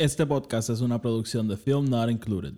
Este 0.00 0.24
podcast 0.24 0.70
es 0.70 0.80
una 0.80 0.98
producción 0.98 1.46
de 1.46 1.58
Film 1.58 1.90
Not 1.90 2.08
Included. 2.08 2.54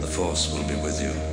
The 0.00 0.06
Force 0.06 0.50
will 0.54 0.66
be 0.66 0.82
with 0.82 0.98
you. 1.02 1.29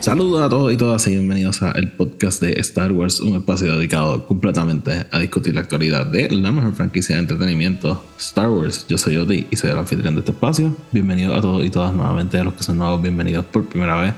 Saludos 0.00 0.40
a 0.40 0.48
todos 0.48 0.72
y 0.72 0.78
todas 0.78 1.06
y 1.08 1.10
bienvenidos 1.10 1.62
a 1.62 1.72
el 1.72 1.92
podcast 1.92 2.40
de 2.40 2.58
Star 2.60 2.90
Wars, 2.90 3.20
un 3.20 3.36
espacio 3.36 3.76
dedicado 3.76 4.26
completamente 4.26 5.04
a 5.10 5.18
discutir 5.18 5.54
la 5.54 5.60
actualidad 5.60 6.06
de 6.06 6.30
la 6.30 6.50
mejor 6.50 6.72
franquicia 6.72 7.16
de 7.16 7.20
entretenimiento, 7.20 8.02
Star 8.18 8.48
Wars. 8.48 8.86
Yo 8.88 8.96
soy 8.96 9.18
Odi 9.18 9.46
y 9.50 9.56
soy 9.56 9.68
el 9.68 9.76
anfitrión 9.76 10.14
de 10.14 10.20
este 10.20 10.32
espacio. 10.32 10.74
Bienvenidos 10.90 11.36
a 11.36 11.42
todos 11.42 11.62
y 11.66 11.68
todas 11.68 11.92
nuevamente, 11.92 12.38
a 12.38 12.44
los 12.44 12.54
que 12.54 12.62
son 12.62 12.78
nuevos, 12.78 13.02
bienvenidos 13.02 13.44
por 13.44 13.66
primera 13.66 14.00
vez. 14.00 14.14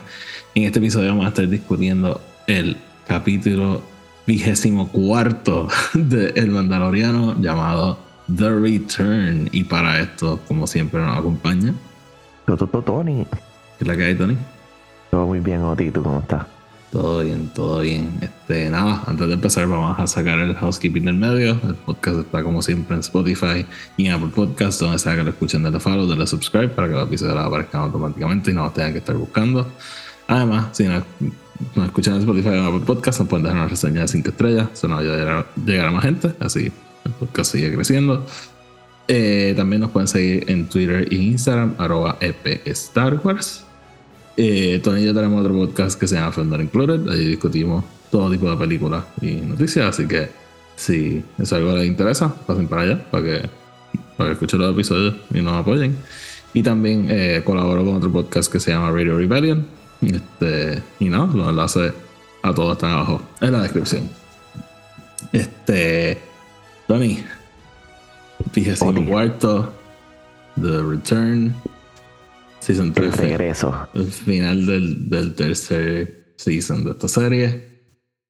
En 0.55 0.63
este 0.63 0.79
episodio 0.79 1.09
vamos 1.09 1.25
a 1.25 1.29
estar 1.31 1.49
discutiendo 1.49 2.21
el 2.47 2.77
capítulo 3.09 3.83
vigésimo 4.25 4.89
cuarto 4.89 5.67
de 5.95 6.29
El 6.37 6.53
Mandaloriano 6.53 7.35
llamado 7.41 7.99
The 8.37 8.51
Return. 8.51 9.49
Y 9.51 9.65
para 9.65 10.01
esto, 10.01 10.39
como 10.47 10.69
siempre, 10.69 11.01
nos 11.01 11.19
acompaña. 11.19 11.75
Toto 12.47 12.69
Tony. 12.69 13.25
¿Qué 13.25 13.39
es 13.81 13.87
la 13.89 13.97
que 13.97 14.05
hay, 14.05 14.15
Tony? 14.15 14.37
Todo 15.13 15.27
muy 15.27 15.41
bien, 15.41 15.61
Oti. 15.63 15.91
¿Tú 15.91 16.03
cómo 16.03 16.21
estás? 16.21 16.47
Todo 16.91 17.23
bien, 17.23 17.51
todo 17.55 17.81
bien. 17.81 18.19
Este, 18.23 18.71
nada, 18.71 19.03
antes 19.07 19.29
de 19.29 19.35
empezar 19.35 19.67
vamos 19.67 19.99
a 19.99 20.07
sacar 20.07 20.39
el 20.39 20.55
housekeeping 20.55 21.05
del 21.05 21.17
medio. 21.17 21.51
El 21.63 21.75
podcast 21.75 22.21
está 22.21 22.43
como 22.43 22.63
siempre 22.63 22.95
en 22.95 23.01
Spotify 23.01 23.67
y 23.99 24.07
en 24.07 24.13
Apple 24.15 24.31
Podcasts, 24.35 24.81
donde 24.81 24.99
sea 24.99 25.15
que 25.15 25.23
lo 25.23 25.29
escuchen, 25.29 25.63
denle 25.63 25.81
follow, 25.81 26.07
denle 26.07 26.27
subscribe 26.27 26.69
para 26.69 26.89
que 26.89 26.95
los 26.95 27.07
episodios 27.09 27.37
aparezcan 27.37 27.83
automáticamente 27.83 28.53
y 28.53 28.55
no 28.55 28.65
los 28.65 28.73
tengan 28.73 28.93
que 28.93 29.01
estar 29.01 29.15
buscando. 29.15 29.67
Además, 30.29 30.69
si 30.73 30.85
nos 30.85 31.05
escuchan 31.85 32.15
en 32.15 32.21
Spotify 32.21 32.49
o 32.49 32.55
en 32.55 32.65
Apple 32.65 32.87
Podcasts, 32.87 33.21
nos 33.21 33.29
pueden 33.29 33.45
dejar 33.45 33.59
una 33.59 33.69
reseña 33.69 34.01
de 34.01 34.09
5 34.09 34.31
estrellas. 34.31 34.69
Eso 34.73 34.89
nos 34.89 35.01
ayuda 35.01 35.41
a 35.41 35.47
llegar 35.67 35.89
a 35.89 35.91
más 35.91 36.05
gente, 36.05 36.35
así 36.41 36.73
el 37.05 37.13
podcast 37.13 37.53
sigue 37.53 37.71
creciendo. 37.75 38.25
Eh, 39.09 39.53
también 39.59 39.83
nos 39.83 39.91
pueden 39.91 40.09
seguir 40.09 40.51
en 40.51 40.71
Twitter 40.71 41.07
e 41.11 41.15
Instagram, 41.17 41.75
arroba 41.77 42.17
EP 42.23 42.63
Star. 42.65 43.21
Eh, 44.37 44.81
Tony 44.83 45.03
y 45.03 45.07
yo 45.07 45.15
tenemos 45.15 45.41
otro 45.41 45.55
podcast 45.55 45.99
que 45.99 46.07
se 46.07 46.15
llama 46.15 46.33
Film 46.33 46.51
Not 46.51 46.61
Included. 46.61 47.09
Ahí 47.11 47.27
discutimos 47.27 47.85
todo 48.11 48.31
tipo 48.31 48.51
de 48.51 48.57
películas 48.57 49.05
y 49.21 49.33
noticias. 49.33 49.87
Así 49.87 50.07
que 50.07 50.31
si 50.77 51.23
es 51.39 51.53
algo 51.53 51.73
que 51.73 51.81
les 51.81 51.87
interesa, 51.87 52.35
pasen 52.47 52.69
para 52.69 52.83
allá 52.83 53.11
para 53.11 53.25
que, 53.25 53.51
para 54.17 54.31
que 54.31 54.33
escuchen 54.35 54.61
los 54.61 54.73
episodios 54.73 55.15
y 55.33 55.41
nos 55.41 55.55
apoyen. 55.55 55.97
Y 56.55 56.63
también 56.63 57.07
eh, 57.11 57.43
colaboro 57.45 57.85
con 57.85 57.97
otro 57.97 58.13
podcast 58.13 58.53
que 58.53 58.61
se 58.61 58.73
llama 58.73 58.91
Radio 58.91 59.17
Rebellion. 59.17 59.67
Este, 60.03 60.83
y 60.99 61.09
no, 61.09 61.27
los 61.29 61.49
enlaces 61.49 61.93
a 62.43 62.53
todos 62.53 62.73
están 62.73 62.91
abajo 62.91 63.23
en 63.41 63.53
la 63.53 63.63
descripción. 63.63 64.11
Este, 65.33 66.19
Tony, 66.89 67.25
fíjese 68.53 68.85
Tony. 68.85 69.07
cuarto, 69.07 69.73
The 70.61 70.83
Return. 70.83 71.55
Season 72.63 72.87
El 72.87 72.93
3 72.93 73.17
regreso. 73.17 73.89
el 73.93 74.07
final 74.07 74.65
del, 74.67 75.11
del 75.11 75.35
tercer 75.35 76.35
season 76.37 76.85
de 76.85 76.93
esta 76.93 77.09
serie. 77.09 77.73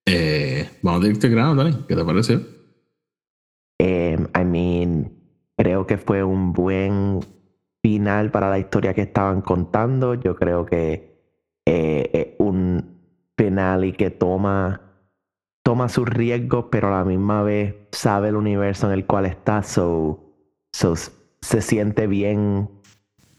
Eh, 0.06 0.70
vamos 0.80 1.02
directo 1.02 1.26
al 1.26 1.32
grano, 1.34 1.54
Dani. 1.54 1.84
¿Qué 1.86 1.94
te 1.94 2.02
pareció? 2.02 2.40
Eh, 3.78 4.16
I 4.34 4.44
mean, 4.44 5.12
creo 5.54 5.86
que 5.86 5.98
fue 5.98 6.24
un 6.24 6.54
buen 6.54 7.20
final 7.82 8.30
para 8.30 8.48
la 8.48 8.58
historia 8.58 8.94
que 8.94 9.02
estaban 9.02 9.42
contando. 9.42 10.14
Yo 10.14 10.34
creo 10.34 10.64
que 10.64 11.12
eh, 11.66 12.10
es 12.14 12.28
un 12.38 13.02
final 13.36 13.84
y 13.84 13.92
que 13.92 14.08
toma, 14.08 14.80
toma 15.62 15.90
sus 15.90 16.08
riesgos, 16.08 16.68
pero 16.70 16.88
a 16.88 16.98
la 17.00 17.04
misma 17.04 17.42
vez 17.42 17.74
sabe 17.92 18.30
el 18.30 18.36
universo 18.36 18.86
en 18.86 18.94
el 18.94 19.04
cual 19.04 19.26
está. 19.26 19.62
So, 19.62 20.38
so 20.72 20.94
se 20.96 21.60
siente 21.60 22.06
bien 22.06 22.81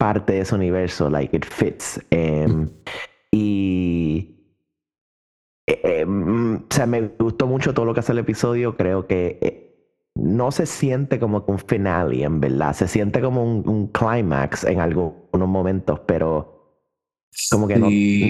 parte 0.03 0.33
de 0.33 0.41
ese 0.41 0.53
universo, 0.53 1.09
like 1.09 1.33
it 1.33 1.45
fits. 1.45 1.97
Em, 2.09 2.69
y 3.31 4.35
eh, 5.65 6.05
o 6.05 6.65
sea, 6.69 6.85
me 6.85 7.07
gustó 7.17 7.47
mucho 7.47 7.73
todo 7.73 7.85
lo 7.85 7.93
que 7.93 8.01
hace 8.01 8.11
el 8.11 8.17
episodio. 8.17 8.75
Creo 8.75 9.07
que 9.07 9.39
eh, 9.41 10.09
no 10.15 10.51
se 10.51 10.65
siente 10.65 11.19
como 11.19 11.45
un 11.47 11.57
finale, 11.57 12.21
en 12.21 12.41
verdad. 12.41 12.73
Se 12.73 12.89
siente 12.89 13.21
como 13.21 13.45
un, 13.45 13.65
un 13.65 13.87
climax 13.87 14.65
en 14.65 14.81
algunos 14.81 15.47
momentos, 15.47 16.01
pero 16.05 16.52
como 17.49 17.67
que 17.67 17.75
no, 17.77 17.89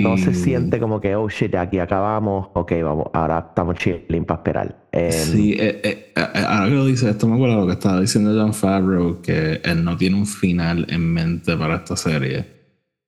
no 0.09 0.17
se 0.17 0.33
Sí. 0.33 0.43
siente 0.43 0.79
como 0.79 0.99
que, 1.01 1.15
oh 1.15 1.27
shit, 1.29 1.53
aquí 1.55 1.79
acabamos. 1.79 2.47
Ok, 2.53 2.71
vamos, 2.83 3.07
ahora 3.13 3.45
estamos 3.49 3.75
chilling 3.77 4.25
para 4.25 4.37
esperar. 4.39 4.87
Em, 4.91 5.11
Sí, 5.11 5.53
eh, 5.53 5.81
eh, 5.83 6.13
eh, 6.15 6.45
ahora 6.47 6.69
que 6.69 6.75
lo 6.75 6.85
dices, 6.85 7.09
esto 7.09 7.27
me 7.27 7.35
acuerdo 7.35 7.55
de 7.55 7.61
lo 7.61 7.67
que 7.67 7.73
estaba 7.73 7.99
diciendo 8.01 8.31
John 8.35 8.53
Favreau, 8.53 9.21
que 9.21 9.61
él 9.63 9.83
no 9.83 9.97
tiene 9.97 10.15
un 10.17 10.25
final 10.25 10.85
en 10.89 11.13
mente 11.13 11.55
para 11.57 11.75
esta 11.77 11.95
serie. 11.95 12.45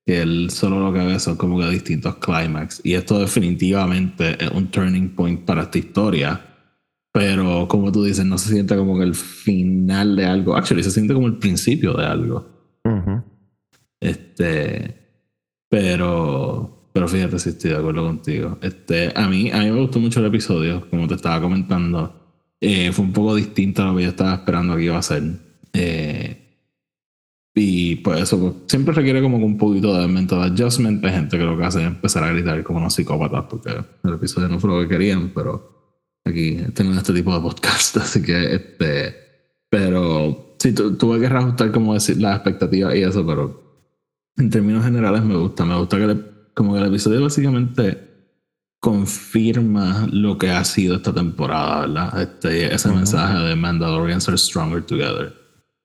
Que 0.06 0.22
él 0.22 0.50
solo 0.52 0.80
lo 0.80 0.94
que 0.94 1.00
ve 1.06 1.20
son 1.20 1.36
como 1.36 1.58
que 1.60 1.68
distintos 1.70 2.16
climax. 2.18 2.80
Y 2.84 2.94
esto 2.94 3.18
definitivamente 3.20 4.44
es 4.44 4.52
un 4.52 4.68
turning 4.68 5.16
point 5.16 5.42
para 5.46 5.64
esta 5.64 5.78
historia. 5.80 6.42
Pero 7.12 7.68
como 7.68 7.92
tú 7.92 8.04
dices, 8.04 8.26
no 8.26 8.38
se 8.38 8.52
siente 8.52 8.76
como 8.76 8.98
que 8.98 9.04
el 9.06 9.16
final 9.16 10.16
de 10.18 10.26
algo. 10.26 10.56
Actually, 10.56 10.84
se 10.84 10.92
siente 10.92 11.14
como 11.14 11.28
el 11.28 11.38
principio 11.38 11.94
de 11.94 12.06
algo. 12.06 12.46
ujú. 12.84 13.24
Este, 14.02 15.05
pero, 15.76 16.90
pero 16.94 17.06
fíjate 17.10 17.38
si 17.38 17.50
estoy 17.50 17.72
de 17.72 17.76
acuerdo 17.76 18.06
contigo. 18.06 18.58
Este, 18.62 19.12
a 19.14 19.28
mí, 19.28 19.52
a 19.52 19.60
mí 19.60 19.72
me 19.72 19.82
gustó 19.82 20.00
mucho 20.00 20.22
el 20.22 20.28
episodio, 20.28 20.90
como 20.90 21.06
te 21.06 21.16
estaba 21.16 21.42
comentando. 21.42 22.14
Eh, 22.62 22.94
fue 22.94 23.04
un 23.04 23.12
poco 23.12 23.36
distinto 23.36 23.82
a 23.84 23.88
lo 23.88 23.98
que 23.98 24.04
yo 24.04 24.10
estaba 24.10 24.36
esperando 24.36 24.78
que 24.78 24.84
iba 24.84 24.98
a 24.98 25.02
ser. 25.02 25.24
Eh, 25.74 26.42
y 27.54 27.98
pues 27.98 28.22
eso 28.22 28.40
pues, 28.40 28.54
siempre 28.68 28.94
requiere 28.96 29.22
como 29.22 29.36
un 29.36 29.58
poquito 29.58 30.00
de 30.00 30.08
mental 30.08 30.44
adjustment. 30.44 31.04
Hay 31.04 31.12
gente 31.12 31.38
que 31.38 31.44
lo 31.44 31.58
que 31.58 31.66
hace 31.66 31.82
es 31.82 31.88
empezar 31.88 32.24
a 32.24 32.32
gritar 32.32 32.64
como 32.64 32.80
unos 32.80 32.94
psicópatas 32.94 33.44
porque 33.50 33.72
el 34.06 34.14
episodio 34.14 34.48
no 34.48 34.62
fue 34.62 34.70
lo 34.70 34.80
que 34.80 34.88
querían, 34.96 35.32
pero 35.36 36.00
aquí 36.24 36.58
tengo 36.74 36.94
este 36.94 37.12
tipo 37.12 37.34
de 37.36 37.42
podcast, 37.42 37.98
así 37.98 38.22
que 38.22 38.56
este, 38.56 39.14
pero 39.70 40.56
sí, 40.58 40.72
tu- 40.74 40.96
tuve 40.96 41.20
que 41.20 41.28
reajustar 41.28 41.74
como 41.74 41.94
decir 41.94 42.22
las 42.22 42.36
expectativas 42.38 42.96
y 42.96 43.02
eso, 43.04 43.26
pero 43.26 43.65
en 44.38 44.50
términos 44.50 44.84
generales 44.84 45.24
me 45.24 45.36
gusta, 45.36 45.66
me 45.66 45.78
gusta 45.78 45.98
que 45.98 46.08
le- 46.08 46.22
como 46.54 46.74
que 46.74 46.80
el 46.80 46.88
episodio 46.88 47.22
básicamente 47.22 48.02
confirma 48.80 50.08
lo 50.12 50.38
que 50.38 50.50
ha 50.52 50.64
sido 50.64 50.96
esta 50.98 51.14
temporada, 51.14 51.82
¿verdad? 51.82 52.22
Este, 52.22 52.74
ese 52.74 52.88
Ujú. 52.90 52.98
mensaje 52.98 53.38
de 53.40 53.56
Mandalorians 53.56 54.28
are 54.28 54.38
stronger 54.38 54.82
together. 54.84 55.34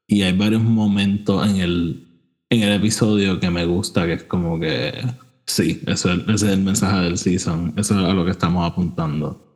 Y 0.07 0.23
hay 0.23 0.37
varios 0.37 0.63
momentos 0.63 1.49
en 1.49 1.57
el, 1.57 2.07
en 2.51 2.63
el 2.63 2.73
episodio 2.75 3.41
que 3.41 3.51
me 3.51 3.65
gusta, 3.65 4.07
que 4.07 4.15
es 4.15 4.25
como 4.25 4.59
que, 4.61 4.93
sí, 5.47 5.81
eso, 5.87 6.13
es- 6.13 6.21
ese 6.29 6.47
es 6.47 6.53
el 6.53 6.61
mensaje 6.63 7.01
del 7.05 7.17
season, 7.17 7.73
eso 7.77 7.99
es 7.99 8.05
a 8.07 8.13
lo 8.13 8.25
que 8.25 8.33
estamos 8.33 8.71
apuntando. 8.71 9.47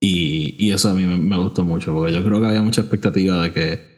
Y, 0.00 0.54
y 0.58 0.70
eso 0.72 0.90
a 0.90 0.94
mí 0.94 1.04
me, 1.04 1.16
me 1.18 1.36
gustó 1.36 1.64
mucho, 1.64 1.92
porque 1.92 2.12
yo 2.14 2.24
creo 2.24 2.40
que 2.40 2.46
había 2.46 2.62
mucha 2.62 2.80
expectativa 2.82 3.42
de 3.42 3.52
que 3.52 3.93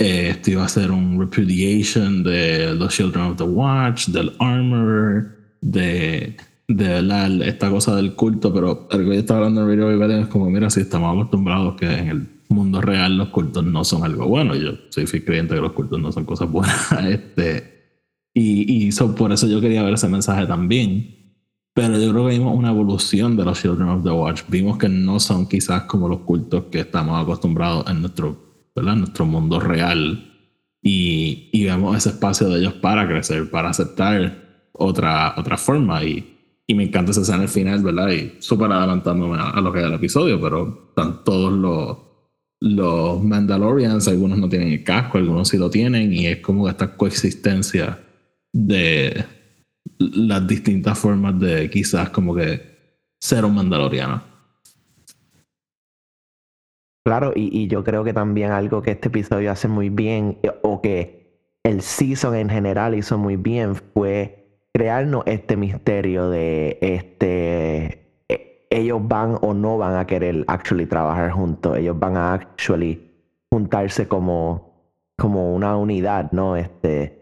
esto 0.00 0.50
iba 0.52 0.64
a 0.64 0.68
ser 0.68 0.90
un 0.90 1.18
repudiation 1.18 2.22
de 2.22 2.74
los 2.74 2.94
Children 2.94 3.24
of 3.26 3.36
the 3.36 3.44
Watch, 3.44 4.08
del 4.08 4.32
Armor, 4.38 5.36
de, 5.60 6.36
de 6.68 7.02
la, 7.02 7.26
esta 7.44 7.70
cosa 7.70 7.94
del 7.96 8.14
culto, 8.14 8.52
pero 8.52 8.88
algo 8.90 9.10
que 9.10 9.16
yo 9.16 9.20
estaba 9.20 9.38
hablando 9.40 9.62
en 9.62 9.68
Radio 9.68 9.88
Rebellion 9.88 10.22
es 10.22 10.28
como, 10.28 10.48
mira, 10.50 10.70
si 10.70 10.80
estamos 10.80 11.12
acostumbrados 11.12 11.76
que 11.76 11.86
en 11.86 12.08
el 12.08 12.28
mundo 12.48 12.80
real 12.80 13.16
los 13.16 13.28
cultos 13.28 13.64
no 13.64 13.84
son 13.84 14.04
algo 14.04 14.26
bueno, 14.26 14.54
yo 14.56 14.72
soy 14.88 15.06
creyente 15.06 15.54
que 15.54 15.60
los 15.60 15.72
cultos 15.72 16.00
no 16.00 16.10
son 16.10 16.24
cosas 16.24 16.50
buenas, 16.50 16.92
este, 17.08 17.80
y, 18.34 18.86
y 18.86 18.92
so, 18.92 19.14
por 19.14 19.32
eso 19.32 19.46
yo 19.46 19.60
quería 19.60 19.82
ver 19.82 19.94
ese 19.94 20.08
mensaje 20.08 20.46
también. 20.46 21.16
Pero 21.72 21.98
yo 21.98 22.10
creo 22.10 22.26
que 22.26 22.34
vimos 22.34 22.56
una 22.56 22.70
evolución 22.70 23.36
de 23.36 23.44
los 23.44 23.60
Children 23.60 23.88
of 23.88 24.04
the 24.04 24.10
Watch. 24.10 24.42
Vimos 24.48 24.76
que 24.76 24.88
no 24.88 25.20
son 25.20 25.48
quizás 25.48 25.82
como 25.84 26.08
los 26.08 26.20
cultos 26.20 26.64
que 26.64 26.80
estamos 26.80 27.20
acostumbrados 27.20 27.88
en 27.88 28.00
nuestro, 28.00 28.49
¿verdad? 28.74 28.96
Nuestro 28.96 29.26
mundo 29.26 29.60
real. 29.60 30.26
Y, 30.82 31.50
y 31.52 31.64
vemos 31.64 31.96
ese 31.96 32.10
espacio 32.10 32.48
de 32.48 32.60
ellos 32.60 32.74
para 32.74 33.06
crecer, 33.06 33.50
para 33.50 33.70
aceptar 33.70 34.68
otra, 34.72 35.34
otra 35.36 35.56
forma. 35.56 36.02
Y, 36.04 36.38
y 36.66 36.74
me 36.74 36.84
encanta 36.84 37.10
esa 37.10 37.22
escena 37.22 37.42
al 37.42 37.48
final, 37.48 37.82
¿verdad? 37.82 38.08
Y 38.10 38.36
súper 38.40 38.72
adelantándome 38.72 39.38
a, 39.38 39.50
a 39.50 39.60
lo 39.60 39.72
que 39.72 39.80
es 39.80 39.86
el 39.86 39.94
episodio, 39.94 40.40
pero 40.40 40.88
están 40.90 41.24
todos 41.24 41.52
los, 41.52 41.98
los 42.60 43.22
Mandalorians, 43.22 44.08
algunos 44.08 44.38
no 44.38 44.48
tienen 44.48 44.68
el 44.68 44.84
casco, 44.84 45.18
algunos 45.18 45.48
sí 45.48 45.58
lo 45.58 45.70
tienen, 45.70 46.12
y 46.12 46.26
es 46.26 46.38
como 46.38 46.68
esta 46.68 46.96
coexistencia 46.96 47.98
de, 48.52 49.24
las 50.00 50.46
distintas 50.46 50.98
formas 50.98 51.38
de 51.38 51.68
quizás 51.70 52.10
como 52.10 52.34
que 52.34 53.04
ser 53.20 53.44
un 53.44 53.54
mandaloriano. 53.54 54.22
Claro, 57.04 57.32
y, 57.34 57.48
y 57.58 57.66
yo 57.68 57.82
creo 57.82 58.04
que 58.04 58.12
también 58.12 58.52
algo 58.52 58.82
que 58.82 58.90
este 58.92 59.08
episodio 59.08 59.50
hace 59.50 59.68
muy 59.68 59.88
bien, 59.88 60.38
eh, 60.42 60.50
o 60.62 60.82
que 60.82 61.40
el 61.64 61.80
season 61.80 62.34
en 62.34 62.50
general 62.50 62.94
hizo 62.94 63.16
muy 63.16 63.36
bien, 63.36 63.74
fue 63.74 64.58
crearnos 64.74 65.24
este 65.26 65.56
misterio 65.56 66.30
de 66.30 66.78
este 66.80 68.22
eh, 68.28 68.66
ellos 68.70 69.00
van 69.02 69.38
o 69.40 69.54
no 69.54 69.78
van 69.78 69.96
a 69.96 70.06
querer 70.06 70.44
actually 70.46 70.86
trabajar 70.86 71.30
juntos, 71.30 71.78
ellos 71.78 71.98
van 71.98 72.16
a 72.16 72.34
actually 72.34 73.10
juntarse 73.50 74.06
como, 74.06 74.92
como 75.18 75.54
una 75.54 75.76
unidad, 75.78 76.30
¿no? 76.32 76.56
Este, 76.56 77.18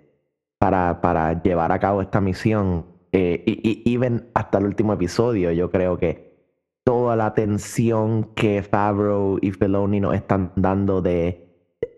para, 0.58 1.00
para 1.00 1.40
llevar 1.42 1.70
a 1.72 1.78
cabo 1.78 2.02
esta 2.02 2.20
misión. 2.20 2.84
Eh, 3.12 3.42
y, 3.46 3.82
y 3.90 3.94
even 3.94 4.28
hasta 4.34 4.58
el 4.58 4.66
último 4.66 4.92
episodio, 4.92 5.52
yo 5.52 5.70
creo 5.70 5.96
que 5.98 6.27
toda 6.88 7.16
la 7.16 7.26
atención 7.26 8.30
que 8.34 8.62
Favreau 8.62 9.36
y 9.42 9.50
Filoni 9.52 10.00
nos 10.00 10.14
están 10.14 10.52
dando 10.56 11.02
de 11.02 11.44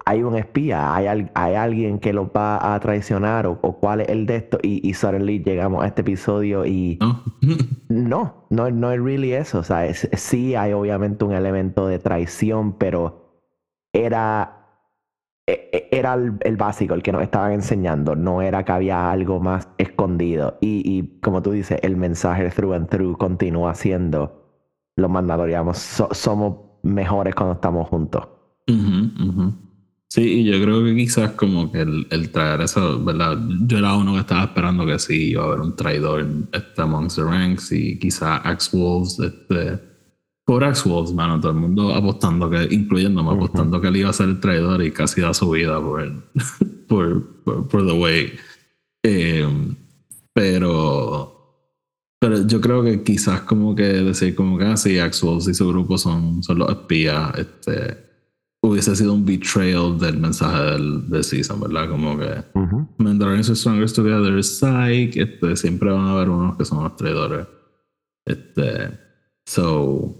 hay 0.04 0.24
un 0.24 0.34
espía, 0.34 0.92
hay, 0.92 1.06
al- 1.06 1.30
hay 1.34 1.54
alguien 1.54 2.00
que 2.00 2.12
los 2.12 2.26
va 2.28 2.74
a 2.74 2.80
traicionar 2.80 3.46
o, 3.46 3.60
o 3.62 3.78
cuál 3.78 4.00
es 4.00 4.08
el 4.08 4.26
de 4.26 4.34
esto. 4.36 4.58
Y, 4.62 4.80
y 4.88 4.94
suddenly 4.94 5.44
llegamos 5.44 5.84
a 5.84 5.86
este 5.86 6.00
episodio 6.00 6.66
y 6.66 6.98
¿No? 7.00 7.22
no, 7.88 8.46
no, 8.50 8.68
no 8.70 8.90
es 8.90 9.00
really 9.00 9.32
eso, 9.32 9.60
o 9.60 9.62
sea, 9.62 9.86
es- 9.86 10.08
sí 10.14 10.56
hay 10.56 10.72
obviamente 10.72 11.24
un 11.24 11.34
elemento 11.34 11.86
de 11.86 12.00
traición, 12.00 12.72
pero 12.76 13.44
era, 13.92 14.66
e- 15.46 15.68
e- 15.72 15.88
era 15.96 16.14
el, 16.14 16.32
el 16.40 16.56
básico, 16.56 16.94
el 16.94 17.02
que 17.04 17.12
nos 17.12 17.22
estaban 17.22 17.52
enseñando, 17.52 18.16
no 18.16 18.42
era 18.42 18.64
que 18.64 18.72
había 18.72 19.08
algo 19.12 19.38
más 19.38 19.68
escondido. 19.78 20.58
Y, 20.60 20.82
y 20.84 21.20
como 21.20 21.42
tú 21.42 21.52
dices, 21.52 21.78
el 21.82 21.96
mensaje 21.96 22.50
through 22.50 22.74
and 22.74 22.88
through 22.88 23.16
continúa 23.18 23.74
siendo 23.74 24.39
los 25.00 25.10
mandalorianos 25.10 25.78
so- 25.78 26.08
somos 26.12 26.56
mejores 26.82 27.34
cuando 27.34 27.54
estamos 27.54 27.88
juntos. 27.88 28.22
Ujú, 28.68 29.28
ujú. 29.28 29.52
Sí, 30.08 30.22
y 30.40 30.44
yo 30.44 30.60
creo 30.60 30.84
que 30.84 30.96
quizás 30.96 31.30
como 31.32 31.70
que 31.70 31.82
el, 31.82 32.06
el 32.10 32.30
traer 32.32 32.62
eso, 32.62 33.02
¿verdad? 33.04 33.38
Yo 33.66 33.78
era 33.78 33.94
uno 33.96 34.14
que 34.14 34.20
estaba 34.20 34.42
esperando 34.44 34.84
que 34.84 34.98
sí 34.98 35.30
iba 35.30 35.44
a 35.44 35.46
haber 35.46 35.60
un 35.60 35.76
traidor 35.76 36.26
este, 36.52 36.82
amongst 36.82 37.16
the 37.16 37.22
ranks 37.22 37.70
y 37.70 37.96
quizás 37.98 38.40
Axe 38.44 38.76
Wolves, 38.76 39.20
este, 39.20 39.78
por 40.44 40.64
Axe 40.64 40.88
Wolves, 40.88 41.12
mano, 41.14 41.38
todo 41.38 41.52
el 41.52 41.58
mundo 41.58 41.94
apostando 41.94 42.50
que, 42.50 42.64
incluyéndome, 42.74 43.30
apostando 43.30 43.80
que 43.80 43.86
él 43.86 43.98
iba 43.98 44.10
a 44.10 44.12
ser 44.12 44.30
el 44.30 44.40
traidor 44.40 44.82
y 44.82 44.90
casi 44.90 45.20
da 45.20 45.32
su 45.32 45.48
vida 45.50 45.80
por, 45.80 46.10
por, 46.88 47.42
por, 47.44 47.68
por 47.68 47.86
The 47.86 47.92
Way. 47.92 48.32
Eh, 49.04 49.48
pero, 50.32 51.39
pero 52.20 52.46
yo 52.46 52.60
creo 52.60 52.84
que 52.84 53.02
quizás 53.02 53.40
como 53.40 53.74
que 53.74 53.84
decir 53.84 54.34
como 54.34 54.58
que 54.58 54.66
así 54.66 54.98
Axe 54.98 55.24
Wolves 55.24 55.48
y 55.48 55.54
su 55.54 55.66
grupo 55.68 55.98
son, 55.98 56.42
son 56.42 56.58
los 56.58 56.68
espías, 56.68 57.32
este 57.38 58.10
hubiese 58.62 58.94
sido 58.94 59.14
un 59.14 59.24
betrayal 59.24 59.98
del 59.98 60.18
mensaje 60.18 60.62
del, 60.72 61.08
del 61.08 61.24
season, 61.24 61.60
¿verdad? 61.60 61.88
Como 61.88 62.18
que. 62.18 62.44
Mandalorians 62.98 63.48
are 63.48 63.56
stronger 63.56 63.90
together, 63.90 64.42
psych, 64.44 65.16
este, 65.16 65.56
siempre 65.56 65.90
van 65.90 66.06
a 66.06 66.12
haber 66.12 66.28
unos 66.28 66.56
que 66.56 66.64
son 66.64 66.84
los 66.84 66.96
traidores. 66.96 67.46
Este, 68.26 68.98
so, 69.46 70.14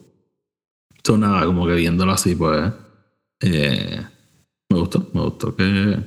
so 1.05 1.19
nada, 1.19 1.45
como 1.45 1.67
que 1.67 1.75
viéndolo 1.75 2.13
así, 2.13 2.35
pues, 2.35 2.73
eh, 3.43 4.01
me 4.71 4.79
gustó, 4.79 5.11
me 5.13 5.21
gustó 5.21 5.55
que, 5.55 5.99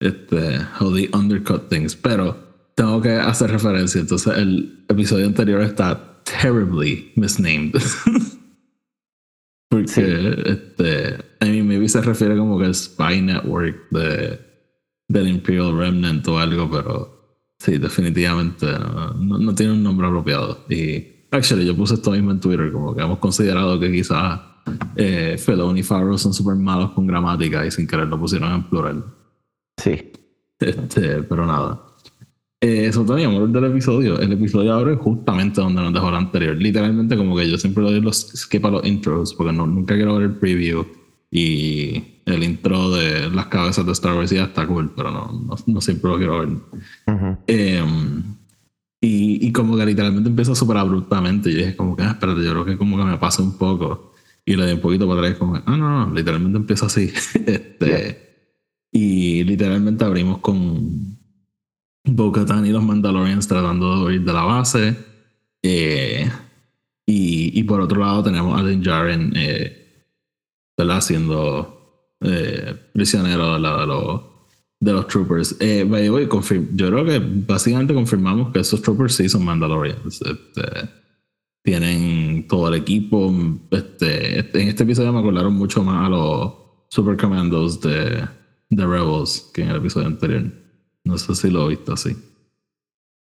este, 0.00 0.58
how 0.80 0.92
they 0.92 1.08
undercut 1.12 1.68
things, 1.68 1.94
pero 1.94 2.49
tengo 2.80 3.02
que 3.02 3.10
hacer 3.12 3.50
referencia, 3.50 4.00
entonces 4.00 4.38
el 4.38 4.84
episodio 4.88 5.26
anterior 5.26 5.60
está 5.60 6.22
terribly 6.24 7.12
misnamed. 7.14 7.74
Porque, 9.70 9.86
Sí. 9.88 10.02
este, 10.02 11.16
I 11.42 11.50
mean, 11.50 11.66
maybe 11.68 11.88
se 11.88 12.00
refiere 12.00 12.36
como 12.36 12.58
que 12.58 12.64
al 12.64 12.74
Spy 12.74 13.20
Network 13.22 13.88
de, 13.90 14.40
del 15.08 15.28
Imperial 15.28 15.76
Remnant 15.76 16.26
o 16.26 16.38
algo, 16.38 16.70
pero 16.70 17.38
sí, 17.58 17.78
definitivamente 17.78 18.66
no, 18.66 19.12
no- 19.14 19.38
no 19.38 19.54
tiene 19.54 19.72
un 19.74 19.82
nombre 19.82 20.06
apropiado. 20.08 20.64
Y, 20.70 21.26
actually, 21.30 21.66
yo 21.66 21.76
puse 21.76 21.94
esto 21.94 22.10
mismo 22.12 22.30
en 22.32 22.40
Twitter, 22.40 22.72
como 22.72 22.94
que 22.96 23.02
hemos 23.02 23.18
considerado 23.18 23.78
que 23.78 23.92
quizás 23.92 24.40
eh, 24.96 25.36
Filoni 25.38 25.80
y 25.80 25.82
Favreau 25.84 26.18
son 26.18 26.32
súper 26.34 26.56
malos 26.56 26.90
con 26.92 27.06
gramática 27.06 27.64
y 27.66 27.70
sin 27.70 27.86
querer 27.86 28.08
lo 28.08 28.18
pusieron 28.18 28.52
en 28.52 28.62
plural. 28.64 29.04
Sí. 29.76 30.12
Este, 30.58 31.22
pero 31.22 31.46
nada. 31.46 31.80
Eh, 32.62 32.86
eso 32.86 33.04
también, 33.06 33.30
amor 33.30 33.48
del 33.48 33.64
episodio. 33.64 34.20
El 34.20 34.32
episodio 34.32 34.74
abre 34.74 34.94
justamente 34.96 35.60
donde 35.60 35.80
nos 35.80 35.94
dejó 35.94 36.10
el 36.10 36.16
anterior. 36.16 36.56
Literalmente, 36.56 37.16
como 37.16 37.34
que 37.36 37.48
yo 37.48 37.56
siempre 37.56 37.82
doy 37.82 38.00
los 38.00 38.32
skip 38.36 38.64
a 38.66 38.70
los 38.70 38.84
intros 38.84 39.34
porque 39.34 39.52
no, 39.52 39.66
nunca 39.66 39.94
quiero 39.94 40.16
ver 40.16 40.24
el 40.24 40.36
preview. 40.36 40.86
Y 41.30 42.02
el 42.26 42.42
intro 42.42 42.90
de 42.90 43.30
las 43.30 43.46
cabezas 43.46 43.86
de 43.86 43.92
Star 43.92 44.16
Wars 44.16 44.30
ya 44.30 44.44
está 44.44 44.66
cool, 44.66 44.92
pero 44.94 45.10
no, 45.10 45.32
no, 45.32 45.56
no 45.66 45.80
siempre 45.80 46.10
lo 46.10 46.18
quiero 46.18 46.40
ver. 46.40 46.48
Ujú. 46.48 47.38
Eh, 47.46 47.82
y, 49.00 49.46
y 49.46 49.52
como 49.52 49.76
que 49.78 49.86
literalmente 49.86 50.28
empieza 50.28 50.54
súper 50.54 50.76
abruptamente. 50.76 51.48
Y 51.48 51.52
yo 51.52 51.58
dije, 51.60 51.76
como 51.76 51.96
que, 51.96 52.02
ah, 52.02 52.10
espérate, 52.10 52.44
yo 52.44 52.50
creo 52.50 52.64
que 52.66 52.76
como 52.76 52.98
que 52.98 53.04
me 53.04 53.16
pasa 53.16 53.42
un 53.42 53.56
poco. 53.56 54.12
Y 54.44 54.56
le 54.56 54.66
di 54.66 54.72
un 54.72 54.80
poquito 54.80 55.08
para 55.08 55.20
atrás, 55.20 55.38
como 55.38 55.54
que, 55.54 55.62
ah, 55.64 55.76
no, 55.78 56.06
no, 56.06 56.14
literalmente 56.14 56.58
empieza 56.58 56.86
así. 56.86 57.10
este, 57.46 58.50
Y 58.92 59.44
literalmente 59.44 60.04
abrimos 60.04 60.38
con 60.38 61.19
Bo-Katan 62.14 62.66
y 62.66 62.70
los 62.70 62.82
Mandalorians 62.82 63.48
tratando 63.48 63.96
de 63.96 64.04
huir 64.04 64.24
de 64.24 64.32
la 64.32 64.44
base. 64.44 64.96
Eh, 65.62 66.30
y, 67.06 67.58
y 67.58 67.62
por 67.64 67.80
otro 67.80 68.00
lado 68.00 68.22
tenemos 68.22 68.60
a 68.60 68.64
Din 68.64 68.82
Djarin, 68.82 69.32
eh. 69.36 69.76
Siendo 71.00 72.16
eh, 72.22 72.74
prisionero 72.94 73.54
de 73.54 73.60
los, 73.60 74.22
de 74.80 74.92
los 74.92 75.06
troopers. 75.06 75.56
Eh, 75.60 75.84
by 75.84 76.06
yo 76.06 76.86
creo 76.88 77.04
que 77.04 77.18
básicamente 77.18 77.92
confirmamos 77.92 78.50
que 78.50 78.60
esos 78.60 78.80
troopers 78.80 79.14
sí 79.14 79.28
son 79.28 79.44
Mandalorians. 79.44 80.22
Este, 80.22 80.88
tienen 81.62 82.48
todo 82.48 82.68
el 82.68 82.80
equipo. 82.80 83.30
Este, 83.70 84.38
en 84.38 84.68
este 84.68 84.84
episodio 84.84 85.12
me 85.12 85.20
acordaron 85.20 85.52
mucho 85.52 85.84
más 85.84 86.06
a 86.06 86.08
los 86.08 86.52
Super 86.88 87.18
Commandos 87.18 87.78
de, 87.82 88.26
de 88.70 88.86
Rebels 88.86 89.50
que 89.52 89.62
en 89.62 89.68
el 89.68 89.76
episodio 89.76 90.06
anterior. 90.06 90.50
No 91.10 91.18
sé 91.18 91.34
si 91.34 91.50
lo 91.50 91.66
he 91.66 91.68
visto 91.70 91.92
así. 91.92 92.16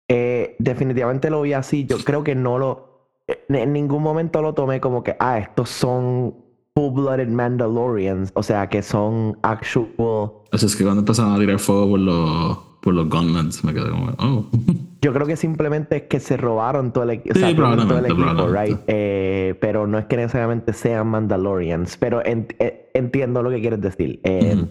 Eh, 0.09 0.57
definitivamente 0.59 1.31
lo 1.31 1.43
vi 1.43 1.53
así. 1.55 1.87
Yo 1.87 1.99
creo 1.99 2.23
que 2.25 2.35
no 2.35 2.59
lo. 2.59 3.09
En 3.49 3.55
en 3.57 3.73
ningún 3.73 4.03
momento 4.03 4.43
lo 4.43 4.53
tomé 4.55 4.81
como 4.81 5.03
que, 5.03 5.17
ah, 5.19 5.39
estos 5.39 5.71
son 5.71 6.35
full-blooded 6.75 7.29
Mandalorians. 7.29 8.31
O 8.35 8.43
sea, 8.43 8.69
que 8.69 8.83
son 8.83 9.39
actual. 9.43 9.89
O 9.99 10.45
sea, 10.53 10.67
es 10.67 10.77
que 10.77 10.85
cuando 10.85 11.01
empezaron 11.01 11.33
a 11.35 11.39
tirar 11.39 11.59
fuego 11.59 11.91
por 11.91 12.01
los, 12.01 12.59
por 12.83 12.95
los 12.95 13.09
gauntlets, 13.09 13.65
me 13.65 13.73
quedé 13.73 13.91
como, 13.91 14.13
oh. 14.19 14.47
Yo 15.01 15.13
creo 15.13 15.27
que 15.27 15.37
simplemente 15.37 15.97
es 15.97 16.03
que 16.05 16.19
se 16.21 16.37
robaron 16.39 16.93
todo 16.93 17.05
el, 17.05 17.11
equi- 17.11 17.31
o 17.31 17.35
Sí, 17.35 17.41
sea, 17.41 17.49
tienen 17.55 17.89
todo 17.89 17.99
el 17.99 18.05
equipo, 18.07 18.21
probablemente. 18.23 18.73
right? 18.75 18.81
Eh, 18.87 19.55
pero 19.61 19.87
no 19.87 19.99
es 19.99 20.07
que 20.07 20.17
necesariamente 20.17 20.73
sean 20.73 21.07
Mandalorians. 21.09 21.97
Pero 21.99 22.25
en- 22.25 22.47
eh, 22.59 22.91
entiendo 22.95 23.43
lo 23.43 23.51
que 23.51 23.61
quieres 23.61 23.81
decir. 23.81 24.21
Eh, 24.25 24.55
Ujú. 24.57 24.69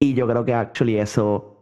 Y 0.00 0.14
yo 0.14 0.26
creo 0.28 0.44
que 0.44 0.54
actually 0.54 0.96
eso 0.98 1.57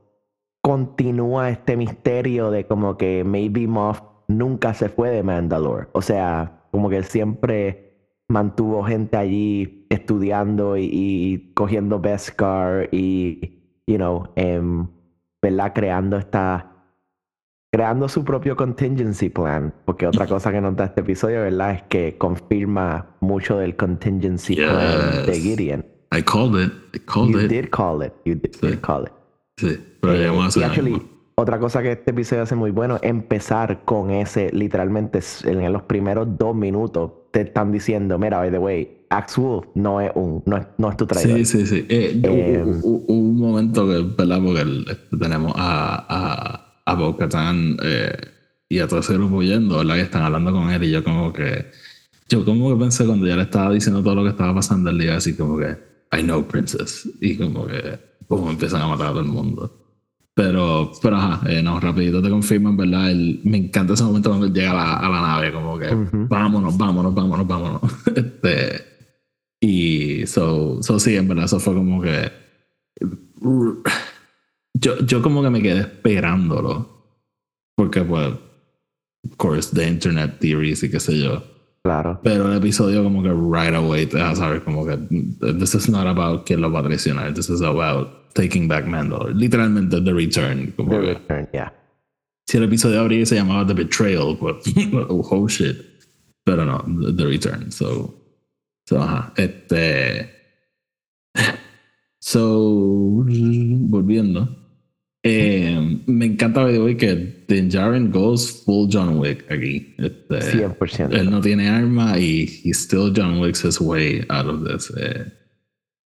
continúa 0.67 1.49
este 1.49 1.77
misterio 1.77 2.51
de 2.51 2.67
como 2.67 2.97
que 2.97 3.23
maybe 3.23 3.69
Moff 3.69 4.01
nunca 4.27 4.75
se 4.75 4.89
fue 4.89 5.11
de 5.11 5.23
Mandalore. 5.23 5.87
O 5.93 6.03
sea, 6.03 6.65
como 6.73 6.91
que 6.91 7.05
siempre 7.05 7.95
mantuvo 8.29 8.83
gente 8.83 9.17
allí 9.17 9.87
estudiando 9.91 10.77
y, 10.77 10.91
y 10.93 11.53
cogiendo 11.55 12.01
Beskar 12.01 12.89
y, 12.91 13.63
you 13.87 13.95
know, 13.95 14.29
em, 14.35 14.89
¿verdad? 15.41 15.73
Creando 15.73 16.17
esta 16.17 16.73
creando 17.73 18.09
su 18.09 18.25
propio 18.25 18.57
contingency 18.57 19.29
plan, 19.29 19.73
porque 19.85 20.09
otra 20.09 20.27
cosa 20.27 20.51
que 20.51 20.61
nos 20.61 20.75
da 20.75 20.87
este 20.87 21.03
episodio, 21.03 21.43
¿verdad? 21.43 21.75
Es 21.75 21.83
que 21.85 22.19
confirma 22.19 23.15
mucho 23.21 23.57
del 23.59 23.77
contingency 23.77 24.57
plan 24.57 25.27
de. 25.27 25.33
Gideon. 25.41 25.85
I 26.13 26.23
called 26.23 26.61
it. 26.61 26.73
I 26.93 26.99
called 27.05 27.31
You 27.31 27.41
it. 27.41 27.49
did 27.51 27.71
call 27.71 28.03
it. 28.05 28.13
You 28.25 28.35
did, 28.35 28.53
Sí. 28.57 28.67
did 28.67 28.81
call 28.81 29.05
it. 29.05 29.13
Sí, 29.57 29.79
pero 30.01 30.15
Eh, 30.15 30.19
llegamos 30.19 30.45
a 30.45 30.47
y 30.47 30.63
hacer 30.63 30.65
actually, 30.65 30.93
algo. 30.95 31.09
otra 31.37 31.59
cosa 31.59 31.83
que 31.83 31.93
este 31.93 32.11
episodio 32.11 32.43
hace 32.43 32.55
muy 32.55 32.71
bueno, 32.71 32.99
empezar 33.03 33.85
con 33.85 34.11
ese, 34.11 34.51
literalmente 34.53 35.21
en 35.45 35.73
los 35.73 35.83
primeros 35.83 36.29
dos 36.39 36.55
minutos, 36.55 37.11
te 37.31 37.43
están 37.43 37.73
diciendo, 37.73 38.19
mira, 38.19 38.39
by 38.39 38.51
the 38.51 38.59
way, 38.59 39.07
Axe 39.09 39.41
Wolf 39.41 39.67
no 39.75 40.01
es 40.01 40.11
un, 40.15 40.43
no 40.47 40.57
es, 40.59 40.67
no 40.79 40.91
es 40.91 40.97
tu 40.97 41.07
traidor. 41.07 41.39
Sí, 41.39 41.45
sí, 41.45 41.67
sí. 41.67 41.87
Eh, 41.89 42.21
Eh, 42.23 42.63
hu- 42.65 43.05
hubo 43.07 43.15
un 43.15 43.37
momento 43.39 43.87
que, 43.87 44.03
¿verdad? 44.17 44.41
Porque 44.45 44.61
el- 44.61 44.87
este, 44.91 45.17
tenemos 45.17 45.53
a, 45.57 46.07
a, 46.09 46.83
a 46.85 46.95
Bo-Katan, 46.95 47.77
eh, 47.83 48.13
y 48.69 48.81
a 48.81 48.89
todo 48.89 48.99
ese 49.01 49.15
grupo 49.15 49.37
huyendo, 49.37 49.79
¿verdad? 49.79 49.95
Que 49.95 50.01
están 50.03 50.23
hablando 50.23 50.53
con 50.53 50.71
él 50.71 50.83
y 50.85 50.91
yo 50.91 51.03
como 51.05 51.33
que... 51.33 51.67
Yo 52.29 52.45
como 52.45 52.75
que 52.75 52.81
pensé 52.81 53.07
cuando 53.07 53.25
ya 53.29 53.37
le 53.37 53.43
estaba 53.43 53.73
diciendo 53.73 54.03
todo 54.03 54.17
lo 54.17 54.25
que 54.25 54.31
estaba 54.31 54.53
pasando, 54.53 54.91
el 54.91 54.99
día 54.99 55.17
así 55.17 55.35
como 55.37 55.57
que, 55.59 55.77
I 56.13 56.23
know, 56.23 56.43
princess. 56.43 57.09
Y 57.21 57.37
como 57.37 57.65
que, 57.69 57.97
como 58.29 58.51
empiezan 58.51 58.83
a 58.83 58.89
matar 58.89 59.09
a 59.09 59.11
todo 59.11 59.21
el 59.21 59.27
mundo. 59.27 59.83
Pero, 60.35 60.93
pero 61.01 61.17
ajá, 61.17 61.51
eh, 61.51 61.63
no, 61.63 61.81
rapidito 61.81 62.21
te 62.21 62.29
confirmo, 62.29 62.69
en 62.69 62.77
verdad, 62.77 63.11
el, 63.11 63.41
me 63.45 63.57
encanta 63.57 63.95
ese 63.95 64.05
momento 64.05 64.29
cuando 64.29 64.47
él 64.47 64.53
llega 64.53 64.73
a 64.73 64.75
la, 64.75 64.95
a 64.95 65.09
la 65.09 65.21
nave, 65.23 65.53
como 65.53 65.79
que 65.79 65.95
Ujú. 65.95 66.27
vámonos, 66.29 66.77
vámonos, 66.77 67.15
vámonos, 67.15 67.47
vámonos. 67.47 67.83
este, 68.15 68.85
y 69.61 70.27
so, 70.27 70.83
so 70.83 71.01
sí, 71.01 71.17
en 71.17 71.29
verdad, 71.29 71.47
eso 71.47 71.59
fue 71.59 71.75
como 71.75 72.03
que 72.03 72.31
yo, 74.75 74.99
yo 75.01 75.23
como 75.23 75.43
que 75.43 75.51
me 75.51 75.63
quedé 75.63 75.81
esperándolo. 75.81 76.95
Porque 77.77 78.03
pues, 78.03 78.29
of 78.29 79.37
course, 79.37 79.75
the 79.75 79.87
internet 79.87 80.39
theories 80.39 80.83
y 80.83 80.91
qué 80.91 81.01
sé 81.01 81.19
yo. 81.19 81.43
Claro. 81.87 82.19
Pero 82.25 82.51
el 82.51 82.57
episodio 82.57 83.05
como 83.05 83.23
que 83.23 83.29
right 83.29 83.73
away 83.73 84.07
te 84.07 84.17
deja 84.17 84.35
saber 84.35 84.65
como 84.65 84.85
que 84.85 84.97
this 85.57 85.73
is 85.77 85.89
not 85.89 86.09
about 86.09 86.45
quién 86.45 86.61
lo 86.61 86.69
va 86.69 86.81
a 86.81 86.83
traicionar. 86.83 87.33
This 87.33 87.49
is 87.49 87.63
about 87.63 88.35
taking 88.35 88.67
back 88.67 88.87
Mandalore. 88.87 89.33
Literalmente 89.33 90.01
The 90.01 90.13
Return. 90.13 90.73
Como 90.77 90.91
The 90.91 91.01
que, 91.01 91.15
Return, 91.15 91.49
yeah. 91.53 91.73
si 92.49 92.59
el 92.59 92.65
episodio 92.65 93.01
abría 93.01 93.25
se 93.25 93.37
llamaba 93.37 93.65
The 93.65 93.75
Betrayal, 93.75 94.37
pues 94.37 94.57
oh 95.09 95.47
shit. 95.47 95.77
Pero 96.45 96.65
no, 96.65 96.85
The, 97.03 97.13
The 97.13 97.25
Return. 97.25 97.71
So, 97.71 98.13
so 98.85 99.01
ajá. 99.01 99.33
Este. 99.37 100.29
So, 102.19 103.25
volviendo. 103.25 104.49
Eh, 105.23 105.56
me 106.07 106.27
encanta 106.27 106.65
way, 106.65 106.97
que 106.97 107.45
Din 107.49 107.69
Djarin 107.69 108.11
goes 108.11 108.63
full 108.65 108.89
John 108.91 109.19
Wick 109.19 109.51
aquí. 109.51 109.95
Este, 109.99 110.67
100%. 110.67 111.13
él 111.13 111.31
no 111.31 111.41
tiene 111.41 111.69
arma 111.69 112.19
y 112.19 112.63
he 112.65 112.73
still 112.73 113.13
John 113.15 113.41
Wick's 113.41 113.65
his 113.65 113.81
way 113.81 114.25
out 114.29 114.47
of 114.47 114.65
this. 114.65 114.93
Eh, 114.97 115.33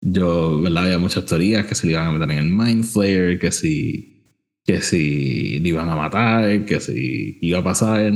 yo, 0.00 0.60
¿verdad? 0.60 0.84
Había 0.84 0.98
muchas 0.98 1.26
teorías 1.26 1.66
que 1.66 1.74
se 1.74 1.86
le 1.86 1.92
iban 1.92 2.06
a 2.06 2.12
meter 2.12 2.30
en 2.30 2.38
el 2.38 2.50
Mind 2.50 2.84
Flayer, 2.84 3.38
que 3.38 3.52
si, 3.52 4.24
que 4.64 4.80
si 4.80 5.58
le 5.60 5.68
iban 5.68 5.88
a 5.88 5.96
matar, 5.96 6.64
que 6.64 6.80
si 6.80 7.38
iba 7.42 7.58
a 7.58 7.64
pasar. 7.64 8.12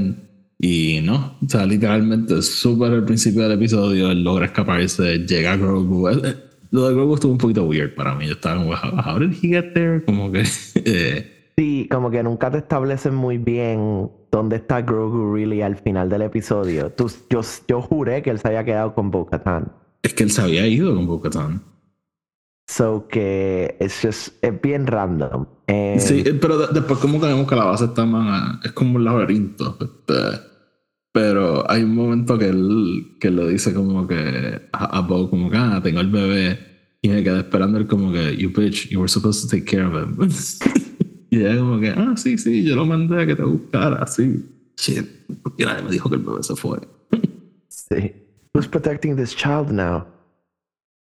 Y 0.58 1.00
no, 1.02 1.36
o 1.44 1.48
sea, 1.48 1.66
literalmente, 1.66 2.40
súper 2.40 2.92
al 2.92 3.04
principio 3.04 3.42
del 3.42 3.52
episodio, 3.52 4.10
él 4.10 4.24
logra 4.24 4.46
escaparse, 4.46 5.18
llega 5.18 5.52
a 5.52 5.56
Grogu. 5.56 6.08
Eh, 6.08 6.20
eh, 6.24 6.36
Lo 6.70 6.88
de 6.88 6.94
Grogu 6.94 7.14
estuvo 7.14 7.32
un 7.32 7.38
poquito 7.38 7.64
weird 7.64 7.94
para 7.94 8.14
mí. 8.14 8.26
Yo 8.26 8.32
estaba 8.32 8.56
como, 8.56 8.72
how, 8.72 8.98
how 9.04 9.18
did 9.18 9.32
he 9.42 9.48
get 9.48 9.74
there? 9.74 10.02
Como 10.04 10.32
que. 10.32 10.44
eh, 10.76 11.33
Sí, 11.56 11.86
como 11.90 12.10
que 12.10 12.22
nunca 12.22 12.50
te 12.50 12.58
establecen 12.58 13.14
muy 13.14 13.38
bien 13.38 14.10
dónde 14.32 14.56
está 14.56 14.82
Grogu 14.82 15.34
really 15.34 15.62
al 15.62 15.76
final 15.76 16.08
del 16.08 16.22
episodio. 16.22 16.90
Tú- 16.90 17.10
yo, 17.30 17.40
yo 17.68 17.80
juré 17.80 18.22
que 18.22 18.30
él 18.30 18.40
se 18.40 18.48
había 18.48 18.64
quedado 18.64 18.94
con 18.94 19.10
Bo-Katan. 19.10 19.72
es 20.02 20.12
que 20.14 20.24
él 20.24 20.30
se 20.30 20.42
había 20.42 20.66
ido 20.66 20.94
con 20.94 21.06
Bo-Katan. 21.06 21.62
So 22.66 23.06
que 23.08 23.76
es 23.78 23.98
just, 24.02 24.42
es 24.42 24.60
bien 24.60 24.86
random. 24.86 25.46
Eh, 25.66 25.96
Sí, 26.00 26.22
eh, 26.26 26.34
pero 26.40 26.58
de- 26.58 26.72
después 26.74 26.98
como 26.98 27.20
que 27.20 27.26
vemos 27.26 27.46
que 27.48 27.54
la 27.56 27.64
base 27.66 27.84
está 27.84 28.04
más... 28.04 28.58
Es 28.64 28.72
como 28.72 28.96
un 28.96 29.04
laberinto. 29.04 29.76
este, 29.80 30.40
pero 31.12 31.70
hay 31.70 31.84
un 31.84 31.94
momento 31.94 32.36
que 32.36 32.48
él, 32.48 33.16
que 33.20 33.30
lo 33.30 33.46
dice 33.46 33.72
como 33.72 34.06
que 34.08 34.62
a, 34.72 34.98
a 34.98 35.00
Bo 35.02 35.30
como 35.30 35.48
que, 35.50 35.56
ah, 35.56 35.80
tengo 35.82 36.00
el 36.00 36.10
bebé. 36.10 36.58
Y 37.02 37.08
me 37.10 37.22
quedé 37.22 37.38
esperando 37.40 37.78
él 37.78 37.86
como 37.86 38.10
que, 38.10 38.34
you 38.36 38.50
bitch, 38.50 38.88
you 38.88 38.98
were 38.98 39.08
supposed 39.08 39.42
to 39.42 39.56
take 39.56 39.64
care 39.70 39.84
of 39.86 39.94
him. 39.94 40.16
y 41.34 41.44
ella 41.44 41.58
como 41.58 41.80
que, 41.80 41.88
ah, 41.90 42.14
sí, 42.16 42.38
sí, 42.38 42.64
yo 42.64 42.76
lo 42.76 42.86
mandé 42.86 43.22
a 43.22 43.26
que 43.26 43.36
te 43.36 43.42
buscara, 43.42 44.02
así. 44.02 44.44
Shit, 44.76 45.06
porque 45.42 45.64
nadie 45.64 45.82
me 45.82 45.90
dijo 45.90 46.08
que 46.08 46.16
el 46.16 46.22
bebé 46.22 46.42
se 46.42 46.54
fue. 46.56 46.78
sí. 47.68 48.12
Who's 48.54 48.68
protecting 48.68 49.16
this 49.16 49.34
child 49.34 49.72
now? 49.72 50.04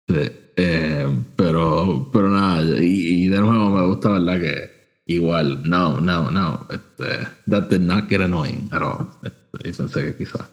Sí, 0.08 0.32
eh, 0.56 1.08
pero, 1.36 2.10
pero 2.14 2.30
nada, 2.30 2.64
y, 2.82 3.26
y 3.26 3.28
de 3.28 3.40
nuevo 3.42 3.70
me 3.70 3.86
gusta, 3.88 4.12
¿verdad? 4.12 4.40
Que 4.40 4.72
igual, 5.06 5.70
no, 5.70 6.00
no, 6.00 6.32
no, 6.32 6.66
este, 6.70 7.28
that 7.48 7.70
did 7.70 7.82
not 7.82 8.08
get 8.08 8.22
annoying 8.22 8.70
at 8.72 8.82
all. 8.82 9.08
Este, 9.24 9.70
y 9.70 9.74
pensé 9.74 10.06
que 10.06 10.18
quizás. 10.18 10.50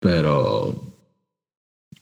Pero, 0.00 0.74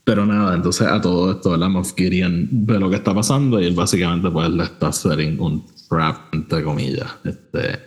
pero 0.05 0.25
nada, 0.25 0.55
entonces 0.55 0.87
a 0.87 1.01
todo 1.01 1.33
esto, 1.33 1.51
¿verdad? 1.51 1.69
Moff 1.69 1.95
Gideon 1.95 2.49
ve 2.51 2.79
lo 2.79 2.89
que 2.89 2.97
está 2.97 3.15
pasando 3.15 3.61
y 3.61 3.67
él 3.67 3.75
básicamente 3.75 4.31
pues 4.31 4.49
le 4.51 4.65
está 4.65 4.93
setting 4.93 5.41
un 5.41 5.67
trap, 5.89 6.35
entre 6.35 6.63
comillas. 6.63 7.17
Este, 7.25 7.79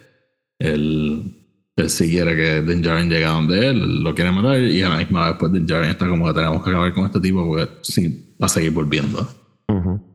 él, 0.59 1.35
él 1.75 1.89
sí 1.89 2.09
quiere 2.09 2.35
que 2.35 2.61
Din 2.61 2.81
Djarin 2.81 3.09
llegue 3.09 3.25
a 3.25 3.31
donde 3.31 3.67
él, 3.67 4.03
lo 4.03 4.13
quiere 4.13 4.31
matar 4.31 4.61
y 4.61 4.81
a 4.81 4.89
la 4.89 4.97
misma 4.97 5.27
vez 5.27 5.37
pues 5.39 5.51
Din 5.51 5.65
Djarin 5.65 5.91
está 5.91 6.07
como 6.07 6.27
que 6.27 6.33
tenemos 6.33 6.63
que 6.63 6.69
acabar 6.69 6.93
con 6.93 7.05
este 7.05 7.19
tipo 7.19 7.45
porque 7.47 7.69
sí, 7.81 8.35
va 8.41 8.45
a 8.45 8.49
seguir 8.49 8.71
volviendo. 8.71 9.27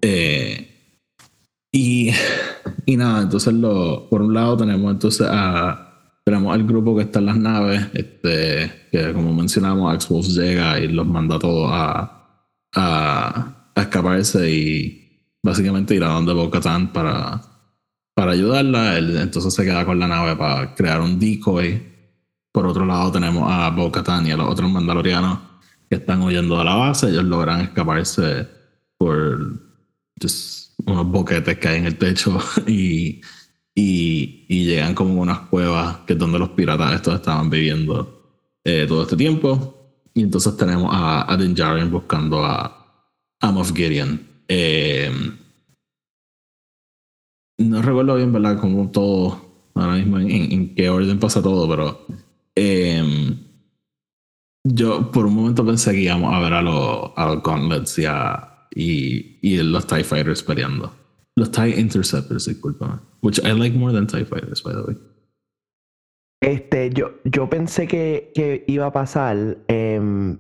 Eh, 0.02 0.70
y, 1.72 2.10
y 2.86 2.96
nada, 2.96 3.22
entonces 3.22 3.54
lo, 3.54 4.08
por 4.08 4.22
un 4.22 4.34
lado 4.34 4.56
tenemos 4.56 4.90
entonces 4.92 5.26
a 5.30 5.84
tenemos 6.24 6.54
al 6.54 6.64
grupo 6.64 6.96
que 6.96 7.02
está 7.02 7.18
en 7.18 7.26
las 7.26 7.36
naves, 7.36 7.86
este, 7.92 8.88
que 8.90 9.12
como 9.12 9.34
mencionamos, 9.34 9.94
X-Wolf 9.94 10.28
llega 10.28 10.80
y 10.80 10.88
los 10.88 11.06
manda 11.06 11.36
a 11.36 11.38
todos 11.38 11.68
a, 11.70 12.40
a, 12.74 13.70
a 13.74 13.80
escaparse 13.80 14.50
y 14.50 15.04
básicamente 15.42 15.94
ir 15.94 16.02
a 16.02 16.08
donde 16.08 16.32
Bo-Katan 16.32 16.92
para, 16.94 17.42
para 18.14 18.32
ayudarla. 18.32 18.96
Él 18.96 19.16
entonces 19.16 19.52
se 19.52 19.64
queda 19.64 19.84
con 19.84 19.98
la 19.98 20.08
nave 20.08 20.36
para 20.36 20.74
crear 20.74 21.00
un 21.00 21.18
decoy. 21.18 21.82
Por 22.52 22.66
otro 22.66 22.86
lado 22.86 23.10
tenemos 23.12 23.50
a 23.50 23.70
Bo-Katan 23.70 24.26
y 24.26 24.30
a 24.30 24.36
los 24.36 24.48
otros 24.48 24.70
mandalorianos 24.70 25.40
que 25.88 25.96
están 25.96 26.22
huyendo 26.22 26.56
de 26.56 26.64
la 26.64 26.76
base. 26.76 27.08
Ellos 27.08 27.24
logran 27.24 27.60
escaparse 27.60 28.48
por 28.96 29.60
unos 30.86 31.06
boquetes 31.06 31.58
que 31.58 31.68
hay 31.68 31.78
en 31.78 31.86
el 31.86 31.98
techo 31.98 32.38
y, 32.66 33.20
y, 33.74 34.46
y 34.48 34.64
llegan 34.64 34.94
como 34.94 35.18
a 35.18 35.22
unas 35.22 35.38
cuevas 35.40 35.98
que 36.06 36.12
es 36.12 36.18
donde 36.18 36.38
los 36.38 36.50
piratas 36.50 36.94
estos 36.94 37.16
estaban 37.16 37.50
viviendo 37.50 38.22
eh, 38.62 38.86
todo 38.88 39.02
este 39.02 39.16
tiempo. 39.16 39.80
Y 40.14 40.22
entonces 40.22 40.56
tenemos 40.56 40.90
a, 40.94 41.30
a 41.30 41.36
Din 41.36 41.56
buscando 41.90 42.44
a, 42.44 43.02
a 43.40 43.50
Moff 43.50 43.72
Gideon. 43.74 44.20
Eh, 44.46 45.10
no 47.58 47.82
recuerdo 47.82 48.16
bien, 48.16 48.32
¿verdad? 48.32 48.60
Como 48.60 48.90
todo, 48.90 49.40
ahora 49.74 49.94
mismo 49.94 50.18
en, 50.18 50.74
qué 50.74 50.88
orden 50.88 51.18
pasa 51.18 51.42
todo, 51.42 51.68
pero 51.68 52.06
eh, 52.54 53.36
yo 54.64 55.10
por 55.10 55.26
un 55.26 55.34
momento 55.34 55.64
pensé 55.64 55.92
que 55.92 56.00
íbamos 56.00 56.34
a 56.34 56.40
ver 56.40 56.52
a 56.54 56.62
los, 56.62 57.10
a 57.16 57.34
Gauntlets 57.44 57.98
y, 57.98 58.04
a, 58.06 58.66
y, 58.74 59.38
y 59.42 59.62
los 59.62 59.86
TIE 59.86 60.04
Fighters 60.04 60.42
peleando. 60.42 60.92
Los 61.36 61.50
TIE 61.50 61.80
Interceptors, 61.80 62.46
discúlpame. 62.46 63.00
Which 63.20 63.38
I 63.40 63.52
like 63.52 63.76
more 63.76 63.92
than 63.92 64.06
TIE 64.06 64.24
Fighters, 64.24 64.62
by 64.62 64.72
the 64.72 64.82
way. 64.82 64.96
Este, 66.40 66.90
yo, 66.90 67.12
yo 67.24 67.48
pensé 67.48 67.88
que, 67.88 68.30
que 68.34 68.64
iba 68.68 68.86
a 68.86 68.92
pasar, 68.92 69.58
em, 69.66 70.38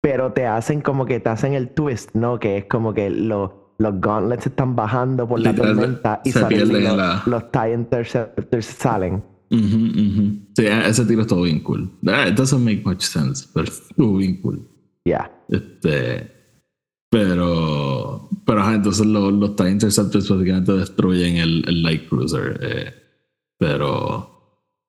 pero 0.00 0.32
te 0.32 0.46
hacen 0.46 0.80
como 0.80 1.06
que 1.06 1.20
te 1.20 1.28
hacen 1.28 1.54
el 1.54 1.70
twist, 1.70 2.10
¿no? 2.14 2.40
Que 2.40 2.58
es 2.58 2.64
como 2.64 2.92
que 2.92 3.08
los, 3.08 3.52
los 3.82 4.00
gauntlets 4.00 4.46
están 4.46 4.74
bajando 4.76 5.26
por 5.28 5.40
la 5.40 5.54
tormenta 5.54 6.20
y 6.24 6.32
se 6.32 6.38
suddenly 6.40 6.56
pierden 6.56 6.76
en 6.76 6.88
los, 6.88 6.96
la- 6.96 7.22
los 7.26 7.50
TIE 7.50 7.74
Interceptors 7.74 8.66
salen. 8.66 9.14
Ujú, 9.50 9.76
ujú. 9.76 10.38
Sí, 10.56 10.66
ese 10.66 11.04
tiro 11.04 11.22
estuvo 11.22 11.42
bien 11.42 11.60
cool. 11.60 11.90
Ah, 12.06 12.26
It 12.28 12.34
doesn't 12.36 12.60
make 12.64 12.82
much 12.84 13.02
sense, 13.02 13.46
pero 13.52 13.66
estuvo 13.66 14.16
bien 14.16 14.40
cool. 14.40 14.66
Ya. 15.04 15.30
Este, 15.48 16.30
pero, 17.10 18.28
pero 18.46 18.60
ajá, 18.62 18.74
entonces 18.76 19.04
los, 19.06 19.32
los 19.32 19.54
TIE 19.56 19.70
Interceptors 19.70 20.28
básicamente 20.28 20.72
destruyen 20.72 21.36
el, 21.36 21.64
el 21.68 21.82
Light 21.82 22.08
Cruiser. 22.08 22.58
eh, 22.62 22.94
pero 23.58 24.30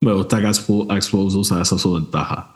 me 0.01 0.13
gusta 0.13 0.39
que 0.41 0.47
X-Wolves 0.47 1.35
usa 1.35 1.62
eso 1.62 1.75
a 1.75 1.79
su 1.79 1.93
ventaja. 1.93 2.50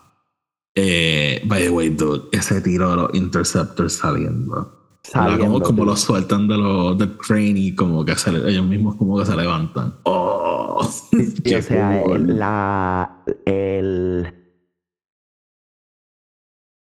Eh, 0.75 1.41
by 1.45 1.63
the 1.63 1.69
way, 1.69 1.89
dude, 1.89 2.25
ese 2.31 2.61
tiro 2.61 2.89
de 2.91 2.95
los 2.95 3.13
Interceptors 3.15 3.93
saliendo. 3.93 4.76
Saliendo, 5.11 5.45
como, 5.45 5.61
como 5.65 5.85
lo 5.85 5.95
sueltan 5.95 6.47
de 6.47 6.57
los 6.57 6.97
del 6.97 7.17
crane 7.17 7.59
y 7.59 7.75
como 7.75 8.03
que 8.03 8.15
se, 8.15 8.29
ellos 8.31 8.65
mismos 8.65 8.95
como 8.95 9.17
que 9.17 9.25
se 9.25 9.35
levantan. 9.35 9.93
Oh, 10.03 10.83
Sí, 10.83 11.53
o 11.55 11.61
sea, 11.61 12.01
el- 12.03 12.37
la, 12.37 13.23
el, 13.45 14.33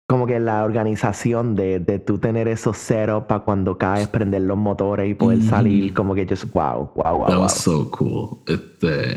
como 0.09 0.27
que 0.27 0.39
la 0.39 0.65
organización 0.65 1.55
de, 1.55 1.81
de 1.81 1.99
tú 1.99 2.19
tener 2.19 2.47
esos 2.49 2.77
ceros 2.77 3.25
para 3.25 3.41
cuando 3.45 3.77
caes, 3.79 4.09
prender 4.09 4.43
los 4.43 4.57
motores 4.59 5.11
y 5.11 5.15
poder 5.15 5.43
salir, 5.43 5.95
como 5.95 6.15
que 6.15 6.27
just 6.27 6.45
wow, 6.53 6.91
wow, 6.95 7.19
wow, 7.19 7.27
That 7.27 7.35
wow. 7.37 7.43
was 7.43 7.55
so 7.55 7.91
cool. 7.91 8.39
Este, 8.47 9.15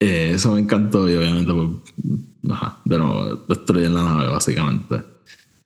eh, 0.00 0.32
eso 0.34 0.52
me 0.52 0.60
encantó 0.60 1.08
y 1.08 1.14
obviamente, 1.16 1.52
pues, 1.52 2.52
ajá, 2.52 2.78
de 2.84 2.98
nuevo, 2.98 3.36
destruyen 3.48 3.94
la 3.94 4.02
nave 4.04 4.28
básicamente. 4.28 5.02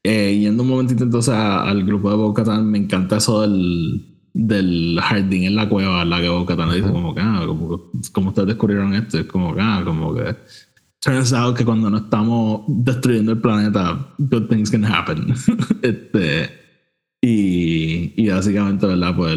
Eh, 0.08 0.38
yendo 0.38 0.62
un 0.62 0.68
momentito 0.68 1.02
entonces 1.04 1.34
a- 1.34 1.62
al 1.68 1.82
grupo 1.84 2.10
de 2.10 2.16
Bo-Katan, 2.16 2.70
me 2.70 2.78
encanta 2.78 3.16
eso 3.16 3.40
del, 3.42 4.04
del 4.32 4.98
jardín 5.02 5.44
en 5.44 5.56
la 5.56 5.68
cueva, 5.68 6.04
la 6.04 6.20
que 6.20 6.28
Bo-Katan 6.28 6.68
le 6.70 6.76
dice 6.76 6.92
como 6.92 7.12
que, 7.14 7.20
ah, 7.22 7.42
como, 7.46 7.90
como 8.12 8.28
ustedes 8.28 8.48
descubrieron 8.48 8.94
esto, 8.94 9.18
es 9.18 9.24
como 9.26 9.54
que, 9.54 9.60
ah, 9.62 9.82
como 9.84 10.14
que 10.14 10.36
turns 11.00 11.32
out 11.32 11.56
que 11.56 11.64
cuando 11.64 11.90
no 11.90 11.96
estamos 11.98 12.62
destruyendo 12.68 13.32
el 13.32 13.38
planeta, 13.40 14.14
good 14.18 14.44
things 14.48 14.70
can 14.70 14.84
happen. 14.84 15.34
este, 15.82 16.50
y, 17.20 18.12
y 18.16 18.28
básicamente, 18.28 18.86
¿verdad? 18.86 19.14
Pues 19.16 19.36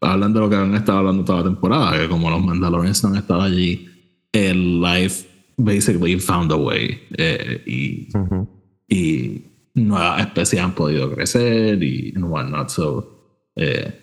hablan 0.00 0.32
de 0.32 0.40
lo 0.40 0.48
que 0.48 0.56
han 0.56 0.74
estado 0.74 0.98
hablando 0.98 1.24
toda 1.24 1.38
la 1.38 1.44
temporada, 1.44 1.98
que 2.00 2.08
como 2.08 2.30
los 2.30 2.42
Mandalorians 2.42 3.04
han 3.04 3.16
estado 3.16 3.42
allí, 3.42 3.86
el 4.32 4.80
life 4.80 5.26
basically 5.56 6.18
found 6.18 6.52
a 6.52 6.56
way. 6.56 6.98
eh, 7.18 7.62
y, 7.66 8.08
Ujú. 8.16 8.48
y 8.88 9.42
nuevas 9.76 10.20
especies 10.20 10.62
han 10.62 10.74
podido 10.74 11.12
crecer 11.14 11.82
y 11.82 12.12
and 12.16 12.24
whatnot. 12.24 12.68
So, 12.70 13.50
eh, 13.56 13.94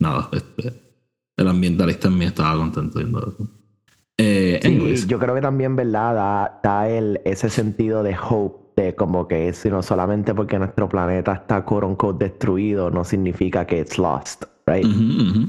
nada, 0.00 0.28
este, 0.32 0.72
el 1.36 1.48
ambientalista 1.48 2.08
en 2.08 2.18
mí 2.18 2.24
estaba 2.24 2.56
contento 2.56 2.98
viendo 2.98 3.20
eso. 3.20 3.48
Eh, 4.18 4.60
Sí, 4.62 4.68
anyways, 4.68 5.06
yo 5.06 5.18
creo 5.18 5.34
que 5.34 5.40
también, 5.40 5.76
¿verdad? 5.76 6.14
Da, 6.14 6.60
da 6.62 6.88
el, 6.88 7.20
ese 7.24 7.48
sentido 7.48 8.02
de 8.02 8.16
hope, 8.16 8.82
de 8.82 8.94
como 8.94 9.26
que 9.26 9.52
si 9.52 9.70
no 9.70 9.82
solamente 9.82 10.34
porque 10.34 10.58
nuestro 10.58 10.88
planeta 10.88 11.32
está 11.32 11.64
unquote 11.66 12.24
destruido, 12.26 12.90
no 12.90 13.04
significa 13.04 13.66
que 13.66 13.80
it's 13.80 13.98
lost, 13.98 14.44
right? 14.66 14.84
Ujú, 14.84 15.30
ujú. 15.30 15.48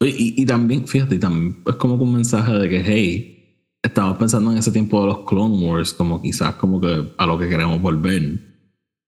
Y, 0.00 0.42
y 0.42 0.46
también, 0.46 0.86
fíjate, 0.86 1.14
y 1.14 1.18
también 1.18 1.62
es 1.66 1.74
como 1.76 1.94
un 1.94 2.12
mensaje 2.14 2.52
de 2.52 2.68
que, 2.68 2.82
hey, 2.84 3.41
estamos 3.82 4.16
pensando 4.16 4.52
en 4.52 4.58
ese 4.58 4.70
tiempo 4.70 5.00
de 5.00 5.06
los 5.08 5.18
Clone 5.20 5.66
Wars, 5.66 5.92
como 5.92 6.22
quizás 6.22 6.54
como 6.54 6.80
que 6.80 7.12
a 7.16 7.26
lo 7.26 7.38
que 7.38 7.48
queremos 7.48 7.80
volver. 7.80 8.38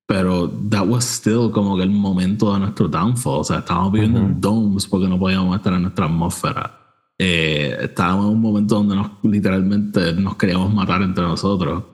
Pero 0.06 0.48
that 0.68 0.86
was 0.86 1.04
still 1.04 1.50
como 1.50 1.76
que 1.76 1.82
el 1.82 1.90
momento 1.90 2.52
de 2.52 2.60
nuestro 2.60 2.88
downfall. 2.88 3.40
O 3.40 3.44
sea, 3.44 3.60
estábamos 3.60 3.92
viviendo 3.92 4.20
en 4.20 4.40
domes 4.40 4.86
porque 4.86 5.08
no 5.08 5.18
podíamos 5.18 5.56
estar 5.56 5.72
en 5.72 5.82
nuestra 5.82 6.06
atmósfera. 6.06 6.78
Eh, 7.18 7.76
estábamos 7.80 8.26
en 8.26 8.32
un 8.32 8.40
momento 8.40 8.74
donde 8.74 8.96
nos, 8.96 9.10
literalmente 9.22 10.12
nos 10.14 10.36
queríamos 10.36 10.74
matar 10.74 11.00
entre 11.02 11.24
nosotros. 11.24 11.84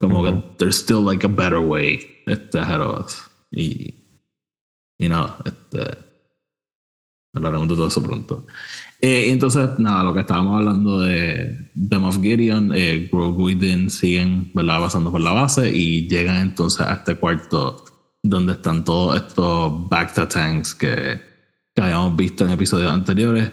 Como 0.00 0.22
que 0.22 0.32
there's 0.58 0.76
still 0.76 1.04
like 1.04 1.26
a 1.26 1.28
better 1.28 1.58
way 1.58 2.00
este, 2.26 2.58
ahead 2.58 2.80
of 2.80 3.04
us. 3.04 3.22
Y, 3.50 3.94
y 4.96 5.08
nada, 5.08 5.36
este, 5.44 5.98
hablaremos 7.34 7.68
de 7.68 7.74
todo 7.74 7.88
eso 7.88 8.02
pronto. 8.02 8.46
Eh, 9.00 9.30
entonces, 9.30 9.78
nada, 9.78 10.02
lo 10.02 10.12
que 10.12 10.20
estábamos 10.20 10.58
hablando 10.58 11.00
de, 11.00 11.70
de 11.74 11.98
Moff 11.98 12.20
Gideon, 12.20 12.72
eh, 12.74 13.08
Grogu 13.12 13.50
y 13.50 13.54
Din 13.54 13.90
siguen 13.90 14.50
¿verdad? 14.54 14.80
pasando 14.80 15.12
por 15.12 15.20
la 15.20 15.32
base 15.32 15.70
y 15.70 16.08
llegan 16.08 16.36
entonces 16.38 16.80
a 16.80 16.94
este 16.94 17.14
cuarto 17.14 17.84
donde 18.22 18.54
están 18.54 18.84
todos 18.84 19.16
estos 19.16 19.88
Bacta 19.88 20.28
tanks 20.28 20.74
que, 20.74 21.20
que 21.74 21.82
habíamos 21.82 22.16
visto 22.16 22.44
en 22.44 22.50
episodios 22.50 22.90
anteriores. 22.90 23.50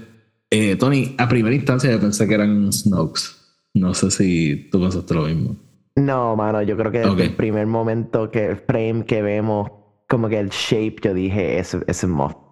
Eh, 0.49 0.75
Tony, 0.77 1.15
a 1.17 1.27
primera 1.27 1.55
instancia 1.55 1.91
yo 1.91 1.99
pensé 1.99 2.27
que 2.27 2.33
eran 2.33 2.73
Snokes. 2.73 3.21
No 3.75 3.93
sé 3.93 4.09
si 4.09 4.69
tú 4.71 4.81
pensaste 4.81 5.13
lo 5.13 5.25
mismo. 5.25 5.55
No, 5.95 6.35
mano, 6.35 6.61
yo 6.63 6.75
creo 6.75 6.91
que 6.91 6.99
desde 6.99 7.23
el 7.23 7.35
primer 7.35 7.67
momento 7.67 8.31
que 8.31 8.45
el 8.47 8.57
frame 8.57 9.05
que 9.05 9.21
vemos, 9.21 9.69
como 10.09 10.27
que 10.27 10.39
el 10.39 10.49
shape, 10.49 10.95
yo 11.03 11.13
dije, 11.13 11.59
es 11.59 12.07
Moff. 12.07 12.44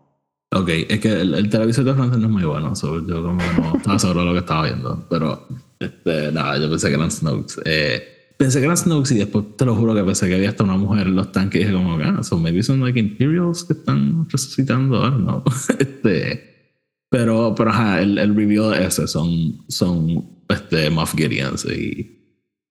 Ok, 0.55 0.69
es 0.69 0.99
que 0.99 1.11
el, 1.11 1.33
el 1.33 1.49
televisor 1.49 1.83
de 1.83 1.93
francés 1.93 2.19
no 2.19 2.27
es 2.27 2.31
muy 2.31 2.43
bueno, 2.43 2.75
so 2.75 3.05
yo 3.07 3.23
como 3.23 3.37
no 3.37 3.77
estaba 3.77 3.97
seguro 3.97 4.19
de 4.19 4.25
lo 4.27 4.33
que 4.33 4.39
estaba 4.39 4.65
viendo, 4.65 5.07
pero 5.09 5.47
este, 5.79 6.31
nada, 6.31 6.59
yo 6.59 6.69
pensé 6.69 6.89
que 6.89 6.95
eran 6.95 7.09
Snokes. 7.09 7.55
Eh, 7.65 8.03
pensé 8.37 8.59
que 8.59 8.65
eran 8.65 8.77
Snokes 8.77 9.15
y 9.15 9.17
después 9.17 9.45
te 9.57 9.65
lo 9.65 9.75
juro 9.75 9.95
que 9.95 10.03
pensé 10.03 10.27
que 10.27 10.35
había 10.35 10.49
hasta 10.49 10.63
una 10.63 10.77
mujer 10.77 11.07
en 11.07 11.15
los 11.15 11.31
tanques 11.31 11.61
y 11.61 11.65
dije 11.65 11.75
como 11.75 11.97
ah, 12.03 12.23
so 12.23 12.37
maybe 12.37 12.61
son 12.61 12.81
like 12.81 12.99
Imperials 12.99 13.63
que 13.63 13.73
están 13.73 14.29
resucitando, 14.29 14.97
I 14.97 15.09
don't 15.09 15.23
know. 15.23 15.43
este, 15.79 16.75
pero, 17.09 17.55
pero 17.55 17.71
ajá, 17.71 18.01
el, 18.01 18.19
el 18.19 18.35
review 18.35 18.69
de 18.69 18.85
ese 18.85 19.07
son, 19.07 19.65
son 19.69 20.23
este, 20.49 20.89
Moff 20.91 21.15
Gideons 21.15 21.65
y, 21.65 22.19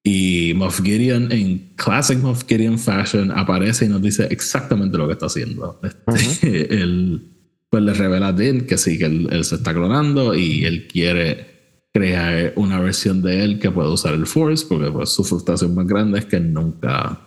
y 0.04 0.52
Moff 0.54 0.80
Gideon 0.82 1.32
en 1.32 1.74
classic 1.76 2.18
Moff 2.18 2.44
Gideon 2.46 2.78
fashion 2.78 3.32
aparece 3.32 3.86
y 3.86 3.88
nos 3.88 4.02
dice 4.02 4.28
exactamente 4.30 4.96
lo 4.96 5.08
que 5.08 5.14
está 5.14 5.26
haciendo. 5.26 5.80
Este, 5.82 6.74
él 6.74 7.28
pues 7.72 7.84
le 7.84 7.94
revela 7.94 8.28
a 8.28 8.32
Din 8.34 8.66
que 8.66 8.76
sí, 8.76 8.98
que 8.98 9.06
él, 9.06 9.44
se 9.46 9.54
está 9.54 9.72
clonando 9.72 10.34
y 10.34 10.66
él 10.66 10.86
quiere 10.86 11.86
crear 11.90 12.52
una 12.56 12.78
versión 12.78 13.22
de 13.22 13.42
él 13.42 13.58
que 13.58 13.70
pueda 13.70 13.88
usar 13.88 14.12
el 14.12 14.26
Force, 14.26 14.66
porque 14.68 14.90
pues, 14.90 15.08
su 15.08 15.24
frustración 15.24 15.74
más 15.74 15.86
grande 15.86 16.18
es 16.18 16.26
que 16.26 16.38
nunca 16.38 17.18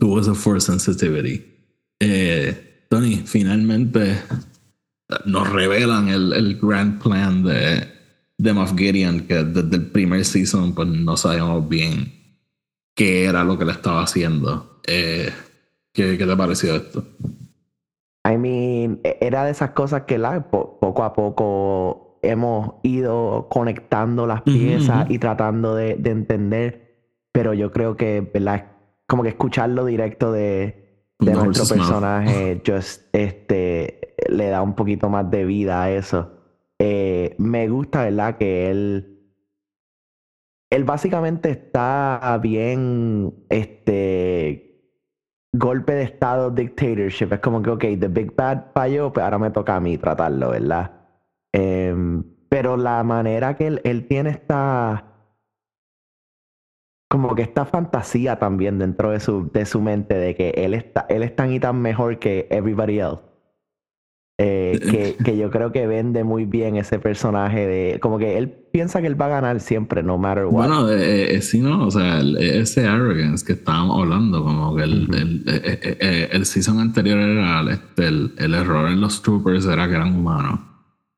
tuvo 0.00 0.18
ese 0.18 0.34
Force 0.34 0.66
sensitivity. 0.66 1.44
Eh, 2.00 2.86
Tony, 2.90 3.22
finalmente 3.24 4.20
nos 5.24 5.48
revelan 5.48 6.08
el, 6.08 6.32
el 6.32 6.58
grand 6.58 7.00
plan 7.00 7.44
de, 7.44 7.86
de 8.36 8.52
Moff 8.52 8.74
Gideon, 8.76 9.20
que 9.20 9.44
desde 9.44 9.76
el 9.76 9.86
primer 9.86 10.24
season 10.24 10.74
pues 10.74 10.88
no 10.88 11.16
sabíamos 11.16 11.68
bien 11.68 12.12
qué 12.96 13.26
era 13.26 13.44
lo 13.44 13.56
que 13.56 13.66
le 13.66 13.70
estaba 13.70 14.02
haciendo. 14.02 14.80
Eh, 14.84 15.32
¿qué, 15.92 16.18
¿Qué 16.18 16.26
te 16.26 16.36
pareció 16.36 16.74
esto? 16.74 17.06
I 18.26 18.38
mean, 18.38 19.00
e- 19.04 19.18
era 19.20 19.44
de 19.44 19.50
esas 19.50 19.70
cosas 19.70 20.02
que 20.02 20.18
la, 20.18 20.50
po- 20.50 20.78
poco 20.80 21.02
a 21.04 21.12
poco 21.12 22.18
hemos 22.22 22.76
ido 22.82 23.48
conectando 23.50 24.26
las 24.26 24.42
piezas 24.42 25.10
y 25.10 25.18
tratando 25.18 25.74
de, 25.74 25.96
de 25.96 26.10
entender, 26.10 26.96
pero 27.32 27.52
yo 27.52 27.70
creo 27.70 27.96
que, 27.96 28.20
¿verdad? 28.32 28.66
Como 29.06 29.22
que 29.22 29.28
escucharlo 29.30 29.84
directo 29.84 30.32
de, 30.32 31.12
de 31.18 31.26
The 31.26 31.32
nuestro 31.32 31.64
personaje, 31.76 32.62
just, 32.66 33.14
este, 33.14 34.14
le 34.30 34.48
da 34.48 34.62
un 34.62 34.74
poquito 34.74 35.10
más 35.10 35.30
de 35.30 35.44
vida 35.44 35.82
a 35.82 35.90
eso. 35.90 36.30
Eh, 36.78 37.34
me 37.38 37.68
gusta, 37.68 38.04
¿verdad? 38.04 38.38
Que 38.38 38.70
él, 38.70 39.10
él 40.70 40.84
básicamente 40.84 41.50
está 41.50 42.38
bien, 42.42 43.34
este, 43.50 44.73
golpe 45.54 45.94
de 45.94 46.02
estado 46.02 46.50
dictatorship. 46.50 47.32
Es 47.32 47.40
como 47.40 47.62
que, 47.62 47.70
ok, 47.70 47.84
the 48.00 48.08
big 48.08 48.34
bad 48.34 48.72
falló, 48.74 49.12
pues 49.12 49.24
ahora 49.24 49.38
me 49.38 49.50
toca 49.50 49.76
a 49.76 49.80
mí 49.80 49.96
tratarlo, 49.98 50.50
¿verdad? 50.50 50.90
Em, 51.52 52.22
pero 52.48 52.76
la 52.76 53.02
manera 53.04 53.56
que 53.56 53.66
él, 53.68 53.80
él 53.84 54.06
tiene 54.06 54.30
esta. 54.30 55.04
Como 57.08 57.34
que 57.34 57.42
esta 57.42 57.64
fantasía 57.64 58.38
también 58.38 58.78
dentro 58.78 59.10
de 59.10 59.20
su, 59.20 59.50
de 59.52 59.66
su 59.66 59.80
mente 59.80 60.14
de 60.14 60.34
que 60.34 60.50
él, 60.50 60.74
está, 60.74 61.06
él 61.08 61.22
es 61.22 61.36
tan 61.36 61.52
y 61.52 61.60
tan 61.60 61.80
mejor 61.80 62.18
que 62.18 62.48
everybody 62.50 62.98
else. 62.98 63.22
Eh, 64.38 64.80
que, 64.90 65.24
que 65.24 65.36
yo 65.38 65.48
creo 65.50 65.70
que 65.70 65.86
vende 65.86 66.24
muy 66.24 66.44
bien 66.44 66.76
ese 66.76 66.98
personaje 66.98 67.66
de. 67.66 68.00
Como 68.00 68.18
que 68.18 68.36
él 68.36 68.48
piensa 68.50 69.00
que 69.00 69.06
él 69.06 69.20
va 69.20 69.26
a 69.26 69.40
ganar 69.40 69.60
siempre, 69.60 70.02
no 70.02 70.18
matter 70.18 70.46
what. 70.46 70.52
Bueno, 70.66 70.90
eh, 70.90 71.36
eh, 71.36 71.40
sí, 71.42 71.60
¿no? 71.60 71.86
O 71.86 71.90
sea, 71.90 72.18
el- 72.18 72.36
ese 72.38 72.86
arrogance 72.86 73.46
que 73.46 73.52
estábamos 73.52 74.00
hablando, 74.00 74.42
como 74.42 74.74
que 74.74 74.82
el, 74.82 75.04
Ujú. 75.04 75.14
el, 75.16 75.44
eh, 75.46 75.62
eh, 75.82 75.98
eh, 76.00 76.28
el 76.32 76.46
season 76.46 76.80
anterior 76.80 77.18
era 77.18 77.62
este, 77.72 78.08
el, 78.08 78.32
el 78.38 78.54
error 78.54 78.90
en 78.90 79.00
los 79.00 79.22
troopers 79.22 79.66
era 79.66 79.86
que 79.88 79.94
eran 79.94 80.14
humanos. 80.16 80.58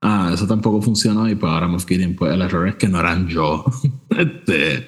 Ah, 0.03 0.31
eso 0.35 0.47
tampoco 0.47 0.83
funcionó 0.83 1.27
y 1.29 1.35
pues 1.35 1.51
ahora 1.51 1.67
Moff 1.69 1.87
Gideon, 1.87 2.15
pues 2.15 2.33
el 2.35 2.43
error 2.43 2.69
es 2.69 2.75
que 2.77 2.87
no 2.87 3.01
eran 3.01 3.27
yo. 3.29 3.65
este, 4.11 4.87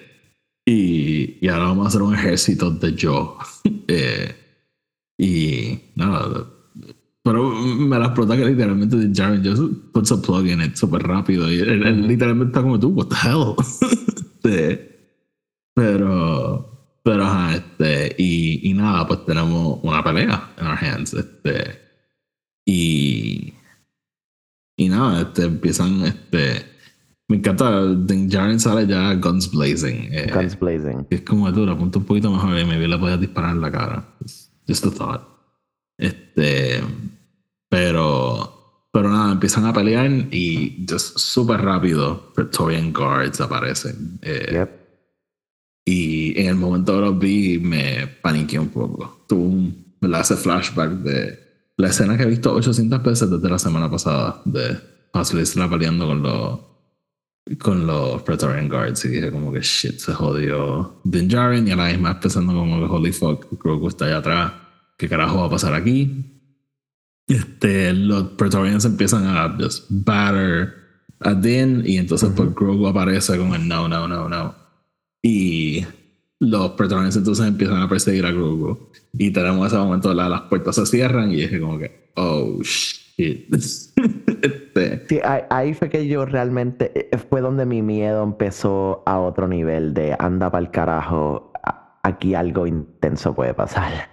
y, 0.66 1.38
y 1.40 1.48
ahora 1.48 1.64
vamos 1.64 1.86
a 1.86 1.88
hacer 1.88 2.02
un 2.02 2.14
ejército 2.14 2.70
de 2.70 2.92
yo. 2.92 3.38
Y 5.20 5.80
nada, 5.96 6.46
pero 7.28 7.50
me 7.50 7.98
la 7.98 8.06
explota 8.06 8.38
que 8.38 8.44
literalmente 8.46 8.96
Jared 9.14 9.44
just 9.44 9.62
puts 9.92 10.10
a 10.10 10.16
plug 10.16 10.46
in 10.46 10.62
it 10.62 10.76
súper 10.76 11.02
rápido 11.02 11.52
y 11.52 11.58
él, 11.58 11.82
él 11.86 12.08
literalmente 12.08 12.52
está 12.52 12.62
como 12.62 12.80
tú, 12.80 12.88
what 12.88 13.08
the 13.08 13.16
hell. 13.16 13.54
Este, 14.40 15.18
pero, 15.74 16.96
pero 17.02 17.24
ajá, 17.24 17.56
este, 17.56 18.14
y, 18.16 18.70
y 18.70 18.72
nada, 18.72 19.06
pues 19.06 19.26
tenemos 19.26 19.80
una 19.82 20.02
pelea 20.02 20.54
en 20.56 20.66
our 20.66 20.78
hands, 20.82 21.12
este, 21.12 21.78
y, 22.64 23.52
y 24.76 24.88
nada, 24.88 25.22
este, 25.22 25.42
empiezan, 25.42 26.02
este, 26.04 26.64
me 27.28 27.36
encanta, 27.36 27.84
Din 27.94 28.28
Djarin 28.30 28.58
sale 28.58 28.86
ya 28.86 29.12
guns 29.16 29.50
blazing. 29.50 30.08
eh, 30.12 30.30
Guns 30.32 30.58
blazing. 30.58 31.06
es 31.10 31.20
como 31.22 31.52
tú, 31.52 31.66
la 31.66 31.72
apunta 31.72 31.98
un 31.98 32.06
poquito 32.06 32.30
mejor 32.30 32.58
y 32.58 32.64
me 32.64 32.78
le 32.88 32.96
podías 32.96 33.20
disparar 33.20 33.56
en 33.56 33.60
la 33.60 33.70
cara. 33.70 34.08
Just 34.66 34.86
a 34.86 34.90
thought. 34.90 35.22
Este. 35.98 36.80
Pero. 37.68 38.54
Pero 38.90 39.10
nada, 39.10 39.32
empiezan 39.32 39.66
a 39.66 39.72
pelear 39.72 40.10
y 40.32 40.86
just 40.88 41.18
súper 41.18 41.60
rápido 41.60 42.32
Praetorian 42.34 42.92
Guards 42.92 43.40
aparecen. 43.40 44.18
Eh, 44.22 44.48
Yep. 44.52 44.78
Y 45.84 46.40
en 46.40 46.48
el 46.48 46.54
momento 46.54 46.94
que 46.94 47.00
los 47.00 47.18
vi 47.18 47.58
me 47.58 48.06
paniqué 48.06 48.58
un 48.58 48.68
poco. 48.68 49.24
Tuve 49.28 49.40
un 49.40 49.88
me 50.00 50.16
hace 50.16 50.36
flashback 50.36 50.90
de 50.90 51.38
la 51.76 51.88
escena 51.88 52.16
que 52.16 52.24
he 52.24 52.26
visto 52.26 52.52
800 52.52 53.02
veces 53.02 53.30
desde 53.30 53.48
la 53.48 53.58
semana 53.58 53.90
pasada 53.90 54.42
de 54.44 54.78
Isla 55.40 55.68
peleando 55.68 56.06
con 56.06 56.22
los 56.22 56.60
con 57.58 57.86
los 57.86 58.22
Praetorian 58.22 58.68
Guards 58.68 59.04
y 59.06 59.08
dije 59.08 59.32
como 59.32 59.50
que 59.52 59.60
shit 59.60 59.98
se 59.98 60.12
jodió 60.12 61.00
Din 61.04 61.28
Djarin 61.28 61.66
y 61.66 61.70
a 61.70 61.76
la 61.76 61.84
vez 61.84 61.98
pensando 62.20 62.52
como 62.52 62.78
que 62.78 62.92
holy 62.92 63.12
fuck 63.12 63.46
Grogu 63.62 63.88
está 63.88 64.04
allá 64.04 64.18
atrás 64.18 64.52
¿qué 64.98 65.08
carajo 65.08 65.38
va 65.38 65.46
a 65.46 65.50
pasar 65.50 65.72
aquí? 65.74 66.37
Este, 67.28 67.92
los 67.92 68.24
Praetorians 68.30 68.84
empiezan 68.84 69.26
a 69.26 69.54
just 69.60 69.86
batter 69.90 70.74
a 71.20 71.34
Din 71.34 71.82
y 71.84 71.98
entonces 71.98 72.30
pues 72.34 72.54
Grogu 72.54 72.86
aparece 72.86 73.36
como 73.36 73.54
el 73.54 73.66
no, 73.68 73.88
no, 73.88 74.08
no, 74.08 74.28
no. 74.28 74.54
Y 75.22 75.84
los 76.40 76.70
Praetorians 76.70 77.16
entonces 77.16 77.46
empiezan 77.46 77.82
a 77.82 77.88
perseguir 77.88 78.24
a 78.24 78.30
Grogu. 78.32 78.90
Y 79.12 79.30
tenemos 79.32 79.66
ese 79.66 79.76
momento 79.76 80.14
la- 80.14 80.28
las 80.28 80.42
puertas 80.42 80.76
se 80.76 80.86
cierran 80.86 81.30
y 81.32 81.36
dije 81.36 81.60
como 81.60 81.78
que 81.78 82.10
oh 82.16 82.60
shit. 82.62 83.48
Este, 84.40 85.04
Sí, 85.08 85.18
ahí, 85.24 85.42
ahí 85.50 85.74
fue 85.74 85.88
que 85.90 86.06
yo 86.06 86.24
realmente, 86.24 86.92
eh, 87.12 87.18
fue 87.18 87.40
donde 87.40 87.66
mi 87.66 87.82
miedo 87.82 88.22
empezó 88.22 89.02
a 89.06 89.18
otro 89.18 89.48
nivel 89.48 89.92
de 89.94 90.14
anda 90.20 90.48
para 90.52 90.64
el 90.64 90.70
carajo, 90.70 91.52
aquí 92.04 92.34
algo 92.36 92.68
intenso 92.68 93.34
puede 93.34 93.54
pasar. 93.54 94.08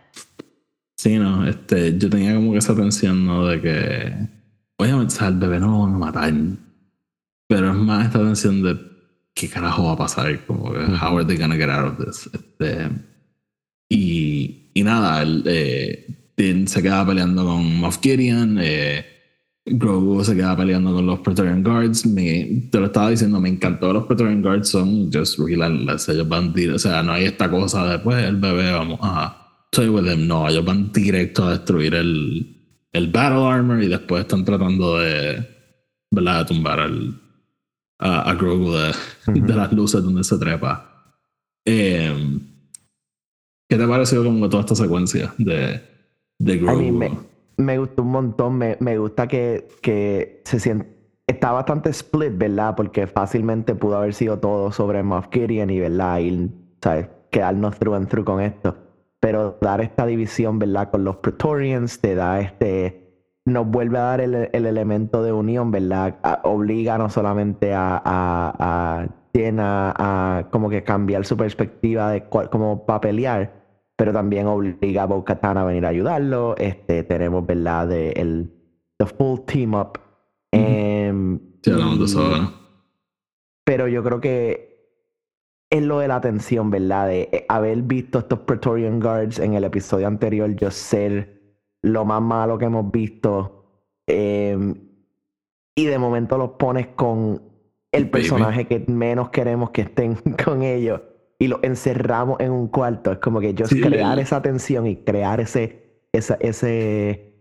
Sí, 1.05 1.19
no, 1.19 1.47
este, 1.47 1.99
yo 1.99 2.09
tenía 2.09 2.33
como 2.33 2.51
que 2.51 2.57
esa 2.57 2.75
tensión, 2.75 3.27
¿no? 3.27 3.45
De 3.45 3.61
que, 3.61 4.11
obviamente, 4.75 5.13
o 5.13 5.15
sea, 5.15 5.27
al 5.27 5.37
bebé 5.37 5.59
no 5.59 5.67
lo 5.67 5.79
van 5.81 5.93
a 5.93 5.97
matar, 5.99 6.33
pero 7.47 7.69
es 7.69 7.75
más 7.75 8.07
esta 8.07 8.17
tensión 8.17 8.63
de 8.63 8.75
qué 9.35 9.47
carajo 9.47 9.85
va 9.85 9.91
a 9.91 9.97
pasar, 9.97 10.43
como 10.47 10.73
que, 10.73 10.79
how 10.79 11.15
are 11.15 11.23
they 11.23 11.37
gonna 11.37 11.57
get 11.57 11.69
out 11.69 11.91
of 11.91 12.03
this? 12.03 12.27
Este, 12.33 12.89
y, 13.87 14.71
y 14.73 14.81
nada, 14.81 15.21
el, 15.21 15.43
eh, 15.45 16.31
Din 16.35 16.67
se 16.67 16.81
queda 16.81 17.05
peleando 17.05 17.45
con 17.45 17.77
Moff 17.77 17.99
Gideon, 18.01 18.57
eh, 18.59 19.05
Grogu 19.63 20.23
se 20.23 20.35
queda 20.35 20.57
peleando 20.57 20.91
con 20.91 21.05
los 21.05 21.19
Praetorian 21.19 21.61
Guards. 21.61 22.07
Me, 22.07 22.67
te 22.71 22.79
lo 22.79 22.87
estaba 22.87 23.11
diciendo, 23.11 23.39
me 23.39 23.49
encantó. 23.49 23.93
Los 23.93 24.05
Praetorian 24.05 24.41
Guards 24.41 24.69
son 24.69 25.11
just 25.11 25.37
relentless. 25.39 26.09
Ellos 26.09 26.27
van. 26.27 26.53
O 26.73 26.79
sea, 26.79 27.01
no 27.03 27.13
hay 27.13 27.25
esta 27.25 27.49
cosa 27.49 27.87
de, 27.87 27.99
pues, 27.99 28.23
el 28.23 28.37
bebé, 28.37 28.71
vamos 28.71 28.99
a 29.01 29.44
toy 29.75 29.89
with 29.89 30.05
them. 30.05 30.27
No, 30.27 30.47
ellos 30.47 30.63
van 30.65 30.91
directo 30.91 31.45
a 31.45 31.51
destruir 31.51 31.93
el, 31.95 32.55
el 32.93 33.11
Battle 33.11 33.45
Armor 33.45 33.83
y 33.83 33.87
después 33.87 34.21
están 34.21 34.45
tratando 34.45 34.99
de, 34.99 35.45
¿verdad? 36.11 36.39
De 36.39 36.45
tumbar 36.45 36.79
al, 36.79 37.19
a, 37.99 38.29
a 38.29 38.33
Grogu 38.35 38.71
de, 38.71 38.93
de 39.27 39.53
las 39.53 39.71
luces 39.73 40.03
donde 40.03 40.23
se 40.23 40.37
trepa. 40.37 40.91
Eh, 41.65 42.39
¿Qué 43.67 43.77
te 43.77 43.83
ha 43.83 43.87
parecido 43.87 44.23
como 44.23 44.47
toda 44.47 44.61
esta 44.61 44.75
secuencia 44.75 45.33
de, 45.37 45.81
de 46.39 46.53
A 46.53 46.57
Grogu? 46.57 46.79
mí 46.79 46.91
me, 46.91 47.11
me 47.57 47.77
gustó 47.77 48.03
un 48.03 48.11
montón, 48.11 48.57
me, 48.57 48.77
me 48.79 48.97
gusta 48.97 49.27
que, 49.27 49.67
que 49.81 50.41
se 50.45 50.59
siente, 50.59 50.87
está 51.27 51.51
bastante 51.51 51.89
split, 51.89 52.37
¿verdad? 52.37 52.75
Porque 52.75 53.07
fácilmente 53.07 53.73
pudo 53.75 53.97
haber 53.97 54.13
sido 54.13 54.37
todo 54.39 54.71
sobre 54.71 55.01
Moff 55.03 55.27
Gideon 55.31 55.69
y, 55.71 55.79
¿verdad? 55.79 56.19
Y, 56.19 56.51
¿sabes? 56.81 57.07
Quedarnos 57.31 57.77
through 57.79 57.95
and 57.95 58.07
through 58.07 58.23
con 58.25 58.41
esto. 58.41 58.77
Pero 59.25 59.57
dar 59.59 59.81
esta 59.81 60.05
división, 60.05 60.59
¿verdad? 60.59 60.91
Con 60.91 61.03
los 61.03 61.15
Praetorians 61.15 61.99
te 61.99 62.13
da 62.13 62.39
este, 62.39 63.39
nos 63.45 63.65
vuelve 63.67 63.97
a 63.97 64.01
dar 64.01 64.21
el, 64.21 64.49
el 64.53 64.65
elemento 64.67 65.23
de 65.23 65.31
unión, 65.33 65.71
¿verdad? 65.71 66.19
A- 66.21 66.41
obliga 66.43 66.99
no 66.99 67.09
solamente 67.09 67.73
a, 67.73 67.95
a, 68.05 68.53
a 68.59 69.07
a, 69.59 70.37
a 70.39 70.49
como 70.51 70.69
que 70.69 70.83
cambiar 70.83 71.25
su 71.25 71.35
perspectiva 71.35 72.11
de 72.11 72.29
cómo 72.29 72.85
va 72.87 72.95
a 72.95 73.01
pelear, 73.01 73.65
pero 73.97 74.13
también 74.13 74.45
obliga 74.47 75.03
a 75.03 75.07
Bo-Katan 75.07 75.57
a 75.57 75.65
venir 75.65 75.85
a 75.85 75.89
ayudarlo. 75.89 76.55
Este, 76.57 77.03
tenemos, 77.03 77.45
¿verdad? 77.47 77.87
De 77.87 78.11
el 78.11 78.53
the 78.99 79.05
full 79.07 79.39
team 79.47 79.73
up. 79.73 79.99
Em, 80.51 81.39
Sí, 81.63 81.71
hablamos 81.71 81.97
de 81.99 82.05
eso 82.05 82.21
ahora. 82.21 82.49
pero 83.65 83.87
yo 83.87 84.03
creo 84.03 84.21
que 84.21 84.74
es 85.69 85.83
lo 85.83 85.99
de 85.99 86.07
la 86.07 86.17
atención, 86.17 86.69
¿verdad? 86.69 87.07
De 87.07 87.29
eh, 87.31 87.45
haber 87.49 87.81
visto 87.83 88.19
estos 88.19 88.39
Praetorian 88.39 88.99
Guards 88.99 89.39
en 89.39 89.53
el 89.55 89.63
episodio 89.63 90.07
anterior, 90.07 90.55
yo 90.55 90.71
ser 90.71 91.41
lo 91.81 92.05
más 92.05 92.21
malo 92.21 92.57
que 92.57 92.65
hemos 92.65 92.91
visto. 92.91 93.65
eh, 94.07 94.57
y 95.77 95.85
de 95.85 95.97
momento 95.99 96.37
los 96.37 96.51
pones 96.51 96.87
con 96.95 97.41
el 97.91 98.05
Baby. 98.05 98.11
personaje 98.11 98.65
que 98.67 98.85
menos 98.87 99.29
queremos 99.29 99.71
que 99.71 99.81
estén 99.81 100.15
con 100.45 100.63
ellos. 100.63 101.01
Y 101.37 101.47
los 101.49 101.59
encerramos 101.63 102.39
en 102.39 102.51
un 102.51 102.67
cuarto. 102.69 103.11
Es 103.11 103.17
como 103.19 103.41
que 103.41 103.53
yo 103.53 103.67
Sí, 103.67 103.81
crear 103.81 104.17
esa 104.19 104.41
tensión 104.41 104.87
y 104.87 104.95
crear 104.97 105.41
ese, 105.41 105.99
esa, 106.13 106.35
ese, 106.39 107.33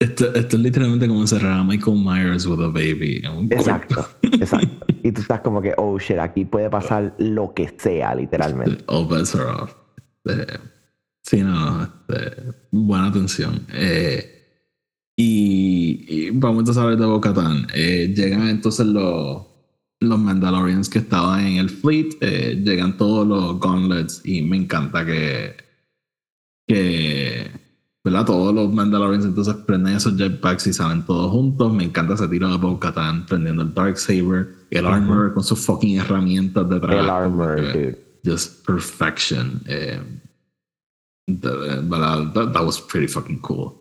Esto, 0.00 0.32
esto 0.34 0.56
es 0.56 0.62
literalmente 0.62 1.06
como 1.08 1.20
encerrar 1.20 1.60
a 1.60 1.64
Michael 1.64 1.98
Myers 2.02 2.46
with 2.46 2.60
a 2.64 2.68
baby. 2.68 3.20
en 3.24 3.32
un 3.32 3.52
Exacto, 3.52 3.96
cuarto. 3.96 4.16
exacto. 4.40 4.86
Y 5.08 5.12
tú 5.12 5.22
estás 5.22 5.40
como 5.40 5.62
que, 5.62 5.72
oh 5.78 5.98
shit, 5.98 6.18
aquí 6.18 6.44
puede 6.44 6.68
pasar 6.68 7.14
lo 7.16 7.54
que 7.54 7.74
sea, 7.78 8.14
literalmente. 8.14 8.84
All 8.88 9.08
bets 9.08 9.34
are 9.34 9.62
off. 9.62 9.74
Este, 10.22 10.60
sí, 11.22 11.42
no, 11.42 11.82
este, 11.82 12.42
buena 12.70 13.06
atención. 13.06 13.66
Eh, 13.72 14.34
y, 15.16 16.04
y 16.06 16.30
vamos 16.30 16.76
a 16.76 16.82
hablar 16.82 16.98
de 16.98 17.06
Bo-Katan. 17.06 17.68
Eh, 17.72 18.12
llegan 18.14 18.48
entonces 18.48 18.84
los, 18.84 19.46
los 20.00 20.18
Mandalorians 20.18 20.90
que 20.90 20.98
estaban 20.98 21.46
en 21.46 21.56
el 21.56 21.70
fleet. 21.70 22.18
eh, 22.20 22.60
llegan 22.62 22.98
todos 22.98 23.26
los 23.26 23.58
gauntlets 23.58 24.20
y 24.26 24.42
me 24.42 24.58
encanta 24.58 25.06
que, 25.06 25.56
que 26.66 27.50
¿verdad? 28.10 28.26
Todos 28.26 28.54
los 28.54 28.72
Mandalorians 28.72 29.24
entonces 29.24 29.54
prenden 29.66 29.96
esos 29.96 30.16
jetpacks 30.16 30.66
y 30.66 30.72
salen 30.72 31.04
todos 31.04 31.30
juntos. 31.30 31.72
Me 31.72 31.84
encanta 31.84 32.14
ese 32.14 32.28
tiro 32.28 32.48
de 32.50 32.56
Bo-Katan 32.56 33.26
prendiendo 33.26 33.62
el 33.62 33.74
Darksaber, 33.74 34.48
el 34.70 34.86
Armor 34.86 35.34
con 35.34 35.42
sus 35.44 35.58
fucking 35.64 35.98
herramientas 35.98 36.68
detrás. 36.68 36.92
El 36.94 37.06
como 37.06 37.12
armor, 37.12 37.56
dude. 37.72 37.98
just 38.24 38.66
perfection. 38.66 39.60
Eh, 39.66 40.00
uh, 41.28 41.34
that, 42.32 42.52
that 42.52 42.64
was 42.64 42.80
pretty 42.80 43.06
fucking 43.08 43.40
cool. 43.40 43.74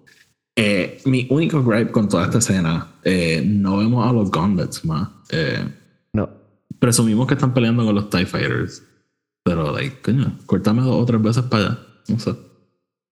Eh, 0.56 1.00
mi 1.06 1.28
único 1.30 1.64
gripe 1.64 1.92
con 1.92 2.10
toda 2.10 2.26
esta 2.26 2.40
escena, 2.40 2.88
eh, 3.04 3.44
no 3.46 3.78
vemos 3.78 4.08
a 4.08 4.12
los 4.12 4.32
gauntlets 4.32 4.84
más. 4.86 5.08
Eh, 5.30 5.64
No. 6.14 6.28
presumimos 6.80 7.28
que 7.28 7.36
están 7.36 7.54
peleando 7.54 7.86
con 7.86 7.94
los 7.96 8.10
TIE 8.10 8.26
Fighters. 8.26 8.84
Pero, 9.44 9.72
like, 9.72 10.02
coño, 10.02 10.34
cortame 10.46 10.82
dos 10.82 10.96
o 11.02 11.06
tres 11.06 11.22
veces 11.22 11.44
para 11.44 11.64
allá. 11.68 11.80
No 12.10 12.20
sé. 12.20 12.36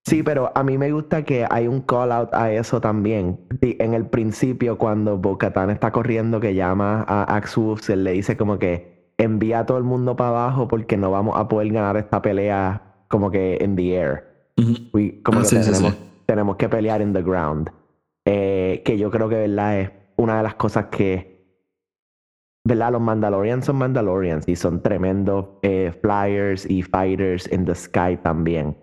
Sí, 0.08 0.22
pero 0.22 0.52
a 0.54 0.64
mí 0.64 0.78
me 0.78 0.92
gusta 0.92 1.24
que 1.24 1.48
hay 1.50 1.68
un 1.68 1.82
call 1.82 2.12
out 2.12 2.30
a 2.34 2.52
eso 2.52 2.80
también. 2.80 3.40
En 3.62 3.94
el 3.96 4.06
principio, 4.06 4.78
cuando 4.78 5.18
Bo-Katan 5.18 5.72
está 5.72 5.92
corriendo, 5.92 6.40
que 6.40 6.54
llama 6.54 7.04
a 7.08 7.36
Axu, 7.36 7.78
se 7.82 7.96
le 7.96 8.12
dice 8.12 8.38
como 8.38 8.60
que 8.60 9.14
envía 9.18 9.60
a 9.60 9.66
todo 9.66 9.78
el 9.80 9.84
mundo 9.84 10.16
para 10.16 10.30
abajo 10.30 10.68
porque 10.68 10.96
no 10.98 11.10
vamos 11.10 11.38
a 11.40 11.48
poder 11.48 11.72
ganar 11.74 11.98
esta 11.98 12.22
pelea 12.22 12.84
como 13.08 13.32
que 13.32 13.58
en 13.62 13.76
the 13.76 13.96
air. 13.96 14.24
We- 14.94 15.22
como 15.24 15.40
Ah, 15.40 15.42
que 15.42 15.48
sí, 15.48 15.64
sí, 15.64 15.72
tenemos, 15.72 15.94
sí. 15.94 16.00
tenemos 16.28 16.56
que 16.58 16.70
pelear 16.70 17.02
in 17.02 17.12
the 17.14 17.24
ground. 17.24 17.70
Eh, 18.28 18.84
que 18.86 18.98
yo 19.00 19.10
creo 19.10 19.28
que, 19.28 19.36
¿verdad? 19.38 19.80
Es 19.80 19.92
una 20.18 20.38
de 20.38 20.44
las 20.44 20.54
cosas 20.56 20.86
que, 20.92 21.44
¿verdad? 22.64 22.92
Los 22.92 23.02
Mandalorians 23.02 23.66
son 23.66 23.78
Mandalorians 23.78 24.48
y 24.48 24.56
son 24.56 24.82
tremendos 24.84 25.48
eh, 25.64 25.92
flyers 26.02 26.70
y 26.70 26.84
fighters 26.84 27.52
in 27.52 27.66
the 27.66 27.74
sky 27.74 28.18
también. 28.22 28.78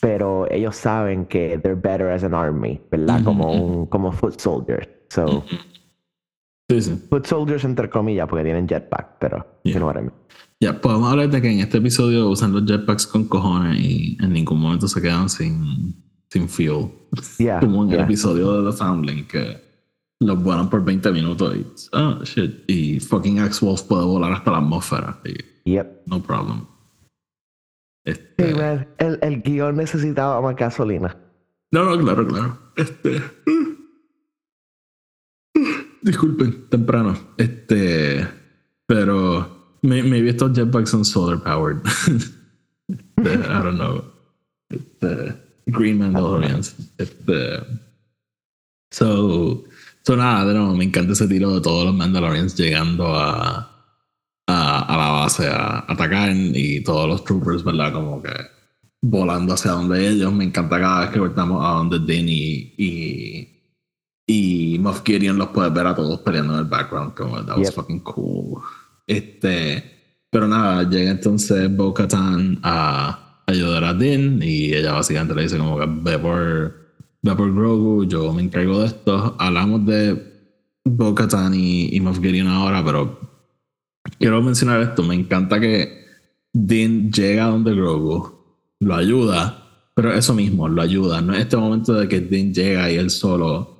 Pero 0.00 0.48
ellos 0.50 0.76
saben 0.76 1.26
que 1.26 1.58
they're 1.58 1.74
better 1.80 2.08
as 2.10 2.22
an 2.22 2.32
army, 2.34 2.80
¿verdad? 2.90 3.22
Como, 3.24 3.52
un, 3.52 3.86
como 3.86 4.12
foot 4.12 4.38
soldiers. 4.40 4.88
So, 5.10 5.44
Sí, 6.70 6.82
sí. 6.82 7.02
foot 7.08 7.26
soldiers 7.26 7.64
entre 7.64 7.88
comillas 7.88 8.28
porque 8.28 8.44
tienen 8.44 8.68
jetpack, 8.68 9.18
pero 9.18 9.38
you 9.64 9.72
Yeah. 9.72 9.78
know 9.78 9.88
what 9.88 9.96
I 9.96 10.00
mean. 10.02 10.12
Ya, 10.60 10.80
podemos 10.80 11.10
hablar 11.10 11.30
de 11.30 11.40
que 11.40 11.50
en 11.50 11.60
este 11.60 11.78
episodio 11.78 12.28
usan 12.28 12.52
los 12.52 12.64
jetpacks 12.66 13.06
con 13.06 13.24
cojones 13.26 13.78
y 13.80 14.18
en 14.20 14.32
ningún 14.32 14.60
momento 14.60 14.86
se 14.88 15.00
quedan 15.00 15.28
sin, 15.28 15.94
sin 16.30 16.48
fuel. 16.48 16.90
Yeah, 17.38 17.60
Como 17.60 17.84
en 17.84 17.90
el 17.90 17.96
yeah. 17.96 18.04
episodio 18.04 18.60
de 18.62 18.70
The 18.70 18.76
Foundling 18.76 19.26
que 19.26 19.56
los 20.20 20.42
vuelan 20.42 20.68
por 20.68 20.84
20 20.84 21.10
minutos 21.12 21.56
y, 21.56 21.66
oh 21.96 22.22
shit, 22.24 22.64
y 22.68 23.00
fucking 23.00 23.38
X-Wolf 23.38 23.82
puede 23.82 24.04
volar 24.04 24.32
hasta 24.32 24.50
la 24.50 24.58
atmósfera. 24.58 25.18
Y, 25.24 25.70
Yep. 25.72 26.02
no 26.06 26.22
problem. 26.22 26.66
Sí, 28.04 28.12
Este, 28.12 28.54
man, 28.54 28.88
el, 28.98 29.18
el 29.22 29.42
guion 29.42 29.76
necesitaba 29.76 30.40
más 30.40 30.56
gasolina. 30.56 31.16
no, 31.72 31.84
no, 31.84 31.98
claro, 32.02 32.26
claro. 32.26 32.58
Este. 32.76 33.20
Disculpen, 36.02 36.68
temprano. 36.68 37.18
Este. 37.36 38.26
Pero. 38.86 39.56
Maybe 39.82 40.30
estos 40.30 40.52
jetpacks 40.56 40.90
son 40.90 41.04
solar 41.04 41.42
powered. 41.42 41.78
Este, 43.18 43.34
I 43.34 43.62
don't 43.62 43.76
know. 43.76 44.02
Este, 44.70 45.34
Green 45.66 45.98
Mandalorians. 45.98 46.74
Este. 46.96 47.58
So. 48.90 49.64
So 50.06 50.16
nada, 50.16 50.54
nuevo, 50.54 50.74
me 50.74 50.84
encanta 50.84 51.12
ese 51.12 51.28
tiro 51.28 51.52
de 51.54 51.60
todos 51.60 51.84
los 51.84 51.94
Mandalorians 51.94 52.56
llegando 52.56 53.14
a. 53.14 53.67
A, 54.50 54.80
a 54.80 54.96
la 54.96 55.08
base 55.10 55.46
a 55.46 55.84
atacar 55.86 56.30
y 56.34 56.82
todos 56.82 57.06
los 57.06 57.22
troopers, 57.22 57.62
¿verdad? 57.62 57.92
Como 57.92 58.22
que 58.22 58.30
volando 59.02 59.52
hacia 59.52 59.72
donde 59.72 60.08
ellos. 60.08 60.32
Me 60.32 60.44
encanta 60.44 60.80
cada 60.80 61.00
vez 61.02 61.10
que 61.10 61.20
voltamos 61.20 61.62
a 61.62 61.72
donde 61.72 61.98
Din 61.98 62.28
y, 62.30 62.74
y, 62.78 63.48
y 64.26 64.78
Moff 64.78 65.02
Gideon 65.04 65.36
los 65.36 65.48
puedes 65.48 65.70
ver 65.74 65.86
a 65.86 65.94
todos 65.94 66.20
peleando 66.20 66.54
en 66.54 66.60
el 66.60 66.64
background. 66.64 67.12
Como 67.14 67.44
that 67.44 67.58
was 67.58 67.68
Yep. 67.68 67.74
fucking 67.74 68.00
cool. 68.00 68.62
Este, 69.06 69.84
pero 70.30 70.48
nada, 70.48 70.88
llega 70.88 71.10
entonces 71.10 71.74
Bo 71.76 71.92
Katan 71.92 72.58
a 72.62 73.42
ayudar 73.46 73.84
a 73.84 73.92
Din 73.92 74.42
y 74.42 74.72
ella 74.72 74.92
básicamente 74.94 75.34
le 75.34 75.42
dice 75.42 75.58
como 75.58 75.78
que 75.78 75.86
ve 75.88 76.18
por, 76.18 76.74
ve 77.22 77.34
por 77.36 77.54
Grogu, 77.54 78.04
yo 78.06 78.32
me 78.32 78.42
encargo 78.42 78.80
de 78.80 78.86
esto. 78.86 79.36
Hablamos 79.38 79.84
de 79.84 80.22
Bo 80.86 81.14
Katan 81.14 81.52
y, 81.54 81.94
y 81.94 82.00
Moff 82.00 82.18
Gideon 82.20 82.48
ahora, 82.48 82.82
pero 82.82 83.27
quiero 84.18 84.42
mencionar 84.42 84.80
esto. 84.82 85.02
Me 85.02 85.14
encanta 85.14 85.60
que 85.60 86.06
Din 86.52 87.10
llega 87.12 87.46
donde 87.46 87.74
Grogu, 87.74 88.30
lo 88.80 88.94
ayuda, 88.94 89.90
pero 89.94 90.12
eso 90.12 90.34
mismo, 90.34 90.68
lo 90.68 90.82
ayuda. 90.82 91.20
No 91.20 91.34
es 91.34 91.40
este 91.40 91.56
momento 91.56 91.94
de 91.94 92.08
que 92.08 92.20
Din 92.20 92.52
llega 92.52 92.90
y 92.90 92.96
él 92.96 93.10
solo 93.10 93.78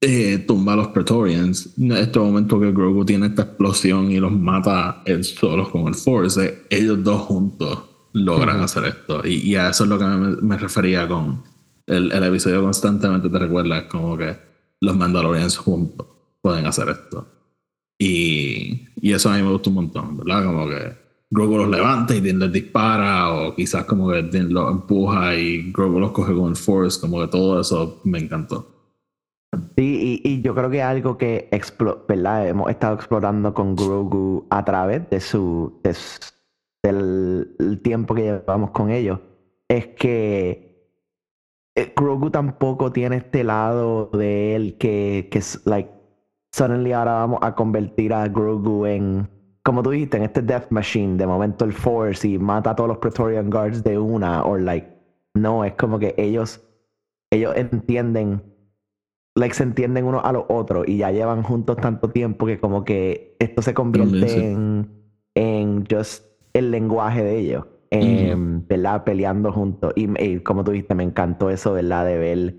eh, 0.00 0.38
tumba 0.38 0.72
a 0.72 0.76
los 0.76 0.88
Praetorians. 0.88 1.78
En 1.78 1.92
este 1.92 2.18
momento 2.18 2.58
que 2.58 2.72
Grogu 2.72 3.04
tiene 3.04 3.26
esta 3.26 3.42
explosión 3.42 4.10
y 4.10 4.18
los 4.18 4.32
mata 4.32 5.02
él 5.06 5.24
solo 5.24 5.70
con 5.70 5.88
el 5.88 5.94
Force, 5.94 6.44
eh, 6.44 6.62
ellos 6.70 7.02
dos 7.04 7.22
juntos 7.22 7.78
logran 8.12 8.60
hacer 8.60 8.84
esto. 8.84 9.26
Y, 9.26 9.50
y, 9.50 9.56
a 9.56 9.70
eso 9.70 9.84
es 9.84 9.90
lo 9.90 9.98
que 9.98 10.04
me, 10.04 10.36
me 10.36 10.58
refería 10.58 11.06
con 11.06 11.42
el, 11.86 12.12
el, 12.12 12.24
episodio 12.24 12.62
constantemente 12.62 13.28
te 13.28 13.38
recuerda 13.38 13.88
como 13.88 14.16
que 14.16 14.36
los 14.80 14.96
Mandalorians 14.96 15.56
juntos 15.56 16.06
pueden 16.40 16.66
hacer 16.66 16.88
esto. 16.88 17.26
Y, 18.04 18.88
y 19.00 19.12
eso 19.12 19.30
a 19.30 19.36
mí 19.36 19.44
me 19.44 19.52
gusta 19.52 19.70
un 19.70 19.76
montón, 19.76 20.16
¿verdad? 20.16 20.44
Como 20.44 20.66
que 20.66 20.92
Grogu 21.30 21.56
los 21.56 21.68
levanta 21.68 22.16
y 22.16 22.20
Din 22.20 22.40
les 22.40 22.50
dispara, 22.50 23.32
o 23.32 23.54
quizás 23.54 23.84
como 23.84 24.10
que 24.10 24.24
Din 24.24 24.52
los 24.52 24.72
empuja 24.72 25.36
y 25.36 25.70
Grogu 25.70 26.00
los 26.00 26.10
coge 26.10 26.34
con 26.34 26.48
el 26.48 26.56
Force, 26.56 27.00
como 27.00 27.20
que 27.20 27.28
todo 27.28 27.60
eso 27.60 28.00
me 28.02 28.18
encantó. 28.18 28.66
Sí, 29.76 30.20
y, 30.24 30.42
yo 30.42 30.52
creo 30.52 30.68
que 30.68 30.82
algo 30.82 31.16
que 31.16 31.48
¿verdad? 32.08 32.48
hemos 32.48 32.70
estado 32.70 32.96
explorando 32.96 33.54
con 33.54 33.76
Grogu 33.76 34.46
a 34.50 34.64
través 34.64 35.08
de 35.08 35.20
su, 35.20 35.80
de 35.84 35.94
su 35.94 36.18
del 36.82 37.80
tiempo 37.84 38.16
que 38.16 38.22
llevamos 38.22 38.72
con 38.72 38.90
ellos 38.90 39.20
es 39.68 39.86
que 39.88 40.90
eh, 41.76 41.92
Grogu 41.94 42.30
tampoco 42.30 42.90
tiene 42.90 43.18
este 43.18 43.44
lado 43.44 44.10
de 44.12 44.56
él 44.56 44.76
que, 44.76 45.28
que 45.30 45.38
es 45.38 45.62
like 45.66 46.01
suddenly 46.52 46.92
ahora 46.92 47.12
vamos 47.14 47.38
a 47.42 47.54
convertir 47.54 48.12
a 48.12 48.28
Grogu 48.28 48.86
en 48.86 49.28
como 49.64 49.82
tú 49.82 49.90
dijiste 49.90 50.16
en 50.16 50.24
este 50.24 50.42
Death 50.42 50.70
Machine 50.70 51.16
de 51.16 51.26
momento 51.26 51.64
el 51.64 51.72
Force 51.72 52.26
y 52.26 52.38
mata 52.38 52.70
a 52.70 52.76
todos 52.76 52.88
los 52.88 52.98
Praetorian 52.98 53.50
Guards 53.50 53.82
de 53.82 53.98
una 53.98 54.44
o 54.44 54.56
like 54.56 54.88
no 55.34 55.64
es 55.64 55.74
como 55.74 55.98
que 55.98 56.14
ellos 56.16 56.60
ellos 57.30 57.54
entienden 57.56 58.42
like 59.34 59.54
se 59.54 59.62
entienden 59.62 60.04
uno 60.04 60.20
a 60.20 60.32
los 60.32 60.44
otros 60.48 60.86
y 60.86 60.98
ya 60.98 61.10
llevan 61.10 61.42
juntos 61.42 61.76
tanto 61.76 62.10
tiempo 62.10 62.46
que 62.46 62.60
como 62.60 62.84
que 62.84 63.36
esto 63.38 63.62
se 63.62 63.72
convierte 63.72 64.50
en 64.50 65.02
en 65.34 65.84
just 65.90 66.26
el 66.52 66.70
lenguaje 66.70 67.22
de 67.22 67.38
ellos, 67.38 67.66
em, 67.90 68.66
¿verdad? 68.66 69.04
Peleando 69.04 69.52
juntos. 69.52 69.92
Y, 69.96 70.38
como 70.40 70.64
tú 70.64 70.72
dijiste, 70.72 70.94
me 70.94 71.04
encantó 71.04 71.50
eso, 71.50 71.72
¿verdad? 71.72 72.06
De 72.06 72.18
ver, 72.18 72.54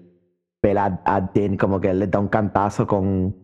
ver 0.61 0.77
a, 0.77 1.31
Din 1.33 1.57
como 1.57 1.79
que 1.79 1.89
él 1.89 1.99
le 1.99 2.07
da 2.07 2.19
un 2.19 2.27
cantazo 2.27 2.87
con, 2.87 3.35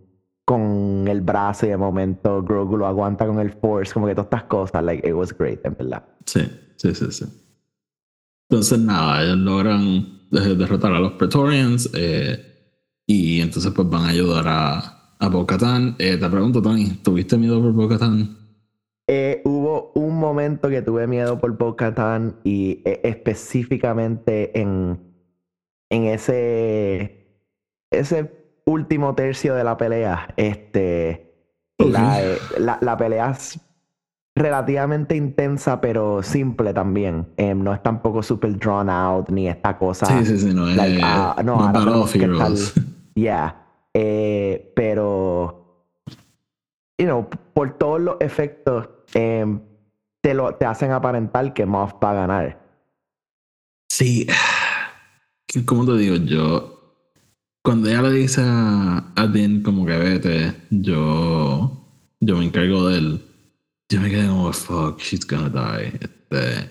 con 0.50 1.08
el 1.08 1.22
brazo 1.22 1.68
y 1.68 1.70
de 1.70 1.78
momento 1.78 2.42
Grogu 2.42 2.76
lo 2.76 2.88
aguanta 2.88 3.28
con 3.28 3.40
el 3.40 3.52
Force, 3.52 3.94
como 3.94 4.08
que 4.08 4.16
todas 4.16 4.26
estas 4.26 4.46
cosas, 4.46 4.84
like, 4.84 5.08
it 5.08 5.14
was 5.14 5.32
great, 5.38 5.64
en 5.64 5.76
verdad. 5.78 6.04
Sí, 6.26 6.42
sí, 6.76 6.96
sí, 6.96 7.06
sí. 7.12 7.26
Entonces, 8.50 8.80
nada, 8.80 9.22
ellos 9.22 9.38
logran 9.38 10.28
derrotar 10.32 10.92
a 10.92 11.00
los 11.00 11.12
Praetorians 11.12 11.92
eh, 11.94 12.74
y 13.06 13.42
entonces 13.42 13.72
pues 13.76 13.88
van 13.92 14.06
a 14.06 14.08
ayudar 14.08 14.46
a, 14.48 15.16
a 15.20 15.30
Bo-Katan. 15.30 15.96
Eh, 16.00 16.18
te 16.18 16.28
pregunto, 16.28 16.64
Tony, 16.64 16.96
¿tuviste 17.04 17.38
miedo 17.38 17.62
por 17.62 17.72
Bo-Katan? 17.72 18.36
Eh, 19.06 19.44
hubo 19.46 19.92
un 19.94 20.18
momento 20.18 20.68
que 20.68 20.82
tuve 20.82 21.06
miedo 21.06 21.40
por 21.40 21.60
bo 21.60 21.78
y 22.44 22.82
eh, 22.86 23.02
específicamente 23.04 24.60
en, 24.60 25.00
en 25.92 26.06
ese, 26.06 27.46
ese 27.92 28.39
último 28.70 29.16
tercio 29.16 29.56
de 29.56 29.64
la 29.64 29.78
pelea. 29.78 30.34
Este, 30.38 31.34
la, 31.78 32.22
eh, 32.22 32.38
la, 32.58 32.78
la, 32.82 32.98
pelea 32.98 33.32
es 33.32 33.60
relativamente 34.36 35.16
intensa, 35.16 35.82
pero 35.82 36.24
simple 36.24 36.74
también. 36.74 37.28
no 37.38 37.74
es 37.74 37.84
tampoco 37.84 38.24
super 38.24 38.58
drawn 38.58 38.90
out 38.90 39.30
ni 39.30 39.48
esta 39.48 39.78
cosa. 39.78 40.06
Sí, 40.06 40.26
sí, 40.26 40.38
sí, 40.38 40.54
no 40.54 40.68
es. 40.70 40.78
Uh, 40.78 41.44
no, 41.44 41.72
no 41.72 42.06
Yeah. 43.16 43.56
pero, 44.76 45.86
you 46.98 47.06
know, 47.06 47.28
por 47.54 47.78
todos 47.78 48.00
los 48.00 48.16
efectos 48.22 48.88
Em, 49.14 49.62
te, 50.22 50.34
lo, 50.34 50.56
te 50.56 50.66
hacen 50.66 50.92
aparentar 50.92 51.54
que 51.54 51.66
Moff 51.66 51.94
va 52.04 52.12
a 52.12 52.14
ganar. 52.14 52.60
Sí. 53.90 54.28
Como 55.66 55.86
te 55.86 55.98
digo, 55.98 56.16
yo. 56.18 56.79
Cuando 57.70 57.88
ella 57.88 58.02
le 58.02 58.14
dice 58.14 58.42
a, 58.44 59.12
a 59.16 59.28
Dean 59.28 59.62
como 59.62 59.86
que 59.86 59.96
vete, 59.96 60.56
yo. 60.72 61.72
Yo 62.20 62.38
me 62.38 62.46
encargo 62.46 62.88
de 62.88 62.98
él. 62.98 63.22
Yo 63.88 64.02
me 64.02 64.10
quedé 64.10 64.28
como, 64.28 64.52
fuck, 64.52 65.00
she's 65.00 65.24
gonna 65.28 65.50
die. 65.50 65.94
Este, 66.02 66.68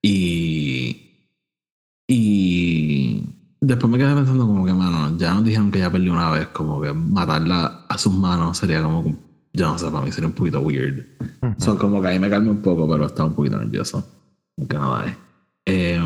y. 0.00 1.26
Y. 2.06 3.24
Después 3.60 3.90
me 3.90 3.98
quedé 3.98 4.14
pensando 4.14 4.46
como 4.46 4.64
que, 4.64 4.72
mano, 4.72 5.18
ya 5.18 5.34
nos 5.34 5.44
dijeron 5.44 5.72
que 5.72 5.80
ya 5.80 5.90
perdió 5.90 6.12
una 6.12 6.30
vez, 6.30 6.46
como 6.52 6.80
que 6.80 6.92
matarla 6.92 7.86
a 7.88 7.98
sus 7.98 8.14
manos 8.14 8.58
sería 8.58 8.80
como 8.80 9.18
yo 9.52 9.66
no 9.66 9.76
sé, 9.76 9.90
para 9.90 10.04
mí 10.04 10.12
sería 10.12 10.28
un 10.28 10.34
poquito 10.34 10.60
weird. 10.60 11.04
Son 11.58 11.76
como 11.76 12.00
que 12.00 12.06
ahí 12.06 12.20
me 12.20 12.30
calma 12.30 12.52
un 12.52 12.62
poco, 12.62 12.88
pero 12.88 13.06
está 13.06 13.24
un 13.24 13.34
poquito 13.34 13.58
nervioso. 13.58 14.06
Aunque 14.56 14.76
nada. 14.76 15.18
Eh, 15.66 16.00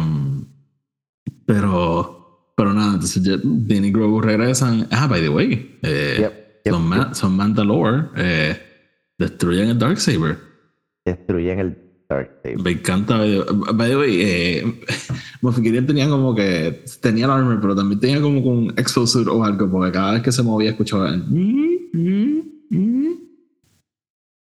pero, 1.45 2.22
pero 2.57 2.73
nada, 2.73 2.95
entonces 2.95 3.23
Dean 3.43 3.85
y 3.85 3.93
Grogu 3.93 4.21
regresan. 4.21 4.87
Ah, 4.91 5.07
by 5.07 5.21
the 5.21 5.29
way, 5.29 5.79
eh, 5.83 6.61
son, 6.65 7.15
son, 7.15 7.37
Mandalore. 7.37 8.05
Eh, 8.17 8.57
destruyen 9.19 9.71
el 9.71 9.79
Darksaber. 9.79 10.39
Destruyen 11.05 11.59
el 11.59 11.79
Darksaber. 12.09 12.61
Me 12.63 12.71
encanta. 12.73 13.19
By 13.19 13.91
the 13.91 13.97
way, 13.97 14.19
eh, 14.21 14.83
tenía 15.87 16.09
como 16.09 16.35
que. 16.35 16.85
Tenía 17.01 17.25
el 17.25 17.31
armor, 17.31 17.59
pero 17.61 17.75
también 17.75 18.01
tenía 18.01 18.21
como 18.21 18.41
un 18.41 18.75
exosuit 18.77 19.27
o 19.29 19.43
algo, 19.43 19.71
porque 19.71 19.93
cada 19.93 20.13
vez 20.13 20.23
que 20.23 20.33
se 20.33 20.43
movía 20.43 20.71
escuchaba. 20.71 21.17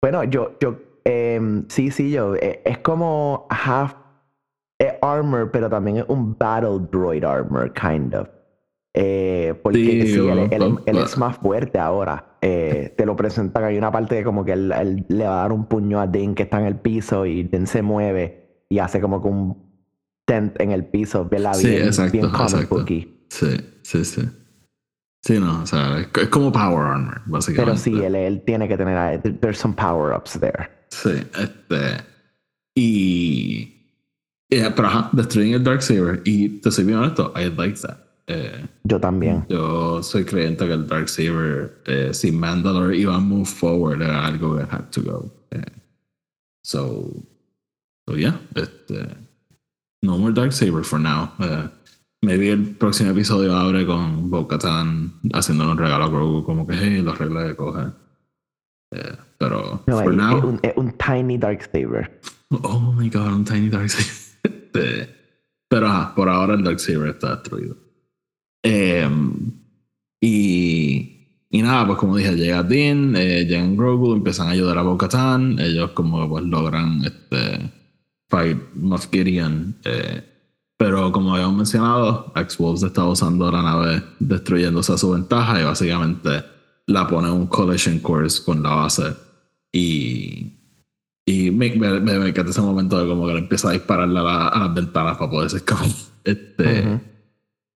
Bueno, 0.01 0.23
yo, 0.23 0.57
yo, 0.61 0.79
eh, 1.03 1.63
sí, 1.67 1.91
sí, 1.91 2.11
yo, 2.11 2.35
eh, 2.35 2.61
es 2.65 2.77
como 2.79 3.47
half 3.49 3.93
eh, 4.79 4.97
armor, 5.01 5.51
pero 5.51 5.69
también 5.69 5.97
es 5.97 6.05
un 6.07 6.37
battle 6.37 6.87
droid 6.91 7.23
armor, 7.23 7.73
kind 7.73 8.15
of. 8.15 8.27
Eh, 8.93 9.53
porque 9.61 9.79
sí, 9.79 10.07
sí 10.13 10.27
él, 10.27 10.47
él, 10.51 10.79
él, 10.85 10.97
es 10.97 11.17
más 11.17 11.37
fuerte 11.37 11.77
ahora. 11.77 12.37
Eh, 12.41 12.93
te 12.97 13.05
lo 13.05 13.15
presentan, 13.15 13.65
hay 13.65 13.77
una 13.77 13.91
parte 13.91 14.15
de 14.15 14.23
como 14.23 14.43
que 14.43 14.53
él, 14.53 15.05
le 15.07 15.23
va 15.25 15.39
a 15.39 15.41
dar 15.41 15.51
un 15.51 15.65
puño 15.65 15.99
a 15.99 16.07
Din 16.07 16.33
que 16.33 16.43
está 16.43 16.59
en 16.59 16.65
el 16.65 16.75
piso 16.77 17.25
y 17.25 17.43
Din 17.43 17.67
se 17.67 17.81
mueve 17.81 18.65
y 18.69 18.79
hace 18.79 19.01
como 19.01 19.21
que 19.21 19.27
un 19.27 19.69
tent 20.25 20.59
en 20.59 20.71
el 20.71 20.85
piso, 20.85 21.25
¿verdad? 21.25 21.53
Sí, 21.53 21.69
bien, 21.69 21.85
exacto, 21.85 22.13
bien 22.13 22.25
exacto. 22.25 22.85
Sí, 23.29 23.57
sí, 23.83 24.05
sí. 24.05 24.21
Sí, 25.21 25.37
no, 25.37 25.63
o 25.63 25.65
sea, 25.65 25.99
es, 25.99 26.27
como 26.29 26.51
Power 26.51 26.87
Armor, 26.87 27.21
básicamente. 27.25 27.81
Pero 27.83 27.99
sí, 27.99 28.05
él, 28.05 28.15
él 28.15 28.41
tiene 28.45 28.67
que 28.67 28.77
tener. 28.77 29.21
There's 29.21 29.57
some 29.57 29.75
power 29.75 30.15
ups 30.15 30.39
there. 30.39 30.69
Sí, 30.89 31.11
este. 31.37 32.03
Y. 32.75 33.78
Yeah, 34.49 34.73
pero 34.73 34.87
ajá, 34.87 35.09
destruyen 35.13 35.53
el 35.53 35.63
Darksaber. 35.63 36.21
Y 36.25 36.49
te 36.59 36.71
soy 36.71 36.85
bien 36.85 36.97
honesto, 36.97 37.31
I 37.35 37.49
like 37.55 37.79
that. 37.81 37.97
Eh, 38.27 38.65
yo 38.83 38.99
también. 38.99 39.45
Yo 39.49 40.01
soy 40.03 40.23
creyente 40.23 40.65
que 40.65 40.73
el 40.73 40.87
Darksaber, 40.87 41.81
eh, 41.85 42.13
si 42.13 42.31
Mandalore 42.31 42.97
iba 42.97 43.15
a 43.15 43.19
move 43.19 43.45
forward, 43.45 44.01
era 44.01 44.25
algo 44.25 44.57
que 44.57 44.63
had 44.63 44.89
to 44.91 45.01
go. 45.01 45.31
Eh, 45.51 45.61
so, 46.63 47.11
so, 48.07 48.15
yeah, 48.15 48.39
este, 48.55 49.15
no 50.01 50.17
more 50.17 50.33
Darksaber 50.33 50.83
for 50.83 50.99
now. 50.99 51.31
Uh, 51.39 51.67
Maybe 52.21 52.49
el 52.49 52.75
próximo 52.75 53.11
episodio 53.11 53.55
abre 53.55 53.85
con 53.85 54.29
Bo-Katan 54.29 55.13
haciéndole 55.33 55.71
un 55.71 55.77
regalo 55.77 56.03
a 56.03 56.09
Grogu, 56.09 56.43
como 56.43 56.67
que, 56.67 56.73
hey, 56.75 57.01
los 57.01 57.17
reglas 57.17 57.47
de. 57.47 57.55
Yeah, 58.91 59.25
pero, 59.37 59.83
no, 59.87 59.97
for 60.03 60.11
es, 60.11 60.17
now. 60.17 60.45
Un, 60.45 60.59
es 60.61 60.73
un, 60.75 60.91
tiny 60.97 61.37
dark 61.37 61.63
saber. 61.71 62.19
Oh 62.51 62.93
my 62.93 63.09
god, 63.09 63.31
un 63.31 63.45
tiny 63.45 63.69
dark 63.69 63.89
saber. 64.73 65.15
pero, 65.67 65.87
ajá, 65.87 66.15
por 66.15 66.29
ahora 66.29 66.55
el 66.55 66.63
dark 66.63 66.79
saber 66.79 67.09
está 67.09 67.35
destruido. 67.35 67.77
Eh, 68.63 69.09
y, 70.21 71.19
y 71.49 71.61
nada, 71.61 71.87
pues 71.87 71.97
como 71.97 72.17
dije, 72.17 72.35
llega 72.35 72.63
Dean, 72.63 73.15
eh, 73.15 73.45
llegan 73.45 73.75
Grogu, 73.75 74.13
empiezan 74.13 74.47
a 74.47 74.51
ayudar 74.51 74.77
a 74.77 74.83
Bo-Katan. 74.83 75.59
Ellos, 75.59 75.91
como 75.91 76.29
pues 76.29 76.43
logran 76.45 77.03
este, 77.05 77.71
fight 78.27 78.57
Moff 78.75 79.07
Gideon. 79.11 79.75
Eh, 79.83 80.23
pero 80.77 81.11
como 81.11 81.33
habíamos 81.33 81.57
mencionado, 81.57 82.31
X-Wolves 82.35 82.83
está 82.83 83.03
usando 83.05 83.51
la 83.51 83.61
nave 83.61 84.03
destruyéndose 84.19 84.93
a 84.93 84.97
su 84.97 85.11
ventaja 85.11 85.59
y 85.59 85.65
básicamente 85.65 86.43
la 86.87 87.07
pone 87.07 87.27
en 87.27 87.33
un 87.33 87.47
collision 87.47 87.99
course 87.99 88.43
con 88.43 88.63
la 88.63 88.75
base. 88.75 89.15
Y, 89.71 90.58
y 91.29 91.51
me, 91.51 91.69
me, 91.75 91.99
me, 91.99 92.29
encanta 92.29 92.49
ese 92.49 92.61
momento 92.61 92.99
de 92.99 93.07
como 93.07 93.27
que 93.27 93.33
le 93.33 93.39
empieza 93.39 93.69
a 93.69 93.73
dispararle 93.73 94.19
a, 94.19 94.23
la, 94.23 94.47
a 94.47 94.59
las 94.61 94.73
ventanas 94.73 95.15
para 95.15 95.29
poder 95.29 95.55
escapar. 95.55 95.85
Este, 96.23 96.99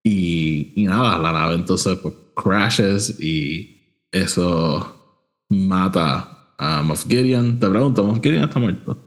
y, 0.03 0.73
y 0.75 0.85
nada, 0.85 1.17
la 1.17 1.31
nave 1.31 1.55
entonces 1.55 1.97
pues 1.99 2.13
crashes 2.35 3.19
y 3.19 4.01
eso 4.11 5.23
mata 5.49 6.55
a 6.57 6.81
Moff 6.81 7.07
Gideon. 7.07 7.59
Te 7.59 7.69
pregunto, 7.69 8.03
¿Moff 8.03 8.19
Gideon 8.21 8.43
está 8.43 8.59
muerto? 8.59 8.97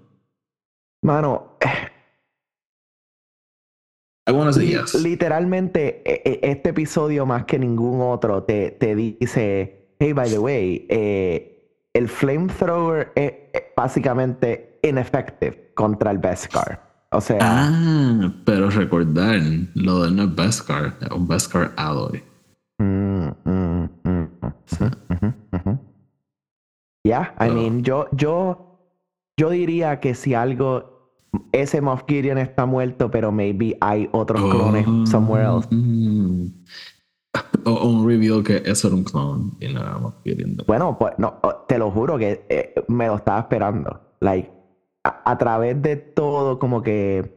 Mano, 1.02 1.58
I 4.28 4.32
wanna 4.32 4.52
say 4.52 4.68
yes. 4.68 4.94
Literalmente, 4.94 6.02
e- 6.04 6.22
e- 6.24 6.50
este 6.50 6.70
episodio 6.70 7.26
más 7.26 7.44
que 7.44 7.58
ningún 7.58 8.00
otro 8.00 8.44
te, 8.44 8.70
te 8.72 8.94
dice, 8.94 9.94
hey, 9.98 10.12
by 10.12 10.30
the 10.30 10.38
way, 10.38 10.86
eh, 10.88 11.55
el 11.96 12.08
flamethrower 12.08 13.10
es, 13.14 13.32
es 13.54 13.62
básicamente 13.74 14.78
ineffective 14.82 15.72
contra 15.74 16.10
el 16.10 16.18
Beskar. 16.18 16.82
O 17.10 17.20
sea, 17.22 17.38
Ah, 17.40 18.30
pero 18.44 18.68
recordar, 18.68 19.40
lo 19.74 20.04
de 20.04 20.10
no 20.10 20.24
es 20.24 20.34
Beskar, 20.34 20.96
es 21.00 21.10
un 21.10 21.26
Beskar 21.26 21.72
alloy. 21.76 22.22
mm, 22.78 23.28
mm, 23.44 23.88
mm, 24.04 24.28
ujú, 24.42 24.84
ujú, 25.10 25.34
ujú. 25.52 25.78
yeah, 27.04 27.34
I 27.40 27.48
mean, 27.50 27.82
yo, 27.82 28.08
yo, 28.12 28.78
yo 29.38 29.48
diría 29.50 29.98
que 30.00 30.14
si 30.14 30.34
algo, 30.34 31.12
ese 31.52 31.80
Moff 31.80 32.02
Gideon 32.06 32.36
está 32.36 32.66
muerto, 32.66 33.10
pero 33.10 33.32
maybe 33.32 33.76
hay 33.80 34.08
otros 34.12 34.42
clones 34.50 34.84
somewhere 35.10 35.44
else. 35.46 35.68
O, 37.64 37.88
un 37.88 38.06
reveal 38.06 38.44
que 38.44 38.62
eso 38.64 38.86
era 38.86 38.96
un 38.96 39.02
clone 39.02 39.50
y 39.58 39.72
no 39.72 39.80
éramos 39.80 40.14
queriendo. 40.24 40.64
Bueno, 40.68 40.96
pues 40.96 41.14
no, 41.18 41.40
oh, 41.42 41.64
te 41.66 41.78
lo 41.78 41.90
juro 41.90 42.16
que 42.16 42.46
eh, 42.48 42.74
me 42.86 43.08
lo 43.08 43.16
estaba 43.16 43.40
esperando. 43.40 44.14
Like, 44.20 44.52
a, 45.02 45.32
a 45.32 45.36
través 45.36 45.82
de 45.82 45.96
todo, 45.96 46.60
como 46.60 46.80
que 46.82 47.36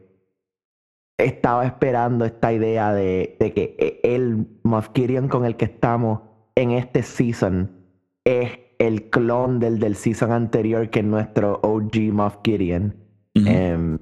estaba 1.18 1.66
esperando 1.66 2.24
esta 2.24 2.52
idea 2.52 2.92
de, 2.92 3.36
de 3.40 3.52
que 3.52 3.76
eh, 3.78 4.00
el 4.04 4.46
Gideon 4.94 5.28
con 5.28 5.44
el 5.44 5.56
que 5.56 5.66
estamos 5.66 6.20
en 6.54 6.72
este 6.72 7.02
season 7.02 7.70
es 8.24 8.58
el 8.78 9.10
clon 9.10 9.58
del, 9.58 9.78
del 9.78 9.96
season 9.96 10.32
anterior 10.32 10.88
que 10.90 11.00
es 11.00 11.04
nuestro 11.04 11.60
OG 11.62 11.92
Gideon. 12.44 12.94
Ujú. 13.34 13.46
Em, 13.46 13.98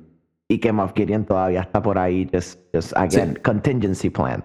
y 0.48 0.58
que 0.58 0.72
Moff 0.72 0.92
Gideon 0.94 1.24
todavía 1.24 1.61
está 1.61 1.82
por 1.82 1.98
ahí, 1.98 2.28
just, 2.32 2.58
just 2.74 2.96
again, 2.96 3.38
contingency 3.42 4.08
plan. 4.08 4.42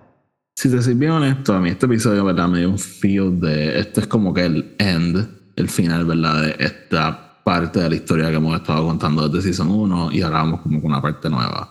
Si 0.55 0.69
te 0.69 0.81
soy 0.81 0.93
bien 0.93 1.11
honesto, 1.11 1.53
a 1.53 1.59
mí 1.59 1.69
este 1.69 1.87
episodio, 1.87 2.23
¿verdad? 2.25 2.47
Me 2.47 2.59
dio 2.59 2.69
un 2.69 2.79
feel 2.79 3.39
de. 3.39 3.79
Esto 3.79 4.01
es 4.01 4.07
como 4.07 4.33
que 4.33 4.45
el 4.45 4.75
end, 4.77 5.27
el 5.55 5.67
final, 5.69 6.05
¿verdad? 6.05 6.41
De 6.43 6.55
esta 6.59 7.41
parte 7.43 7.79
de 7.79 7.89
la 7.89 7.95
historia 7.95 8.29
que 8.29 8.35
hemos 8.37 8.55
estado 8.55 8.85
contando 8.87 9.27
desde 9.27 9.49
Season 9.53 9.69
1 9.69 10.11
y 10.13 10.21
ahora 10.21 10.37
vamos 10.39 10.61
como 10.61 10.81
con 10.81 10.91
una 10.91 11.01
parte 11.01 11.29
nueva. 11.29 11.69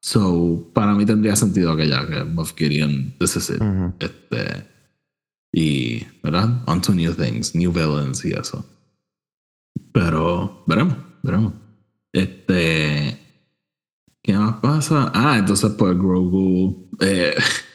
So, 0.00 0.70
para 0.74 0.94
mí 0.94 1.04
tendría 1.04 1.34
sentido 1.34 1.74
que 1.76 1.88
ya, 1.88 2.06
que 2.06 2.22
Moff 2.22 2.54
Gideon, 2.56 3.14
this 3.18 3.36
is 3.36 3.50
it. 3.50 3.60
Ujú. 3.60 3.94
Este. 3.98 4.68
Y, 5.52 6.04
¿verdad? 6.22 6.62
On 6.66 6.80
to 6.82 6.92
new 6.94 7.12
things, 7.14 7.54
new 7.54 7.72
villains 7.72 8.24
y 8.24 8.32
eso. 8.32 8.64
Pero, 9.92 10.62
veremos, 10.66 10.96
veremos. 11.22 11.54
Este. 12.12 13.18
¿Qué 14.22 14.34
más 14.34 14.56
pasa? 14.60 15.10
Ah, 15.14 15.38
entonces, 15.38 15.72
pues 15.78 15.96
Grogu. 15.96 16.90
eh, 17.00 17.34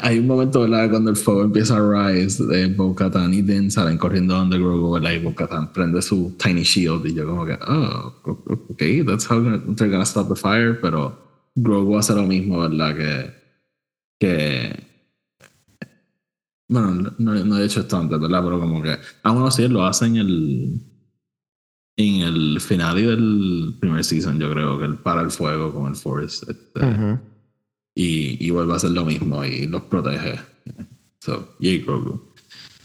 hay 0.00 0.18
un 0.18 0.26
momento, 0.26 0.60
¿verdad? 0.62 0.90
Cuando 0.90 1.10
el 1.10 1.16
fuego 1.16 1.42
empieza 1.42 1.76
a 1.76 2.12
rise, 2.12 2.44
de 2.44 2.66
Bo-Katan 2.66 3.32
y 3.34 3.42
Din 3.42 3.70
salen 3.70 3.98
corriendo 3.98 4.46
Grogu, 4.48 4.92
¿verdad? 4.94 5.12
Y 5.12 5.18
Bo-Katan 5.18 5.72
prende 5.72 6.02
su 6.02 6.36
tiny 6.38 6.62
shield. 6.62 7.06
Y 7.06 7.14
yo, 7.14 7.26
como 7.26 7.44
que, 7.44 7.58
oh, 7.66 8.14
ok, 8.24 8.82
that's 9.06 9.30
how 9.30 9.40
they're 9.74 9.90
gonna 9.90 10.04
stop 10.04 10.28
the 10.28 10.36
fire. 10.36 10.78
Pero 10.80 11.18
Grogu 11.54 11.96
hace 11.98 12.14
lo 12.14 12.22
mismo, 12.22 12.60
¿verdad? 12.60 12.96
Que. 12.96 13.34
que 14.18 14.86
bueno, 16.68 17.14
no, 17.18 17.44
no 17.44 17.58
he 17.58 17.64
hecho 17.64 17.80
esto 17.80 17.96
antes, 17.96 18.18
¿verdad? 18.18 18.42
Pero 18.42 18.60
como 18.60 18.82
que. 18.82 18.96
Aún 19.22 19.46
así, 19.46 19.68
lo 19.68 19.84
hace 19.84 20.06
en 20.06 20.16
el. 20.16 20.80
En 21.98 22.22
el 22.22 22.60
final 22.60 22.96
del 22.96 23.74
primer 23.80 24.04
season, 24.04 24.38
yo 24.38 24.50
creo 24.50 24.78
que 24.78 24.84
él 24.84 24.98
para 24.98 25.22
el 25.22 25.30
fuego 25.30 25.72
con 25.72 25.86
el 25.86 25.96
Force. 25.96 26.44
este. 26.50 26.80
Y, 27.96 28.36
y 28.46 28.50
vuelve 28.50 28.74
a 28.74 28.76
hacer 28.76 28.90
lo 28.90 29.04
mismo 29.04 29.44
y 29.44 29.66
los 29.66 29.82
protege. 29.82 30.38
So, 31.20 31.56
yay 31.58 31.78
Grogu. 31.80 32.20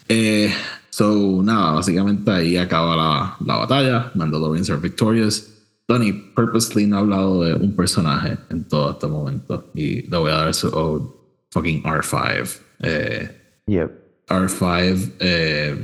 Eh, 0.07 0.51
so, 0.89 1.41
nada, 1.43 1.73
básicamente 1.73 2.31
ahí 2.31 2.57
acaba 2.57 2.95
la, 2.95 3.37
la 3.45 3.57
batalla. 3.57 4.11
Mandalorians 4.15 4.69
are 4.71 4.79
victorious. 4.79 5.47
Tony 5.87 6.13
purposely 6.13 6.87
no 6.87 6.95
ha 6.95 6.99
hablado 7.01 7.43
de 7.43 7.53
un 7.53 7.75
personaje 7.75 8.37
en 8.49 8.63
todo 8.67 8.91
este 8.91 9.07
momento 9.07 9.69
y 9.75 10.03
le 10.09 10.17
voy 10.17 10.31
a 10.31 10.35
dar 10.37 10.53
su 10.53 10.69
ode, 10.69 11.05
fucking 11.51 11.83
R5. 11.83 12.59
Eh, 12.79 13.37
Yep. 13.67 13.91
R5, 14.27 15.11
eh, 15.19 15.75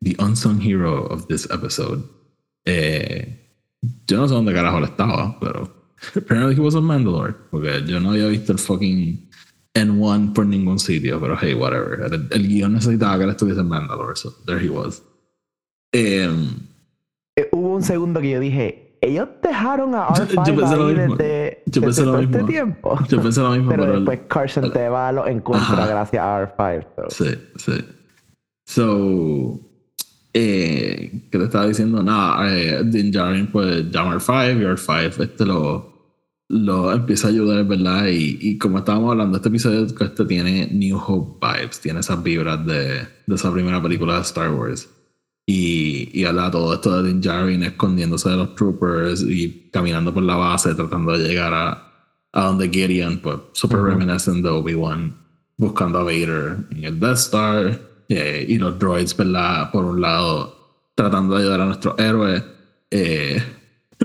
the 0.00 0.16
unsung 0.18 0.60
hero 0.60 1.06
of 1.06 1.28
this 1.28 1.46
episode. 1.50 2.02
Eh, 2.64 3.38
yo 4.06 4.16
no 4.16 4.28
sé 4.28 4.34
dónde 4.34 4.52
carajo 4.54 4.78
él 4.78 4.84
estaba, 4.84 5.38
pero 5.40 5.81
apparently 6.16 6.54
he 6.54 6.60
was 6.60 6.74
on 6.74 6.84
Mandalore, 6.84 7.34
porque 7.50 7.82
yo 7.86 8.00
no 8.00 8.10
había 8.10 8.26
visto 8.26 8.52
el 8.52 8.58
fucking 8.58 9.28
N1 9.74 10.32
por 10.34 10.46
ningún 10.46 10.78
sitio, 10.78 11.18
pero 11.20 11.36
hey, 11.40 11.54
whatever. 11.54 12.00
El, 12.12 12.28
el 12.30 12.48
guion 12.48 12.74
necesitaba 12.74 13.18
que 13.18 13.24
él 13.24 13.30
estuviese 13.30 13.60
en 13.60 13.68
Mandalore, 13.68 14.16
so 14.16 14.32
there 14.46 14.58
he 14.64 14.68
was. 14.68 15.02
Eh, 15.94 16.28
hubo 17.52 17.74
un 17.76 17.82
segundo 17.82 18.20
que 18.20 18.30
yo 18.30 18.40
dije, 18.40 18.98
ellos 19.00 19.28
dejaron 19.42 19.94
a 19.94 20.08
Yo- 20.14 20.24
R5 20.26 20.46
yo 20.46 20.56
pensé 20.56 20.76
lo 20.76 20.84
mismo. 20.86 21.16
desde, 21.16 21.62
Yo 21.66 21.80
desde 21.80 21.86
pensé 21.86 22.00
lo 22.04 22.12
todo 22.12 22.20
este 22.20 22.36
mismo. 22.38 22.48
tiempo. 22.48 22.98
yo 23.08 23.22
pensé 23.22 23.40
lo 23.40 23.50
mismo, 23.50 23.70
Pero 23.70 23.82
pero, 23.82 23.94
el- 23.94 24.04
después 24.04 24.20
Carson 24.28 24.72
Teva 24.72 25.12
lo 25.12 25.26
encuentra 25.26 25.72
Ajá. 25.72 25.86
gracias 25.86 26.22
a 26.22 26.56
R5. 26.56 26.86
so. 27.08 27.24
Sí, 27.24 27.34
sí. 27.56 27.84
So, 28.64 29.60
eh, 30.32 31.28
¿qué 31.30 31.38
te 31.38 31.44
estaba 31.44 31.66
diciendo? 31.66 32.02
Nada, 32.02 32.56
eh, 32.56 32.82
Din 32.84 33.10
Djarin 33.10 33.48
pues 33.48 33.84
al 33.94 34.20
5 34.20 34.60
y 34.60 34.64
al 34.64 34.78
5 34.78 35.22
este 35.22 35.44
lo, 35.44 35.91
lo 36.52 36.92
empieza 36.92 37.28
a 37.28 37.30
ayudar, 37.30 37.64
¿verdad? 37.64 38.08
Y, 38.08 38.36
y 38.38 38.58
como 38.58 38.78
estábamos 38.78 39.12
hablando, 39.12 39.38
este 39.38 39.48
episodio 39.48 39.86
este 39.86 40.24
tiene 40.26 40.68
New 40.70 40.98
Hope 40.98 41.46
vibes, 41.46 41.80
tiene 41.80 42.00
esas 42.00 42.22
vibras 42.22 42.66
de, 42.66 43.08
de 43.26 43.34
esa 43.34 43.50
primera 43.50 43.82
película 43.82 44.16
de 44.16 44.20
Star 44.20 44.50
Wars. 44.50 44.86
Y, 45.46 46.10
y 46.12 46.24
habla 46.26 46.50
todo 46.50 46.74
esto 46.74 47.02
de 47.02 47.08
Din 47.08 47.22
Djarin 47.22 47.62
escondiéndose 47.62 48.28
de 48.28 48.36
los 48.36 48.54
troopers 48.54 49.22
y 49.22 49.70
caminando 49.72 50.12
por 50.12 50.22
la 50.24 50.36
base 50.36 50.74
tratando 50.74 51.16
de 51.16 51.26
llegar 51.26 51.54
a, 51.54 52.18
a 52.32 52.44
donde 52.44 52.68
Gideon, 52.68 53.18
pues 53.22 53.38
super 53.52 53.80
reminiscent 53.80 54.44
de 54.44 54.50
Obi-Wan, 54.50 55.16
buscando 55.56 56.00
a 56.00 56.04
Vader 56.04 56.58
en 56.70 56.84
el 56.84 57.00
Death 57.00 57.16
Star 57.16 57.80
eh, 58.10 58.44
y 58.46 58.58
los 58.58 58.78
droids, 58.78 59.16
¿verdad? 59.16 59.70
Por 59.72 59.86
un 59.86 60.02
lado, 60.02 60.84
tratando 60.94 61.34
de 61.34 61.44
ayudar 61.44 61.62
a 61.62 61.66
nuestro 61.66 61.98
héroe. 61.98 62.44
Eh, 62.90 63.42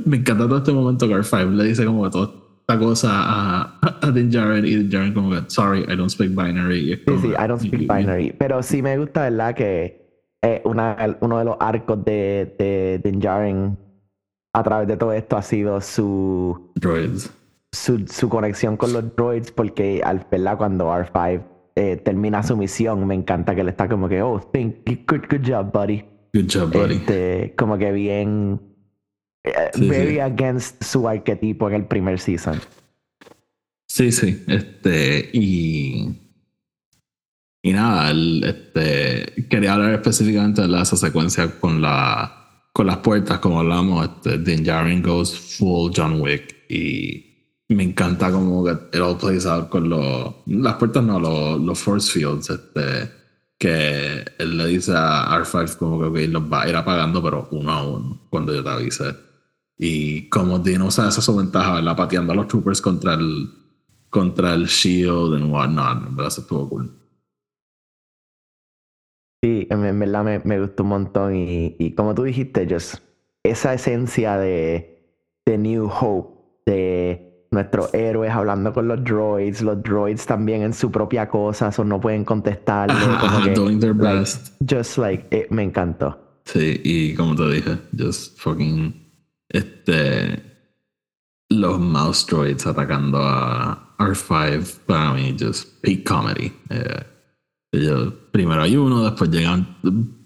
me 0.05 0.17
encanta 0.17 0.47
todo 0.47 0.57
este 0.57 0.71
momento 0.71 1.07
que 1.07 1.15
R5 1.15 1.51
le 1.51 1.63
dice 1.65 1.85
como 1.85 2.03
que 2.03 2.09
toda 2.09 2.31
esta 2.61 2.79
cosa 2.79 3.09
a, 3.11 3.79
a 4.01 4.11
Din 4.11 4.29
Djarin 4.29 4.65
y 4.65 4.75
Din 4.75 4.89
Djarin 4.89 5.13
como 5.13 5.29
que, 5.31 5.41
sorry, 5.47 5.81
I 5.83 5.95
don't 5.95 6.09
speak 6.09 6.31
binary. 6.31 6.95
Sí, 6.95 7.03
como 7.05 7.21
sí, 7.21 7.27
I 7.29 7.47
don't 7.47 7.61
speak 7.61 7.81
binary. 7.81 8.33
Pero 8.37 8.61
sí 8.61 8.81
me 8.81 8.97
gusta, 8.97 9.23
¿verdad? 9.23 9.55
Que 9.55 10.25
eh, 10.41 10.61
una, 10.65 11.17
uno 11.21 11.39
de 11.39 11.45
los 11.45 11.57
arcos 11.59 12.03
de, 12.03 12.55
de 12.59 13.01
Din 13.03 13.19
Djarin 13.19 13.77
a 14.53 14.63
través 14.63 14.87
de 14.87 14.97
todo 14.97 15.13
esto 15.13 15.37
ha 15.37 15.41
sido 15.41 15.79
su, 15.81 16.71
Droids. 16.75 17.31
su, 17.71 18.05
su 18.07 18.27
conexión 18.27 18.75
con 18.75 18.91
los 18.91 19.15
droids, 19.15 19.51
porque 19.51 20.01
al 20.03 20.25
¿verdad? 20.31 20.57
cuando 20.57 20.89
R5 20.89 21.43
eh, 21.75 21.97
termina 21.97 22.41
su 22.41 22.57
misión, 22.57 23.05
me 23.05 23.13
encanta 23.13 23.53
que 23.53 23.61
él 23.61 23.69
está 23.69 23.87
como 23.87 24.09
que, 24.09 24.21
oh, 24.21 24.39
think, 24.51 24.77
good, 25.07 25.21
good 25.29 25.47
job, 25.47 25.71
buddy. 25.71 26.03
Good 26.33 26.47
job, 26.51 26.71
buddy. 26.71 26.95
Este, 26.95 27.53
como 27.55 27.77
que 27.77 27.91
bien. 27.91 28.59
Eh, 29.43 29.51
Sí, 29.73 29.87
very 29.89 30.13
sí. 30.15 30.19
against 30.19 30.83
su 30.83 31.07
arquetipo 31.07 31.69
en 31.69 31.75
el 31.75 31.85
primer 31.85 32.19
season. 32.19 32.59
Sí, 33.87 34.11
sí. 34.11 34.43
Este, 34.47 35.29
y. 35.33 36.21
Y 37.63 37.73
nada, 37.73 38.11
el, 38.11 38.43
este, 38.43 39.47
quería 39.49 39.73
hablar 39.73 39.93
específicamente 39.93 40.61
de 40.61 40.67
la- 40.67 40.83
esa 40.83 40.95
secuencia 40.95 41.59
con, 41.59 41.81
la, 41.81 42.69
con 42.71 42.87
las 42.87 42.97
puertas, 42.97 43.39
como 43.39 43.59
hablamos. 43.59 44.05
Este, 44.05 44.37
Din 44.37 44.63
Djarin 44.63 45.01
goes 45.01 45.37
full 45.37 45.91
John 45.95 46.21
Wick 46.21 46.55
y 46.69 47.25
me 47.69 47.83
encanta 47.83 48.31
como 48.31 48.63
que 48.63 48.71
it 48.97 49.01
all 49.01 49.17
plays 49.17 49.45
out 49.45 49.69
con 49.69 49.89
los. 49.89 50.35
Las 50.45 50.75
puertas 50.75 51.03
no, 51.03 51.19
los, 51.19 51.59
los 51.59 51.79
force 51.79 52.11
fields. 52.11 52.49
Este, 52.49 53.11
que 53.59 54.23
él 54.37 54.57
le 54.57 54.67
dice 54.67 54.91
a 54.95 55.27
R5 55.39 55.77
como 55.77 55.99
que 55.99 56.25
ok, 56.25 56.29
los 56.31 56.43
va 56.43 56.61
a 56.63 56.69
ir 56.69 56.75
apagando, 56.75 57.21
pero 57.23 57.47
uno 57.51 57.71
a 57.71 57.83
uno, 57.87 58.21
cuando 58.29 58.53
yo 58.53 58.63
te 58.63 58.69
avise. 58.69 59.15
Y 59.77 60.27
como 60.29 60.59
Din 60.59 60.81
usa 60.81 61.07
esa 61.07 61.21
su 61.21 61.35
ventaja, 61.35 61.75
¿verdad? 61.75 61.95
Pateando 61.95 62.33
a 62.33 62.35
los 62.35 62.47
troopers 62.47 62.81
contra 62.81 63.13
el, 63.13 63.49
contra 64.09 64.53
el 64.53 64.65
shield 64.65 65.35
and 65.35 65.51
whatnot. 65.51 66.07
En 66.07 66.15
verdad, 66.15 66.27
eso 66.27 66.41
estuvo 66.41 66.67
cool. 66.67 66.91
Sí, 69.43 69.67
en, 69.69 69.99
verdad 69.99 70.23
me, 70.23 70.39
me 70.39 70.59
gustó 70.59 70.83
un 70.83 70.89
montón. 70.89 71.35
Y, 71.35 71.75
y 71.77 71.93
como 71.93 72.15
tú 72.15 72.23
dijiste, 72.23 72.67
just 72.67 72.95
esa 73.43 73.73
esencia 73.73 74.37
de, 74.37 75.15
de 75.45 75.57
New 75.57 75.87
Hope, 75.87 76.37
de 76.65 77.47
nuestros 77.51 77.93
héroes 77.93 78.31
hablando 78.31 78.73
con 78.73 78.87
los 78.87 79.03
droids, 79.03 79.61
los 79.61 79.81
droids 79.81 80.25
también 80.25 80.63
en 80.63 80.73
su 80.73 80.91
propia 80.91 81.29
cosa, 81.29 81.71
o 81.75 81.83
no 81.83 81.99
pueden 81.99 82.25
contestarle. 82.25 82.93
Ajá, 82.95 83.19
como 83.19 83.37
ajá, 83.37 83.43
que, 83.43 83.51
doing 83.51 83.79
their 83.79 83.95
like, 83.95 84.19
best. 84.19 84.53
just 84.69 84.97
like, 84.97 85.25
eh, 85.31 85.47
me 85.49 85.63
encantó. 85.63 86.41
Sí, 86.45 86.81
y 86.83 87.13
como 87.15 87.35
te 87.35 87.49
dije, 87.49 87.77
just 87.97 88.39
fucking. 88.39 89.06
Este. 89.49 90.43
Los 91.49 91.79
mouse 91.79 92.25
droids 92.25 92.67
atacando 92.67 93.19
a, 93.19 93.95
R5 93.97 94.79
para 94.85 95.13
mí, 95.13 95.35
just 95.39 95.81
peak 95.81 96.03
comedy. 96.03 96.51
Eh, 96.69 97.03
ellos- 97.71 98.13
primero 98.31 98.61
hay 98.61 98.75
uno, 98.75 99.03
después 99.03 99.31
llegan 99.31 99.77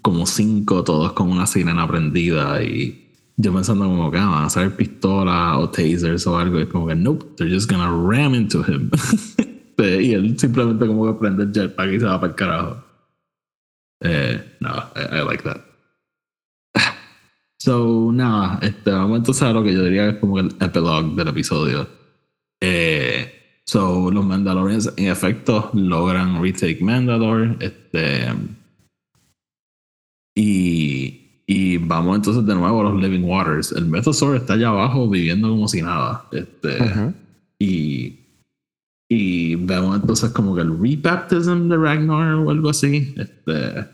como 0.01 0.25
cinco, 0.25 0.83
todos 0.83 1.13
con 1.13 1.29
una 1.29 1.45
sirena 1.45 1.87
prendida 1.87 2.61
y 2.63 3.01
yo 3.37 3.53
pensando 3.53 3.85
como 3.85 4.11
que 4.11 4.17
ah, 4.17 4.27
van 4.27 4.43
a 4.43 4.45
hacer 4.47 4.75
pistolas 4.75 5.57
o 5.57 5.69
tasers 5.69 6.27
o 6.27 6.37
algo 6.37 6.59
y 6.59 6.67
como 6.67 6.87
que 6.87 6.95
nope, 6.95 7.25
they're 7.37 7.53
just 7.53 7.69
gonna 7.69 7.89
ram 7.89 8.35
into 8.35 8.63
him. 8.63 8.89
y 9.77 10.13
él 10.13 10.37
simplemente 10.37 10.85
como 10.85 11.07
que 11.07 11.19
prende 11.19 11.43
el 11.43 11.53
jetpack 11.53 11.91
y 11.91 11.99
se 11.99 12.05
va 12.05 12.19
para 12.19 12.31
el 12.31 12.35
carajo. 12.35 12.83
Eh, 14.03 14.57
no, 14.59 14.69
I, 14.95 15.19
I 15.19 15.23
like 15.23 15.43
that. 15.43 15.70
So, 17.63 18.11
nada, 18.11 18.57
este, 18.63 18.89
vamos 18.89 19.19
entonces 19.19 19.43
a 19.43 19.53
lo 19.53 19.63
que 19.63 19.71
yo 19.71 19.83
diría 19.83 20.05
que 20.05 20.09
es 20.15 20.17
como 20.17 20.39
el 20.39 20.47
epilogue 20.59 21.13
del 21.15 21.27
episodio. 21.27 21.87
Eh, 22.59 23.61
so, 23.65 24.09
los 24.09 24.25
Mandalorians 24.25 24.91
en 24.97 25.09
efecto 25.09 25.69
logran 25.75 26.41
retake 26.41 26.81
Mandalore. 26.81 27.57
Este, 27.59 28.33
y, 30.35 31.43
y 31.45 31.77
vamos 31.77 32.15
entonces 32.15 32.43
de 32.47 32.55
nuevo 32.55 32.81
a 32.81 32.83
los 32.85 32.99
Living 32.99 33.25
Waters. 33.25 33.73
El 33.73 33.85
Mythosaur 33.85 34.37
está 34.37 34.53
allá 34.53 34.69
abajo 34.69 35.07
viviendo 35.07 35.47
como 35.49 35.67
si 35.67 35.83
nada. 35.83 36.25
Este, 36.31 36.79
y, 37.59 38.21
y 39.07 39.53
vemos 39.53 40.01
entonces 40.01 40.31
como 40.31 40.55
que 40.55 40.61
el 40.61 40.79
rebaptism 40.79 41.69
de 41.69 41.77
Ragnar 41.77 42.37
o 42.37 42.49
algo 42.49 42.71
así. 42.71 43.13
Este, 43.17 43.87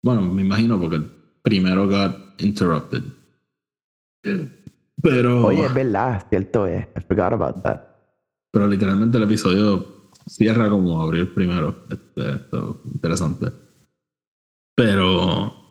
bueno, 0.00 0.22
me 0.22 0.42
imagino 0.42 0.78
porque 0.78 0.94
el 0.94 1.10
primero 1.42 1.88
got 1.88 2.27
interrupted. 2.38 3.02
Pero, 5.02 5.46
Oye, 5.46 5.64
es 5.64 5.74
verdad, 5.74 6.26
cierto 6.28 6.66
es. 6.66 6.86
I 6.96 7.00
forgot 7.06 7.32
about 7.32 7.62
that. 7.62 7.80
pero 8.50 8.66
literalmente 8.66 9.18
el 9.18 9.24
episodio 9.24 10.10
cierra 10.26 10.68
como 10.68 11.00
abrió 11.00 11.22
el 11.22 11.28
primero. 11.28 11.84
Este, 11.90 12.30
esto, 12.32 12.82
interesante. 12.84 13.52
Pero, 14.74 15.70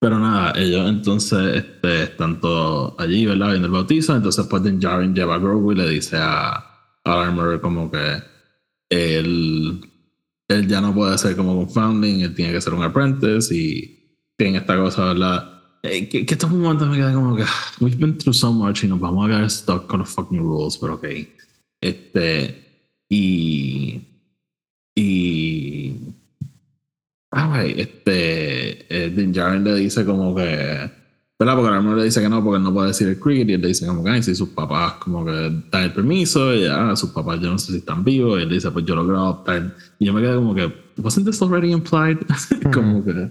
pero 0.00 0.18
nada, 0.18 0.52
ellos 0.56 0.88
entonces 0.88 1.56
este, 1.56 2.04
están 2.04 2.40
todos 2.40 2.94
allí, 2.98 3.26
¿verdad? 3.26 3.50
Viendo 3.50 3.66
el 3.66 3.72
bautizo. 3.72 4.16
Entonces, 4.16 4.46
pues, 4.46 4.62
Din 4.62 4.80
Djarin 4.80 5.14
lleva 5.14 5.34
a 5.34 5.38
Grogu 5.38 5.72
y 5.72 5.76
le 5.76 5.88
dice 5.88 6.16
a, 6.18 6.52
a 7.04 7.22
Armor 7.22 7.60
como 7.60 7.90
que 7.90 8.22
él, 8.90 9.80
él 10.48 10.66
ya 10.68 10.80
no 10.80 10.94
puede 10.94 11.16
ser 11.18 11.36
como 11.36 11.58
un 11.58 11.68
founding, 11.68 12.20
él 12.20 12.34
tiene 12.34 12.52
que 12.52 12.60
ser 12.60 12.74
un 12.74 12.82
apprentice 12.82 13.54
y 13.54 13.98
tiene 14.36 14.58
esta 14.58 14.76
cosa, 14.76 15.06
¿verdad? 15.06 15.57
Eh, 15.82 16.08
que, 16.08 16.26
que 16.26 16.34
estos 16.34 16.50
momentos 16.50 16.88
me 16.88 16.96
quedan 16.96 17.14
como 17.14 17.36
que 17.36 17.44
ah, 17.44 17.72
we've 17.80 17.96
been 17.96 18.18
through 18.18 18.34
so 18.34 18.52
much 18.52 18.82
y 18.82 18.88
nos 18.88 18.98
vamos 18.98 19.24
a 19.24 19.28
quedar 19.28 19.50
stuck 19.50 19.86
con 19.86 20.00
los 20.00 20.08
fucking 20.08 20.40
rules, 20.40 20.76
pero 20.76 20.94
ok. 20.94 21.06
Este, 21.80 22.68
y. 23.08 24.00
Y. 24.94 25.96
Ay, 27.30 27.74
este. 27.76 29.04
Eh, 29.06 29.10
Din 29.10 29.32
Djarin 29.32 29.64
le 29.64 29.74
dice 29.76 30.04
como 30.04 30.34
que. 30.34 30.90
¿Verdad? 31.40 31.54
Porque 31.54 31.68
Armor 31.72 31.96
le 31.96 32.04
dice 32.04 32.20
que 32.20 32.28
no, 32.28 32.42
porque 32.42 32.56
él 32.56 32.64
no 32.64 32.74
puede 32.74 32.88
decir 32.88 33.06
el 33.06 33.20
cricket. 33.20 33.48
Y 33.48 33.52
él 33.52 33.60
le 33.60 33.68
dice 33.68 33.86
como 33.86 34.02
que, 34.02 34.10
ay, 34.10 34.22
si 34.24 34.34
sus 34.34 34.48
papás 34.48 34.94
como 34.94 35.24
que 35.24 35.62
dan 35.70 35.84
el 35.84 35.92
permiso. 35.92 36.52
Y 36.52 36.64
ya, 36.64 36.96
sus 36.96 37.10
papás 37.10 37.40
yo 37.40 37.52
no 37.52 37.58
sé 37.58 37.72
si 37.72 37.78
están 37.78 38.02
vivos. 38.02 38.40
Y 38.40 38.42
él 38.42 38.48
dice, 38.48 38.70
pues 38.72 38.84
yo 38.84 38.96
lo 38.96 39.04
quiero 39.04 39.18
adoptar. 39.18 39.76
Y 40.00 40.06
yo 40.06 40.12
me 40.12 40.20
quedé 40.20 40.34
como 40.34 40.54
que, 40.54 40.72
¿wasn't 40.96 41.26
this 41.26 41.40
already 41.40 41.70
implied? 41.70 42.18
como 42.74 43.04
que. 43.04 43.30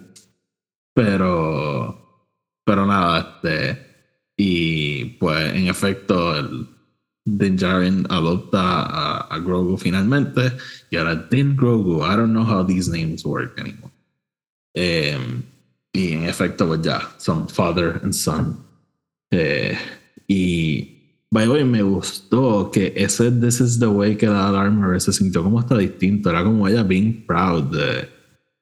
Pero. 0.94 2.07
Pero 2.68 2.86
nada, 2.86 3.40
este. 3.42 3.88
Y 4.36 5.06
pues 5.22 5.54
en 5.56 5.68
efecto, 5.68 6.36
el 6.38 6.68
Din 7.24 7.56
Djarin 7.56 8.06
adopta 8.10 8.84
a, 8.84 9.18
a 9.22 9.40
Grogu 9.40 9.78
finalmente. 9.78 10.52
Y 10.92 10.98
ahora 10.98 11.16
Din 11.16 11.56
Grogu, 11.56 12.04
I 12.04 12.18
don't 12.18 12.32
know 12.34 12.44
how 12.44 12.66
these 12.66 12.92
names 12.92 13.24
work 13.24 13.58
anymore. 13.58 13.94
Em, 14.76 15.44
y 15.94 16.12
en 16.12 16.26
efecto, 16.26 16.68
pues 16.68 16.82
ya, 16.82 17.00
son 17.18 17.48
father 17.48 18.02
and 18.04 18.14
son. 18.14 18.58
Eh, 19.32 19.78
y 20.28 21.24
by 21.32 21.46
the 21.46 21.50
way, 21.50 21.64
me 21.64 21.82
gustó 21.84 22.70
que 22.70 22.94
ese 22.98 23.32
This 23.32 23.62
is 23.62 23.80
the 23.80 23.88
way 23.88 24.18
que 24.18 24.28
da 24.28 24.50
Armor 24.50 25.00
se 25.00 25.14
sintió 25.14 25.42
como 25.42 25.62
hasta 25.62 25.78
distinto. 25.78 26.30
Era 26.30 26.44
como 26.44 26.68
ella 26.68 26.84
being 26.84 27.26
proud 27.26 27.72
de, 27.72 28.10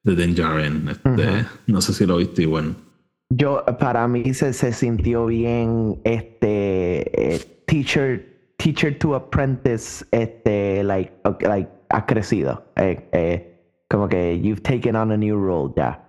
de 0.04 0.14
Din 0.14 0.36
Djarin. 0.36 0.88
Este, 0.90 1.44
No 1.66 1.80
sé 1.80 1.92
si 1.92 2.06
lo 2.06 2.18
viste 2.18 2.42
igual. 2.42 2.85
Yo, 3.30 3.64
para 3.78 4.06
mí 4.06 4.34
se, 4.34 4.52
se 4.52 4.72
sintió 4.72 5.26
bien 5.26 6.00
este 6.04 7.34
eh, 7.34 7.62
teacher, 7.66 8.54
teacher 8.56 8.98
to 8.98 9.14
apprentice, 9.14 10.04
este, 10.12 10.84
like, 10.84 11.12
like, 11.40 11.70
ha 11.90 12.06
crecido. 12.06 12.64
Eh, 12.76 13.08
eh, 13.12 13.56
como 13.88 14.08
que 14.08 14.40
you've 14.40 14.62
taken 14.62 14.96
on 14.96 15.12
a 15.12 15.16
new 15.16 15.36
role 15.36 15.72
ya. 15.76 16.02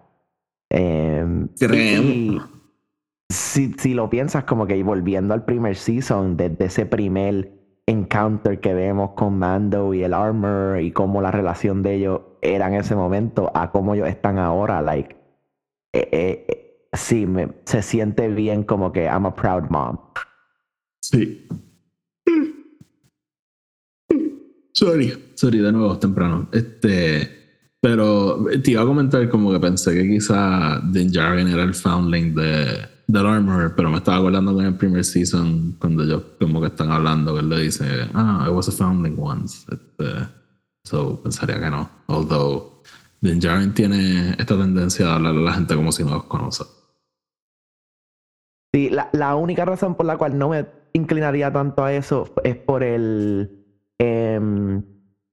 Em, 0.70 1.50
y 1.60 2.40
si, 3.30 3.74
si 3.74 3.94
lo 3.94 4.10
piensas, 4.10 4.44
como 4.44 4.68
que 4.68 4.82
volviendo 4.84 5.34
al 5.34 5.46
primer 5.46 5.76
season, 5.76 6.38
desde 6.38 6.66
ese 6.66 6.86
primer 6.86 7.52
encounter 7.88 8.60
que 8.60 8.74
vemos 8.74 9.12
con 9.12 9.40
Mando 9.40 9.94
y 9.94 10.04
el 10.04 10.14
Armor 10.14 10.82
y 10.82 10.92
cómo 10.92 11.22
la 11.22 11.32
relación 11.32 11.84
de 11.84 11.96
ellos 11.96 12.22
era 12.42 12.68
en 12.68 12.76
ese 12.76 12.96
momento 12.96 13.52
a 13.54 13.72
cómo 13.72 13.96
ellos 13.96 14.10
están 14.10 14.38
ahora, 14.38 14.82
like, 14.82 15.16
eh, 15.94 16.10
eh, 16.12 16.67
sí, 16.94 17.26
me, 17.26 17.50
se 17.66 17.82
siente 17.82 18.28
bien 18.30 18.64
como 18.64 18.92
que 18.92 19.06
I'm 19.06 19.26
a 19.26 19.36
proud 19.36 19.70
mom. 19.70 19.98
Sí. 21.02 21.48
Sorry. 24.74 25.32
Sorry, 25.36 25.60
de 25.60 25.72
nuevo, 25.72 25.98
temprano. 25.98 26.48
Este. 26.52 27.38
Pero 27.80 28.46
te 28.64 28.72
iba 28.72 28.82
a 28.82 28.86
comentar 28.86 29.30
como 29.30 29.52
que 29.52 29.60
pensé 29.60 29.94
que 29.94 30.08
quizá 30.08 30.82
Din 30.92 31.12
Djarin 31.12 31.48
era 31.48 31.64
el 31.64 31.76
foundling 31.76 32.34
de, 32.34 32.88
del 33.08 33.26
Armor, 33.26 33.74
pero 33.76 33.90
me 33.90 33.98
estaba 33.98 34.18
acordando 34.18 34.54
con 34.54 34.66
el 34.66 34.76
primer 34.76 35.06
season 35.06 35.78
cuando 35.80 36.04
ellos 36.04 36.24
como 36.40 36.60
que 36.60 36.68
están 36.68 36.92
hablando, 36.92 37.34
que 37.34 37.40
él 37.42 37.50
le 37.50 37.60
dice, 37.62 37.86
ah, 38.14 38.46
I 38.48 38.50
was 38.50 38.68
a 38.68 38.72
foundling 38.72 39.16
once. 39.18 39.66
Este, 39.72 40.28
so, 40.84 41.22
pensaría 41.22 41.60
que 41.60 41.70
no. 41.70 41.90
Although 42.08 42.77
Din 43.22 43.40
Djarin 43.40 43.74
tiene 43.74 44.32
esta 44.32 44.58
tendencia 44.58 45.08
a 45.08 45.16
hablar 45.16 45.36
a 45.36 45.40
la 45.40 45.54
gente 45.54 45.76
como 45.76 45.92
si 45.92 46.04
no 46.04 46.12
los 46.12 46.24
conoce. 46.26 46.64
Sí, 48.74 48.90
la, 48.90 49.10
la 49.14 49.36
única 49.36 49.66
razón 49.66 49.96
por 49.96 50.06
la 50.06 50.18
cual 50.18 50.38
no 50.38 50.50
me 50.50 50.68
inclinaría 50.94 51.52
tanto 51.52 51.84
a 51.84 51.94
eso 51.94 52.34
es 52.44 52.56
por 52.56 52.84
el, 52.84 53.66
em, 53.98 54.84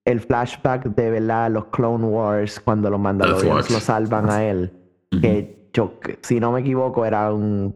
el 0.05 0.21
flashback 0.21 0.85
de 0.95 1.11
verdad 1.11 1.51
los 1.51 1.67
Clone 1.67 2.07
Wars 2.07 2.61
cuando 2.61 2.91
los 2.91 3.01
Mandalorians 3.01 3.71
lo 3.71 3.81
salvan 3.81 4.31
a 4.31 4.45
él. 4.45 4.73
Que 5.21 5.71
yo, 5.73 5.99
si 6.23 6.41
no 6.41 6.53
me 6.53 6.61
equivoco, 6.61 7.05
era 7.05 7.33
un 7.33 7.75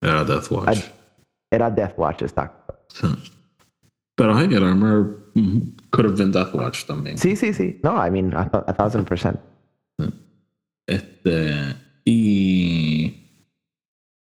Era 0.00 0.24
Death 0.24 0.50
Watch. 0.50 0.80
Era 1.50 1.70
Death 1.70 1.94
Watch, 1.96 2.22
exacto. 2.22 2.74
Sí. 2.88 3.06
Pero 4.16 4.38
el 4.38 4.64
Armor 4.64 5.23
mm, 5.34 5.60
could 5.90 6.06
have 6.06 6.16
been 6.16 6.32
Death 6.32 6.54
Watch 6.54 6.86
también. 6.86 7.18
Sí, 7.18 7.36
sí, 7.36 7.52
sí. 7.52 7.80
No, 7.82 7.94
I 7.96 8.10
mean, 8.10 8.32
a, 8.34 8.50
a 8.66 8.72
thousand 8.72 9.06
percent. 9.06 9.38
Este. 10.86 11.74
Y. 12.04 13.20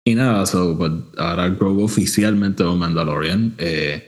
Y 0.05 0.15
nada, 0.17 0.47
so, 0.47 0.77
pues, 0.77 0.91
ahora 1.17 1.49
Grogu 1.49 1.85
oficialmente 1.85 2.63
es 2.63 2.69
un 2.69 2.79
Mandalorian. 2.79 3.55
Eh, 3.59 4.03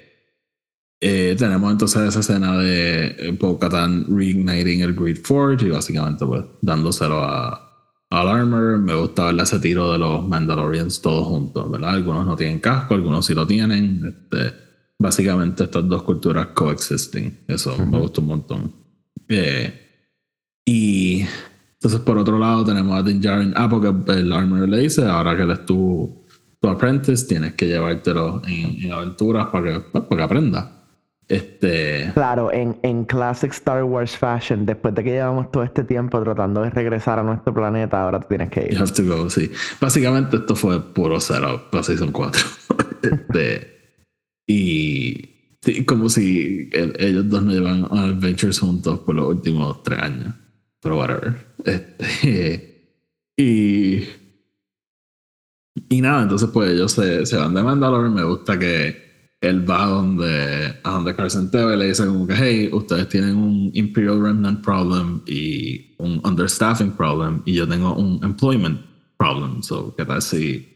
eh, 1.01 1.37
tenemos 1.39 1.71
entonces 1.71 2.03
esa 2.03 2.21
escena 2.21 2.59
de 2.59 3.37
Bo-Katan 3.39 4.07
reigniting 4.09 4.81
el 4.81 4.95
Great 4.95 5.19
Forge 5.25 5.67
y 5.67 5.71
básicamente 5.71 6.25
pues 6.27 6.45
dándoselo 6.63 7.23
a, 7.23 7.95
al 8.11 8.29
Armor. 8.29 8.79
Me 8.79 8.95
gusta 8.95 9.27
ver 9.27 9.41
ese 9.41 9.61
tiro 9.61 9.93
de 9.93 9.99
los 9.99 10.27
Mandalorians 10.27 11.01
todos 11.01 11.27
juntos, 11.27 11.71
¿verdad? 11.71 11.91
Algunos 11.91 12.27
no 12.27 12.35
tienen 12.35 12.59
casco, 12.59 12.95
algunos 12.95 13.27
sí 13.27 13.35
lo 13.35 13.47
tienen. 13.47 14.03
Este, 14.05 14.64
básicamente 15.05 15.65
estas 15.65 15.87
dos 15.87 16.03
culturas 16.03 16.49
coexisting. 16.49 17.41
Eso 17.47 17.77
me 17.79 17.99
gusta 17.99 18.21
un 18.23 18.27
montón. 18.27 18.73
Eh, 19.29 19.81
y 20.65 21.25
entonces, 21.75 22.01
por 22.01 22.17
otro 22.19 22.39
lado, 22.39 22.65
tenemos 22.65 22.99
a 22.99 23.03
Din 23.03 23.21
Djarin. 23.21 23.53
Ah, 23.55 23.69
porque 23.69 23.93
el 24.13 24.33
Armor 24.33 24.67
le 24.69 24.79
dice: 24.79 25.05
ahora 25.05 25.37
que 25.37 25.43
él 25.43 25.51
es 25.51 25.67
tu, 25.67 26.25
tu 26.59 26.69
apprentice, 26.69 27.27
tienes 27.27 27.53
que 27.53 27.67
llevártelo 27.67 28.41
en, 28.47 28.83
en 28.85 28.93
aventuras 28.93 29.49
para 29.49 29.65
que, 29.75 29.81
para 30.01 30.17
que 30.17 30.23
aprenda. 30.23 30.71
Este. 31.29 32.11
Claro, 32.15 32.53
en, 32.53 32.77
en 32.83 33.05
classic 33.05 33.51
Star 33.53 33.85
Wars 33.85 34.17
fashion, 34.17 34.65
después 34.67 34.95
de 34.95 35.05
que 35.05 35.11
llevamos 35.11 35.51
todo 35.51 35.63
este 35.63 35.85
tiempo 35.85 36.23
tratando 36.23 36.63
de 36.63 36.71
regresar 36.71 37.19
a 37.19 37.23
nuestro 37.23 37.53
planeta, 37.53 38.03
ahora 38.03 38.21
tienes 38.21 38.51
que 38.51 38.61
You 38.61 38.77
ir. 38.77 38.79
have 38.79 38.93
to 38.93 39.03
go, 39.05 39.29
sí. 39.31 39.51
Básicamente, 39.81 40.37
esto 40.39 40.55
fue 40.57 40.81
puro 40.81 41.21
setup 41.21 41.71
para 41.71 41.83
Season 41.83 42.11
4. 42.13 42.43
este, 43.03 43.74
y. 44.47 45.31
sí, 45.63 45.85
como 45.85 46.09
si 46.09 46.69
el- 46.73 46.95
ellos 46.99 47.29
dos 47.29 47.43
no 47.43 47.53
llevan 47.53 47.85
adventures 47.91 48.59
juntos 48.61 49.01
por 49.01 49.15
los 49.15 49.29
últimos 49.29 49.83
tres 49.83 49.99
años. 50.01 50.35
Pero 50.81 50.99
whatever. 50.99 51.37
Este, 51.65 52.99
y. 53.37 54.03
Y 55.89 56.01
nada, 56.01 56.23
entonces 56.23 56.49
pues 56.53 56.71
ellos 56.71 56.93
se, 56.93 57.27
se 57.27 57.37
van 57.37 57.55
de 57.55 57.63
Mandalore. 57.63 58.09
Me 58.09 58.23
gusta 58.25 58.59
que 58.59 59.05
él 59.41 59.69
va 59.69 59.87
donde, 59.87 60.75
a 60.83 60.91
donde 60.91 61.15
Carson 61.15 61.51
Teva 61.51 61.75
y 61.75 61.79
le 61.79 61.89
dice 61.89 62.07
como 62.07 62.27
que, 62.27 62.35
hey, 62.35 62.71
ustedes 62.73 63.09
tienen 63.09 63.37
un 63.37 63.71
Imperial 63.75 64.23
Remnant 64.23 64.63
problem 64.65 65.21
y 65.27 65.95
un 65.99 66.21
understaffing 66.25 66.93
problem 66.93 67.43
y 67.45 67.55
yo 67.55 67.69
tengo 67.69 67.95
un 67.95 68.23
employment 68.25 68.81
problem. 69.19 69.63
So, 69.63 69.95
¿qué 69.97 70.05
tal 70.05 70.23
si 70.23 70.67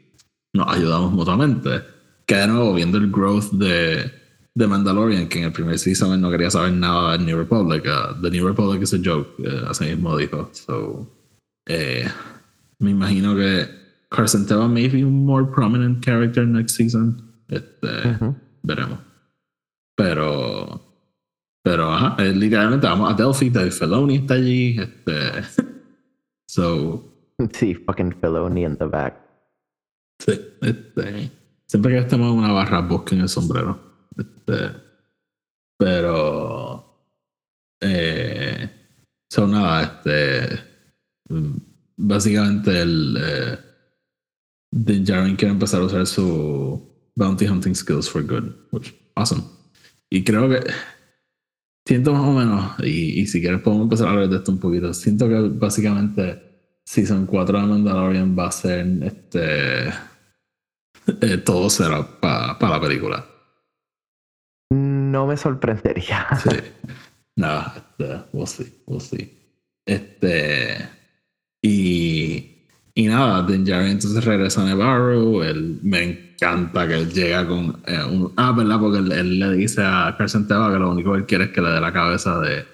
nos 0.52 0.68
ayudamos 0.68 1.12
mutuamente? 1.12 1.82
Que 2.28 2.34
de 2.34 2.46
nuevo, 2.46 2.74
viendo 2.74 2.98
el 2.98 3.10
growth 3.10 3.52
de, 3.52 4.12
de 4.54 4.66
Mandalorian, 4.66 5.28
que 5.28 5.38
en 5.38 5.46
el 5.46 5.52
primer 5.52 5.78
season 5.78 6.20
no 6.20 6.30
quería 6.30 6.50
saber 6.50 6.72
nada 6.74 7.16
de 7.16 7.24
New 7.24 7.38
Republic. 7.38 7.86
Uh, 7.86 8.20
the 8.20 8.30
New 8.30 8.46
Republic 8.46 8.82
is 8.82 8.92
a 8.92 8.98
joke, 9.02 9.30
uh, 9.38 9.70
así 9.70 9.86
mismo 9.86 10.14
dijo. 10.14 10.50
So, 10.52 11.08
eh, 11.66 12.06
me 12.78 12.90
imagino 12.90 13.34
que 13.34 13.66
Carson 14.10 14.44
Teva 14.44 14.68
may 14.68 14.88
be 14.88 15.00
a 15.00 15.06
more 15.06 15.42
prominent 15.42 16.04
character 16.04 16.46
next 16.46 16.76
season. 16.76 17.32
Este, 17.48 17.88
Veremos. 18.62 18.98
Pero. 19.96 20.82
Pero, 21.64 21.90
ajá, 21.90 22.22
eh, 22.22 22.34
literalmente 22.34 22.86
vamos 22.86 23.10
a 23.10 23.14
Delphi, 23.14 23.48
Dave 23.48 23.70
Filoni 23.70 24.16
está 24.16 24.34
allí. 24.34 24.78
Este, 24.78 25.64
so. 26.46 27.04
Sí, 27.54 27.74
fucking 27.74 28.16
Filoni 28.20 28.64
in 28.64 28.76
the 28.76 28.84
back. 28.84 29.16
Sí, 30.20 30.32
este, 30.60 31.30
siempre 31.68 31.92
que 31.92 31.98
estemos 31.98 32.32
en 32.32 32.38
una 32.38 32.52
barra, 32.52 32.80
busquen 32.80 33.20
el 33.20 33.28
sombrero. 33.28 33.78
Este, 34.16 34.72
pero. 35.78 36.84
Eh, 37.80 38.68
son 39.30 39.52
nada, 39.52 39.82
este. 39.82 40.60
Básicamente 41.96 42.80
el. 42.80 43.18
Eh, 43.20 43.58
Din 44.70 45.04
Djarin 45.04 45.36
quiere 45.36 45.52
empezar 45.52 45.80
a 45.80 45.84
usar 45.84 46.06
su 46.06 47.10
bounty 47.16 47.46
hunting 47.46 47.74
skills 47.74 48.08
for 48.08 48.22
good, 48.22 48.52
which 48.70 48.94
awesome. 49.14 49.42
Y 50.10 50.24
creo 50.24 50.48
que 50.48 50.60
siento 51.86 52.12
más 52.12 52.22
o 52.22 52.32
menos, 52.32 52.78
y, 52.80 53.20
y 53.20 53.26
si 53.26 53.40
quieres 53.40 53.62
podemos 53.62 53.84
empezar 53.84 54.08
a 54.08 54.10
hablar 54.10 54.28
de 54.28 54.36
esto 54.36 54.52
un 54.52 54.60
poquito. 54.60 54.92
Siento 54.92 55.28
que 55.28 55.40
básicamente 55.58 56.48
Season 56.84 57.26
4 57.26 57.60
de 57.60 57.66
Mandalorian 57.66 58.38
va 58.38 58.48
a 58.48 58.52
ser 58.52 58.86
este 59.02 59.90
eh, 61.20 61.38
todo 61.38 61.70
será 61.70 62.02
para 62.20 62.58
pa 62.58 62.70
la 62.70 62.80
película. 62.80 63.24
No 64.70 65.26
me 65.26 65.36
sorprendería. 65.36 66.26
Sí. 66.42 66.56
Nada, 67.36 67.74
este, 67.76 68.24
we'll 68.32 68.46
see, 68.46 68.82
we'll 68.86 69.00
see. 69.00 69.32
Este. 69.86 70.88
Y. 71.62 72.54
Y 72.94 73.06
nada, 73.06 73.44
Din 73.44 73.64
Djarin 73.64 73.92
entonces 73.92 74.24
regresa 74.24 74.62
a 74.62 74.64
Nevarro. 74.64 75.44
Él 75.44 75.78
me 75.82 76.02
encanta 76.02 76.88
que 76.88 76.94
él 76.94 77.12
llega 77.12 77.46
con. 77.46 77.80
eh, 77.86 78.02
un, 78.02 78.32
ah, 78.36 78.50
¿verdad? 78.50 78.80
Porque 78.80 78.98
él, 78.98 79.12
él 79.12 79.38
le 79.38 79.52
dice 79.52 79.82
a 79.84 80.16
Carson 80.18 80.48
Teva 80.48 80.72
que 80.72 80.80
lo 80.80 80.90
único 80.90 81.12
que 81.12 81.18
él 81.18 81.26
quiere 81.26 81.44
es 81.44 81.50
que 81.50 81.60
le 81.60 81.70
dé 81.70 81.80
la 81.80 81.92
cabeza 81.92 82.40
de, 82.40 82.66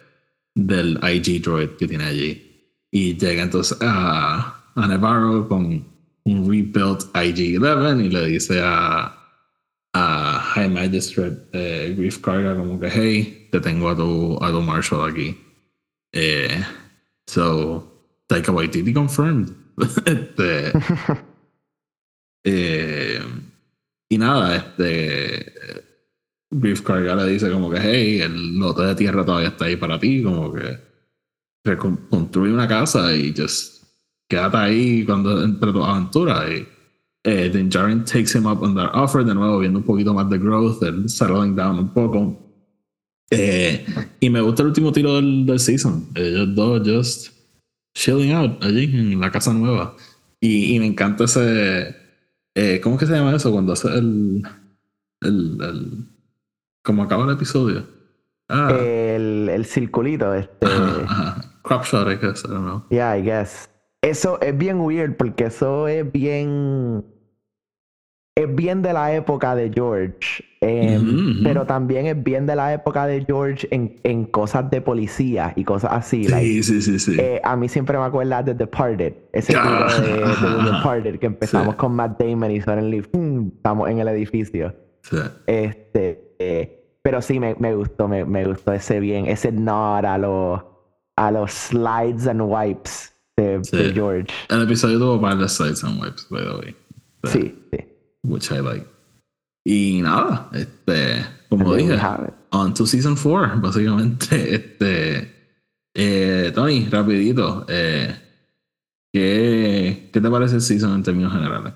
del 0.54 0.98
IG 1.02 1.42
droid 1.42 1.68
que 1.78 1.86
tiene 1.86 2.04
allí. 2.04 2.72
Y 2.90 3.18
llega 3.18 3.42
entonces 3.42 3.76
a, 3.82 4.64
a 4.74 4.88
Nevarro 4.88 5.46
con 5.46 5.84
un 6.26 6.48
rebuilt 6.50 7.02
IG-11 7.14 8.04
y 8.04 8.08
le 8.08 8.26
dice 8.26 8.60
a, 8.62 9.14
a 9.94 10.40
High 10.54 10.70
Magistrate 10.70 11.48
eh, 11.52 11.94
Grief 11.96 12.18
Karga 12.18 12.56
como 12.56 12.80
que 12.80 12.88
hey, 12.90 13.48
te 13.52 13.60
tengo 13.60 13.88
a 13.90 13.96
tu, 13.96 14.38
a 14.42 14.50
tu 14.50 14.60
Marshal 14.62 15.10
aquí. 15.10 15.36
Eh, 16.12 16.62
so, 17.26 18.22
Taika 18.26 18.52
Waititi 18.52 18.92
confirmed. 18.94 19.48
este, 20.06 20.72
eh, 22.44 23.20
y 24.08 24.18
nada, 24.18 24.56
este 24.56 25.52
Grief 26.50 26.82
Karga 26.82 27.16
le 27.16 27.26
dice 27.32 27.50
como 27.50 27.70
que 27.70 27.80
hey, 27.80 28.20
el 28.20 28.58
lote 28.58 28.82
de 28.82 28.94
tierra 28.94 29.24
todavía 29.24 29.48
está 29.48 29.64
ahí 29.64 29.76
para 29.76 29.98
ti, 29.98 30.22
como 30.22 30.52
que 30.52 30.78
recon- 31.66 32.08
construye 32.08 32.52
una 32.52 32.68
casa 32.68 33.14
y 33.14 33.34
just 33.36 33.73
quédate 34.28 34.56
ahí 34.56 35.04
cuando 35.04 35.42
entre 35.42 35.72
tus 35.72 35.84
aventuras. 35.86 36.50
Y 36.50 36.66
eh, 37.24 37.50
Din 37.50 37.68
Djarin 37.70 38.04
takes 38.04 38.34
him 38.36 38.46
up 38.46 38.62
on 38.62 38.74
that 38.74 38.90
offer, 38.94 39.24
de 39.24 39.34
nuevo 39.34 39.58
viendo 39.58 39.78
un 39.78 39.84
poquito 39.84 40.12
más 40.14 40.28
de 40.28 40.38
growth, 40.38 40.82
el 40.82 41.08
settling 41.08 41.54
down 41.56 41.78
un 41.78 41.88
poco. 41.88 42.40
Eh, 43.30 43.84
y 44.20 44.30
me 44.30 44.40
gusta 44.40 44.62
el 44.62 44.68
último 44.68 44.92
tiro 44.92 45.14
del, 45.16 45.46
del 45.46 45.58
season. 45.58 46.06
Ellos 46.14 46.54
dos 46.54 46.82
just 46.84 47.32
chilling 47.96 48.32
out 48.32 48.62
allí 48.62 48.84
en 48.84 49.20
la 49.20 49.30
casa 49.30 49.52
nueva. 49.52 49.96
Y, 50.40 50.74
y 50.74 50.78
me 50.78 50.86
encanta 50.86 51.24
ese. 51.24 51.96
eh, 52.54 52.80
¿Cómo 52.82 52.96
es 52.96 53.00
que 53.00 53.06
se 53.06 53.12
llama 53.14 53.34
eso? 53.34 53.50
Cuando 53.50 53.72
hace 53.72 53.88
el. 53.88 54.42
el, 55.22 55.58
el 55.62 56.06
como 56.84 57.02
acaba 57.02 57.24
el 57.24 57.30
episodio. 57.32 57.86
Ah, 58.50 58.68
El, 58.70 59.48
el 59.48 59.64
circulito, 59.64 60.34
este. 60.34 60.66
ajá, 60.66 61.00
ajá. 61.06 61.54
Crop 61.62 61.84
shot, 61.86 62.06
I 62.08 62.16
guess, 62.16 62.44
I 62.44 62.48
don't 62.48 62.66
know. 62.66 62.84
Yeah, 62.90 63.16
I 63.16 63.22
guess. 63.22 63.70
Eso 64.04 64.40
es 64.40 64.56
bien 64.56 64.80
weird 64.80 65.16
porque 65.16 65.44
eso 65.44 65.88
es 65.88 66.10
bien. 66.12 67.04
Es 68.36 68.52
bien 68.52 68.82
de 68.82 68.92
la 68.92 69.14
época 69.14 69.54
de 69.54 69.70
George. 69.72 70.44
em. 70.60 71.42
Pero 71.44 71.64
también 71.66 72.06
es 72.06 72.20
bien 72.22 72.46
de 72.46 72.56
la 72.56 72.72
época 72.74 73.06
de 73.06 73.24
George 73.24 73.68
en, 73.70 74.00
en 74.02 74.24
cosas 74.24 74.68
de 74.70 74.80
policía 74.80 75.52
y 75.54 75.62
cosas 75.64 75.92
así. 75.92 76.24
like, 76.26 76.44
Sí, 76.44 76.62
sí, 76.64 76.82
sí, 76.82 76.98
sí. 76.98 77.16
eh, 77.20 77.40
a 77.44 77.54
mí 77.56 77.68
siempre 77.68 77.96
me 77.96 78.04
acuerda 78.04 78.42
de 78.42 78.54
Departed. 78.54 79.14
Ese 79.32 79.54
Ah, 79.56 79.88
de, 80.00 80.06
The. 80.64 80.72
Departed 80.76 81.18
que 81.20 81.26
empezamos 81.26 81.74
Sí. 81.74 81.78
con 81.78 81.94
Matt 81.94 82.20
Damon 82.20 82.50
y 82.50 82.60
suddenly 82.60 83.02
¡pum! 83.02 83.52
estamos 83.56 83.88
en 83.88 84.00
el 84.00 84.08
edificio. 84.08 84.74
Sí. 85.02 85.16
Este, 85.46 86.34
eh, 86.40 86.98
pero 87.02 87.22
sí 87.22 87.38
me, 87.38 87.54
me 87.60 87.74
gustó, 87.76 88.08
me, 88.08 88.24
me 88.24 88.44
gustó 88.44 88.72
ese 88.72 88.98
bien, 88.98 89.26
ese 89.26 89.52
nod 89.52 90.04
a 90.04 90.18
los 90.18 90.60
a 91.16 91.30
los 91.30 91.52
slides 91.52 92.26
and 92.26 92.40
wipes 92.42 93.13
de, 93.36 93.64
Sí. 93.64 93.76
de 93.76 93.92
George. 93.92 94.26
El 94.48 94.62
episodio 94.62 94.98
tuvo 94.98 95.18
varias 95.18 95.52
sides 95.52 95.82
and 95.84 96.00
wipes, 96.00 96.26
by 96.30 96.42
the 96.42 96.50
way. 96.56 96.76
Sí, 97.24 97.58
sí. 97.72 97.78
Which 98.22 98.50
I 98.50 98.60
like. 98.60 98.86
Y 99.66 100.02
nada, 100.02 100.50
este, 100.52 101.24
como 101.48 101.74
dije, 101.74 101.98
on 102.50 102.74
to 102.74 102.86
season 102.86 103.16
4, 103.16 103.60
básicamente. 103.60 104.54
Este, 104.54 105.32
eh, 105.94 106.52
Tony, 106.54 106.86
rapidito, 106.90 107.64
eh, 107.68 108.14
¿qué, 109.12 110.10
¿qué 110.12 110.20
te 110.20 110.30
parece 110.30 110.56
el 110.56 110.60
season 110.60 110.94
en 110.94 111.02
términos 111.02 111.32
generales? 111.32 111.72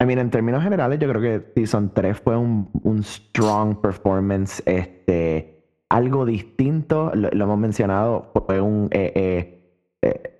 I 0.00 0.06
mean, 0.06 0.20
en 0.20 0.30
términos 0.30 0.62
generales, 0.62 1.00
yo 1.00 1.08
creo 1.08 1.20
que 1.20 1.52
Season 1.56 1.92
3 1.92 2.20
fue 2.20 2.36
un, 2.36 2.70
un 2.84 3.02
strong 3.02 3.80
performance. 3.80 4.62
Este, 4.64 5.64
algo 5.88 6.24
distinto, 6.24 7.10
lo, 7.16 7.28
lo 7.32 7.44
hemos 7.44 7.58
mencionado, 7.58 8.30
fue 8.46 8.60
un, 8.60 8.88
eh, 8.92 9.12
eh, 9.16 9.98
eh, 10.02 10.37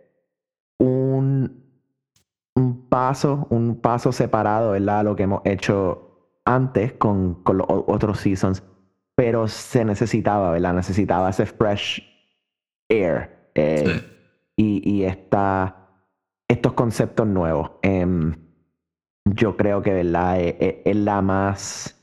un, 0.79 1.65
un 2.55 2.89
paso, 2.89 3.47
un 3.51 3.81
paso 3.81 4.13
separado, 4.13 4.73
¿verdad? 4.73 5.05
Lo 5.05 5.17
que 5.17 5.25
hemos 5.25 5.43
hecho 5.45 6.39
antes 6.45 6.93
con, 6.95 7.43
con 7.43 7.59
los 7.59 7.67
otros 7.69 8.21
seasons. 8.21 8.63
Pero 9.15 9.49
se 9.49 9.85
necesitaba, 9.85 10.51
¿verdad? 10.53 10.75
Necesitaba 10.75 11.31
ese 11.31 11.47
fresh 11.47 12.01
air. 12.89 13.51
eh, 13.55 13.85
Sí. 13.87 14.07
y, 14.57 14.91
y 14.99 15.05
esta, 15.05 15.89
estos 16.49 16.73
conceptos 16.75 17.27
nuevos. 17.27 17.73
Em, 17.83 18.35
yo 19.25 19.57
creo 19.57 19.83
que 19.83 19.93
¿verdad? 19.93 20.41
Es, 20.41 20.55
es- 20.61 20.77
es 20.85 20.97
la 20.97 21.21
más. 21.23 21.95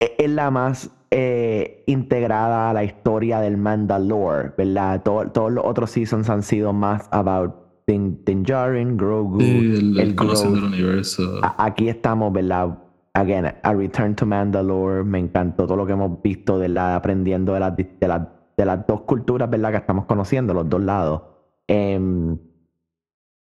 Es, 0.00 0.12
es 0.18 0.30
la 0.30 0.50
más 0.50 0.90
eh, 1.14 1.84
integrada 1.86 2.70
a 2.70 2.72
la 2.72 2.84
historia 2.84 3.38
del 3.40 3.58
Mandalore, 3.58 4.52
¿verdad? 4.56 5.02
Todo- 5.02 5.30
todos 5.30 5.52
los 5.52 5.62
otros 5.64 5.90
seasons 5.90 6.30
han 6.30 6.42
sido 6.42 6.72
más 6.72 7.06
about 7.12 7.52
Din, 7.86 8.22
Din 8.24 8.44
Djarin, 8.44 8.96
Grogu, 8.96 9.38
Sí, 9.40 9.74
el, 9.78 9.98
el 10.00 10.14
conociendo 10.14 10.66
universo. 10.66 11.40
A- 11.42 11.66
Aquí 11.66 11.88
estamos, 11.90 12.32
¿verdad? 12.32 12.78
Again, 13.12 13.44
a 13.62 13.74
Return 13.74 14.14
to 14.16 14.24
Mandalore. 14.24 15.04
Me 15.04 15.18
encantó 15.18 15.66
todo 15.66 15.76
lo 15.76 15.84
que 15.84 15.92
hemos 15.92 16.22
visto, 16.22 16.58
¿verdad? 16.58 16.94
Aprendiendo 16.94 17.52
de 17.52 17.60
las, 17.60 17.76
de 17.76 18.08
las, 18.08 18.22
de 18.56 18.64
las 18.64 18.86
dos 18.86 19.02
culturas, 19.02 19.50
¿verdad? 19.50 19.70
Que 19.72 19.76
estamos 19.78 20.06
conociendo, 20.06 20.54
los 20.54 20.66
dos 20.68 20.80
lados. 20.80 21.22
Em, 21.68 22.38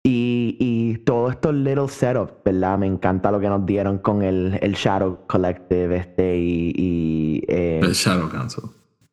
y, 0.04 0.56
y 0.58 0.98
todos 0.98 1.32
estos 1.32 1.54
little 1.54 1.88
setups, 1.88 2.32
¿verdad? 2.44 2.78
Me 2.78 2.86
encanta 2.86 3.30
lo 3.30 3.40
que 3.40 3.48
nos 3.48 3.66
dieron 3.66 3.98
con 3.98 4.22
el, 4.22 4.58
el 4.62 4.72
Shadow 4.74 5.26
Collective 5.26 5.96
este 5.96 6.38
y, 6.38 6.72
y, 6.76 7.44
eh, 7.48 7.80
el 7.82 7.92
Shadow 7.92 8.28
Council. 8.30 8.64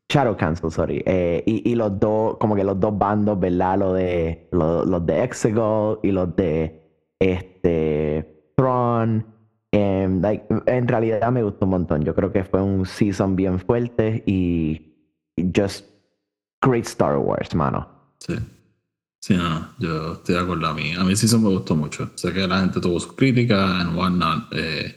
Shadow 0.10 0.38
Council, 0.38 0.72
sorry. 0.72 1.02
Eh, 1.06 1.44
y, 1.46 1.70
y 1.72 1.76
los 1.76 2.00
dos, 2.00 2.38
como 2.38 2.56
que 2.56 2.64
los 2.64 2.80
dos 2.80 2.98
bandos, 2.98 3.40
¿verdad? 3.40 3.80
Lo 3.80 3.94
de, 3.94 4.48
lo- 4.52 4.86
los 4.86 5.06
de 5.06 5.24
Exegol 5.24 6.00
y 6.04 6.12
los 6.12 6.34
de 6.36 6.82
este 7.20 8.52
Thrawn. 8.56 9.26
Em, 9.72 10.22
like, 10.22 10.46
en 10.68 10.88
realidad 10.88 11.32
me 11.32 11.44
gustó 11.44 11.66
un 11.66 11.72
montón. 11.72 12.04
Yo 12.04 12.16
creo 12.16 12.32
que 12.32 12.44
fue 12.44 12.62
un 12.62 12.86
season 12.86 13.36
bien 13.36 13.60
fuerte 13.60 14.24
y, 14.26 14.94
y 15.36 15.52
just 15.54 15.86
great 16.62 16.86
Star 16.86 17.18
Wars, 17.18 17.54
mano. 17.56 17.88
Sí. 18.20 18.36
Sí, 19.26 19.34
no, 19.36 19.74
yo 19.80 20.14
estoy 20.14 20.36
de 20.36 20.42
acuerdo 20.42 20.68
a 20.68 20.74
mí. 20.76 20.92
A 20.94 21.04
mí 21.04 21.16
sí 21.16 21.28
se 21.28 21.40
me 21.40 21.50
gustó 21.50 21.76
mucho. 21.76 22.12
Sé 22.16 22.32
que 22.32 22.48
la 22.48 22.60
gente 22.62 22.80
tuvo 22.80 23.00
sus 23.00 23.14
críticas 23.14 23.82
and 23.82 23.98
whatnot. 23.98 24.50
Eh, 24.52 24.96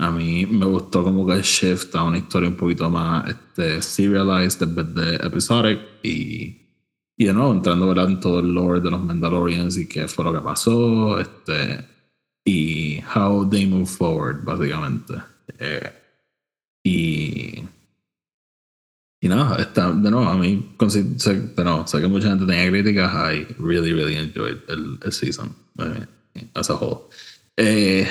A 0.00 0.10
mí 0.10 0.46
me 0.46 0.66
gustó 0.66 1.04
como 1.04 1.24
que 1.26 1.34
el 1.34 1.42
shift 1.42 1.94
a 1.94 2.02
una 2.04 2.18
historia 2.18 2.48
un 2.48 2.56
poquito 2.56 2.90
más 2.90 3.28
este, 3.30 3.80
serialized 3.82 4.62
en 4.62 4.74
vez 4.74 4.94
de 4.94 5.14
episodic 5.26 5.78
y, 6.02 6.56
y 7.16 7.24
de 7.26 7.32
nuevo 7.32 7.52
entrando 7.52 7.92
en 8.06 8.20
todo 8.20 8.40
el 8.40 8.52
lore 8.52 8.80
de 8.80 8.90
los 8.90 9.00
Mandalorians 9.02 9.76
y 9.78 9.88
qué 9.88 10.08
fue 10.08 10.24
lo 10.24 10.32
que 10.32 10.40
pasó 10.40 11.18
este, 11.20 11.84
y 12.44 13.00
how 13.14 13.48
they 13.48 13.66
move 13.66 13.86
forward 13.86 14.44
básicamente. 14.44 15.14
Eh, 15.58 15.92
y 16.84 17.62
y 19.20 19.28
nada, 19.28 19.56
está, 19.56 19.90
de 19.90 20.10
nuevo, 20.10 20.28
a 20.28 20.36
mí, 20.36 20.76
de 20.78 21.64
nuevo, 21.64 21.86
sé 21.86 22.00
que 22.00 22.06
mucha 22.06 22.28
gente 22.28 22.46
tenía 22.46 22.70
críticas. 22.70 23.12
I 23.12 23.46
really, 23.58 23.92
really 23.92 24.16
enjoyed 24.16 24.58
el, 24.68 24.98
el 25.02 25.12
season 25.12 25.54
as 26.54 26.70
a 26.70 26.74
whole. 26.74 27.08
Eh, 27.56 28.06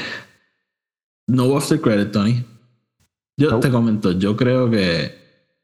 no 1.28 1.56
after 1.56 1.80
credit, 1.80 2.12
Tony. 2.12 2.44
Yo 3.38 3.60
te 3.60 3.70
comento, 3.70 4.12
yo 4.14 4.36
creo 4.36 4.70
que 4.70 5.16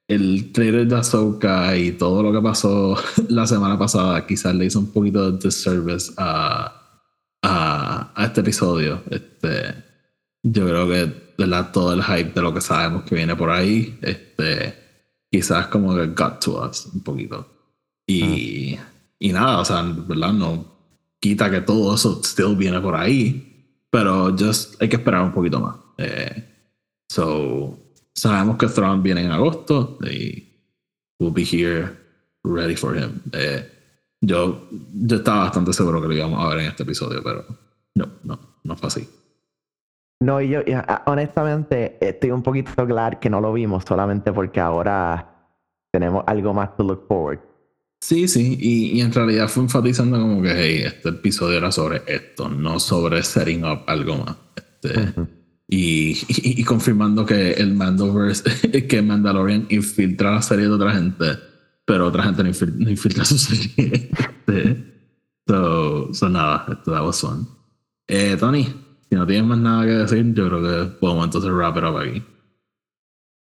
el 0.08 0.52
trailer 0.54 0.88
de 0.88 0.96
Ahsoka 0.96 1.76
y 1.76 1.94
todo 1.94 2.22
lo 2.22 2.32
que 2.32 2.42
pasó 2.42 2.96
la 3.30 3.48
semana 3.48 3.78
pasada 3.78 4.26
quizás 4.26 4.54
le 4.56 4.66
hizo 4.66 4.80
un 4.80 4.92
poquito 4.92 5.32
de 5.32 5.38
disservice 5.40 6.14
a, 6.18 7.02
a, 7.42 8.14
a 8.16 8.26
este 8.26 8.42
episodio. 8.42 9.02
Este, 9.10 9.74
yo 10.44 10.66
creo 10.66 10.88
que 10.88 11.34
¿verdad? 11.38 11.72
todo 11.72 11.94
el 11.94 12.04
hype 12.04 12.32
de 12.32 12.42
lo 12.42 12.54
que 12.54 12.62
sabemos 12.62 13.04
que 13.04 13.16
viene 13.16 13.36
por 13.36 13.50
ahí, 13.50 13.98
este, 14.02 14.83
quizás 15.34 15.68
como 15.68 15.96
que 15.96 16.06
got 16.08 16.40
to 16.40 16.64
us 16.64 16.86
un 16.94 17.02
poquito. 17.02 17.48
Y, 18.06 18.78
y 19.18 19.34
nada, 19.34 19.62
o 19.62 19.66
sea, 19.66 19.82
¿verdad? 19.82 20.34
No 20.34 20.66
quita 21.20 21.50
que 21.50 21.62
todo 21.62 21.96
eso 21.96 22.22
still 22.24 22.56
viene 22.56 22.80
por 22.80 22.96
ahí 22.96 23.50
pero 23.94 24.36
just 24.36 24.82
hay 24.82 24.90
que 24.90 24.96
esperar 24.96 25.22
un 25.22 25.32
poquito 25.32 25.60
más. 25.60 25.76
Eh, 26.00 26.44
so, 27.08 27.78
sabemos 28.12 28.58
que 28.58 28.66
Thrawn 28.66 29.04
viene 29.04 29.22
en 29.22 29.32
agosto 29.32 30.00
y 30.02 30.44
we'll 31.20 31.32
be 31.32 31.44
here 31.44 31.96
ready 32.44 32.76
for 32.76 32.98
him. 32.98 33.22
Eh, 33.34 33.70
yo, 34.20 34.68
yo 34.96 35.18
estaba 35.18 35.44
bastante 35.44 35.74
seguro 35.74 36.02
que 36.02 36.08
lo 36.08 36.16
íbamos 36.16 36.44
a 36.44 36.50
ver 36.50 36.62
en 36.62 36.70
este 36.70 36.82
episodio, 36.82 37.22
pero 37.22 37.46
no, 37.94 38.14
no, 38.24 38.40
no 38.64 38.76
fue 38.76 38.88
así. 38.88 39.08
No, 40.24 40.40
y 40.40 40.48
yo, 40.48 40.62
honestamente, 41.06 41.98
estoy 42.00 42.32
un 42.32 42.42
poquito 42.42 42.88
claro 42.88 43.20
que 43.20 43.30
no 43.30 43.42
lo 43.42 43.52
vimos 43.52 43.84
solamente 43.86 44.32
porque 44.32 44.62
ahora 44.62 45.52
tenemos 45.92 46.24
algo 46.28 46.54
más 46.54 46.78
to 46.78 46.84
look 46.84 47.06
forward. 47.10 47.40
Sí, 48.00 48.30
sí, 48.30 48.58
y, 48.58 49.02
en 49.02 49.12
realidad 49.12 49.50
fue 49.50 49.64
enfatizando 49.64 50.18
como 50.18 50.42
que 50.42 50.54
hey, 50.56 50.84
este 50.86 51.10
episodio 51.10 51.58
era 51.58 51.74
sobre 51.74 52.04
esto, 52.08 52.48
no 52.48 52.80
sobre 52.80 53.22
setting 53.22 53.66
up 53.66 53.84
algo 53.86 54.16
más. 54.18 54.38
Este, 54.56 55.14
y, 55.68 56.18
y, 56.30 56.64
confirmando 56.64 57.26
que 57.26 57.52
el 57.52 57.74
Mandoverse, 57.74 58.88
que 58.88 59.02
Mandalorian 59.02 59.68
infiltra 59.72 60.32
la 60.32 60.42
serie 60.42 60.66
de 60.66 60.72
otra 60.72 60.94
gente, 60.94 61.26
pero 61.84 62.08
otra 62.08 62.24
gente 62.24 62.44
no 62.44 62.90
infiltra, 62.90 63.26
su 63.26 63.38
serie. 63.38 64.10
Este, 64.46 64.94
so, 65.48 66.14
so, 66.14 66.30
nada, 66.30 66.66
esto 66.70 66.92
that 66.92 67.02
was 67.02 67.20
fun. 67.20 67.48
Eh, 68.08 68.36
Tony, 68.38 68.68
si 69.14 69.20
no 69.20 69.28
tienes 69.28 69.46
más 69.46 69.60
nada 69.60 69.86
que 69.86 69.92
decir, 69.92 70.34
yo 70.34 70.48
creo 70.48 70.62
que 70.62 70.92
podemos 71.00 71.26
entonces 71.26 71.52
wrap 71.52 71.78
it 71.78 71.84
up 71.84 71.98
aquí. 71.98 72.24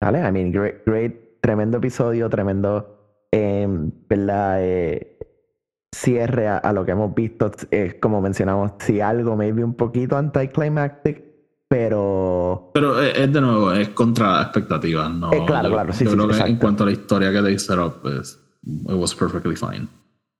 Dale, 0.01 0.27
I 0.27 0.31
mean, 0.31 0.51
great, 0.51 0.83
great, 0.85 1.39
tremendo 1.41 1.77
episodio, 1.77 2.27
tremendo 2.29 3.01
Em, 3.31 3.91
¿verdad? 4.09 4.57
Eh, 4.59 5.17
cierre 5.93 6.49
a, 6.49 6.73
lo 6.73 6.85
que 6.85 6.91
hemos 6.91 7.15
visto, 7.15 7.51
es 7.69 7.95
como 7.95 8.21
mencionamos, 8.21 8.73
si 8.79 8.99
algo, 8.99 9.37
maybe 9.37 9.63
un 9.63 9.75
poquito 9.75 10.17
anticlimactic, 10.17 11.23
pero... 11.67 12.71
Pero 12.73 13.01
eh, 13.01 13.23
es, 13.23 13.31
de 13.31 13.41
nuevo, 13.41 13.71
es 13.71 13.89
contra 13.89 14.41
expectativas, 14.41 15.09
¿no? 15.11 15.31
Eh, 15.31 15.43
claro, 15.45 15.69
claro, 15.69 15.93
sí, 15.93 16.03
yo 16.03 16.11
sí, 16.11 16.17
creo 16.17 16.27
que 16.27 16.49
en 16.49 16.57
cuanto 16.57 16.83
a 16.83 16.87
la 16.87 16.91
historia 16.91 17.31
que 17.31 17.41
they 17.41 17.57
set 17.57 17.77
up, 17.77 18.01
pues, 18.01 18.37
it 18.65 18.95
was 18.95 19.15
perfectly 19.15 19.55
fine. 19.55 19.87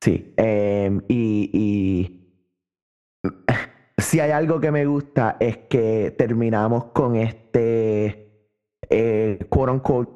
Sí, 0.01 0.33
em, 0.35 1.01
y, 1.07 1.49
y 1.53 2.17
si 4.11 4.19
hay 4.19 4.31
algo 4.31 4.59
que 4.59 4.71
me 4.71 4.85
gusta 4.85 5.37
es 5.39 5.57
que 5.69 6.13
terminamos 6.17 6.85
con 6.93 7.15
este 7.15 8.27
quote 9.49 9.71
unquote 9.71 10.11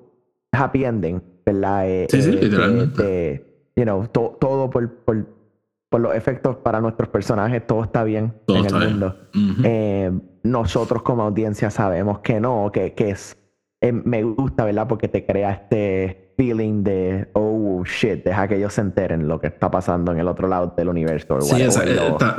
happy 0.52 0.84
ending 0.84 1.22
¿verdad? 1.46 1.90
Eh, 1.90 2.08
sí, 2.10 2.22
sí, 2.22 2.30
eh, 2.32 2.42
literalmente. 2.42 3.70
you 3.78 3.84
know, 3.84 4.06
todo 4.08 4.70
por, 4.70 4.90
por, 5.06 5.26
por, 5.90 6.02
los 6.02 6.14
efectos 6.14 6.58
para 6.58 6.82
nuestros 6.82 7.08
personajes, 7.08 7.66
todo 7.66 7.86
está 7.86 8.04
bien 8.04 8.34
en 8.50 8.66
el 8.66 8.74
mundo. 8.74 9.16
Eh, 9.64 10.12
nosotros 10.44 11.04
como 11.04 11.24
audiencia 11.24 11.70
sabemos 11.70 12.20
que 12.20 12.42
no, 12.42 12.70
que, 12.74 12.94
que 12.94 13.12
es, 13.12 13.38
me 13.82 14.24
gusta, 14.24 14.66
¿verdad? 14.66 14.90
Porque 14.90 15.08
te 15.08 15.26
crea 15.26 15.52
este 15.52 16.25
feeling 16.36 16.84
de, 16.84 17.30
oh 17.34 17.84
shit, 17.86 18.24
deja 18.24 18.48
que 18.48 18.58
ellos 18.58 18.74
se 18.74 18.82
enteren 18.82 19.28
lo 19.28 19.40
que 19.40 19.48
está 19.48 19.72
pasando 19.72 20.12
en 20.12 20.20
el 20.20 20.28
otro 20.28 20.48
lado 20.48 20.74
del 20.76 20.90
universo. 20.90 21.42
Sí, 21.42 21.64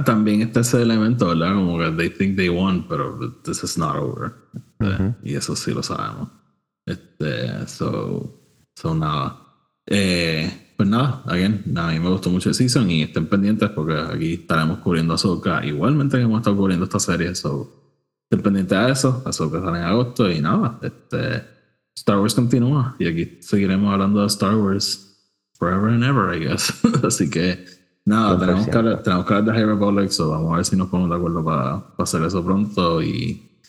también 0.04 0.42
está 0.42 0.60
ese 0.60 0.82
elemento, 0.82 1.28
¿verdad? 1.28 1.54
Como 1.54 1.78
que 1.78 1.90
they 1.92 2.10
think 2.10 2.36
they 2.36 2.48
won, 2.48 2.86
pero 2.88 3.18
this 3.42 3.62
is 3.62 3.78
not 3.78 3.96
over. 3.96 4.32
Y 5.22 5.34
eso 5.34 5.56
sí 5.56 5.72
lo 5.72 5.82
sabemos. 5.82 6.28
Este, 6.84 7.66
so, 7.66 8.40
son 8.74 9.00
nada. 9.00 9.38
Eh, 9.86 10.72
pues 10.76 10.88
nada, 10.88 11.22
again, 11.26 11.62
a 11.76 11.88
mí 11.88 11.98
me 11.98 12.10
gustó 12.10 12.28
mucho 12.28 12.50
el 12.50 12.54
season 12.54 12.90
y 12.90 13.02
estén 13.02 13.26
pendientes 13.26 13.70
porque 13.70 13.94
aquí 13.98 14.34
estaremos 14.34 14.78
cubriendo 14.78 15.14
Ahsoka 15.14 15.64
igualmente 15.64 16.18
que 16.18 16.24
hemos 16.24 16.40
estado 16.40 16.56
cubriendo 16.56 16.84
esta 16.84 17.00
serie. 17.00 17.34
So, 17.34 17.70
estén 18.24 18.42
pendientes 18.42 18.76
a 18.76 18.88
eso. 18.90 19.22
Ahsoka 19.24 19.60
sale 19.60 19.78
en 19.78 19.84
agosto 19.84 20.30
y 20.30 20.40
nada, 20.40 20.78
este, 20.82 21.55
Star 21.96 22.18
Wars 22.18 22.34
continúa 22.34 22.94
y 22.98 23.08
aquí 23.08 23.38
seguiremos 23.40 23.92
hablando 23.92 24.20
de 24.20 24.26
Star 24.26 24.54
Wars 24.56 25.06
forever 25.58 25.90
and 25.90 26.04
ever, 26.04 26.34
I 26.34 26.46
guess. 26.46 26.72
Así 27.02 27.30
que 27.30 27.64
nada, 28.04 28.38
tenemos 28.38 28.66
que, 28.66 28.72
tenemos 28.72 29.26
que, 29.26 29.34
hablar 29.34 29.44
de 29.44 29.52
High 29.52 29.66
Republic, 29.66 30.10
so 30.10 30.30
vamos 30.30 30.52
a 30.52 30.56
ver 30.56 30.64
si 30.64 30.76
nos 30.76 30.88
ponemos 30.88 31.10
de 31.10 31.16
acuerdo 31.16 31.44
para, 31.44 31.80
para 31.96 32.04
hacer 32.04 32.22
eso 32.22 32.44
pronto 32.44 33.02
y, 33.02 33.60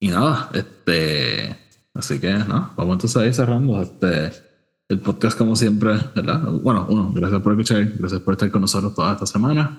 y 0.00 0.08
nada, 0.08 0.50
este, 0.52 1.56
así 1.94 2.18
que 2.18 2.32
no, 2.32 2.72
vamos 2.76 2.94
entonces 2.94 3.16
a 3.16 3.26
ir 3.26 3.34
cerrando. 3.34 3.80
Este, 3.80 4.32
el 4.88 5.00
podcast 5.00 5.38
como 5.38 5.56
siempre, 5.56 5.98
¿verdad? 6.14 6.42
Bueno, 6.62 6.86
uno, 6.88 7.12
gracias 7.14 7.40
por 7.40 7.52
escuchar, 7.52 7.84
gracias 7.98 8.20
por 8.20 8.34
estar 8.34 8.50
con 8.50 8.60
nosotros 8.60 8.94
toda 8.94 9.12
esta 9.12 9.26
semana. 9.26 9.78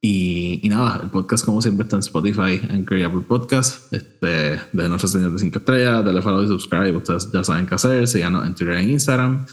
Y, 0.00 0.60
y 0.62 0.68
nada, 0.68 1.00
el 1.02 1.10
podcast 1.10 1.44
como 1.44 1.62
siempre 1.62 1.84
está 1.84 1.96
en 1.96 2.00
Spotify, 2.00 2.60
en 2.68 2.82
Apple 3.04 3.22
Podcast, 3.26 3.92
este, 3.92 4.60
de 4.72 4.88
nuestras 4.88 5.12
señal 5.12 5.32
de 5.32 5.38
5 5.38 5.58
estrellas, 5.58 6.04
dale 6.04 6.22
follow 6.22 6.42
y 6.44 6.48
subscribe, 6.48 6.96
ustedes 6.96 7.30
ya 7.32 7.42
saben 7.42 7.66
qué 7.66 7.74
hacer, 7.74 8.06
síganos 8.06 8.46
en 8.46 8.54
Twitter 8.54 8.76
e 8.76 8.82
Instagram, 8.82 9.46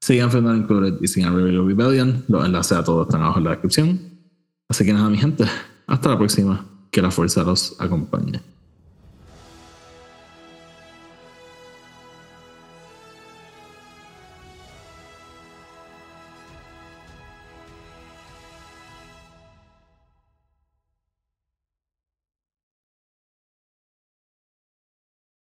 sigan 0.00 0.30
Final 0.30 0.56
Included 0.56 0.94
y 1.00 1.06
sigan 1.06 1.36
Rebellion 1.36 1.68
Rebellion, 1.68 2.24
los 2.28 2.44
enlaces 2.44 2.78
a 2.78 2.84
todos 2.84 3.06
están 3.06 3.22
abajo 3.22 3.38
en 3.38 3.44
la 3.44 3.50
descripción. 3.50 4.00
Así 4.68 4.84
que 4.84 4.92
nada, 4.92 5.10
mi 5.10 5.18
gente, 5.18 5.44
hasta 5.86 6.08
la 6.08 6.18
próxima, 6.18 6.66
que 6.90 7.02
la 7.02 7.10
fuerza 7.10 7.42
los 7.44 7.76
acompañe. 7.78 8.40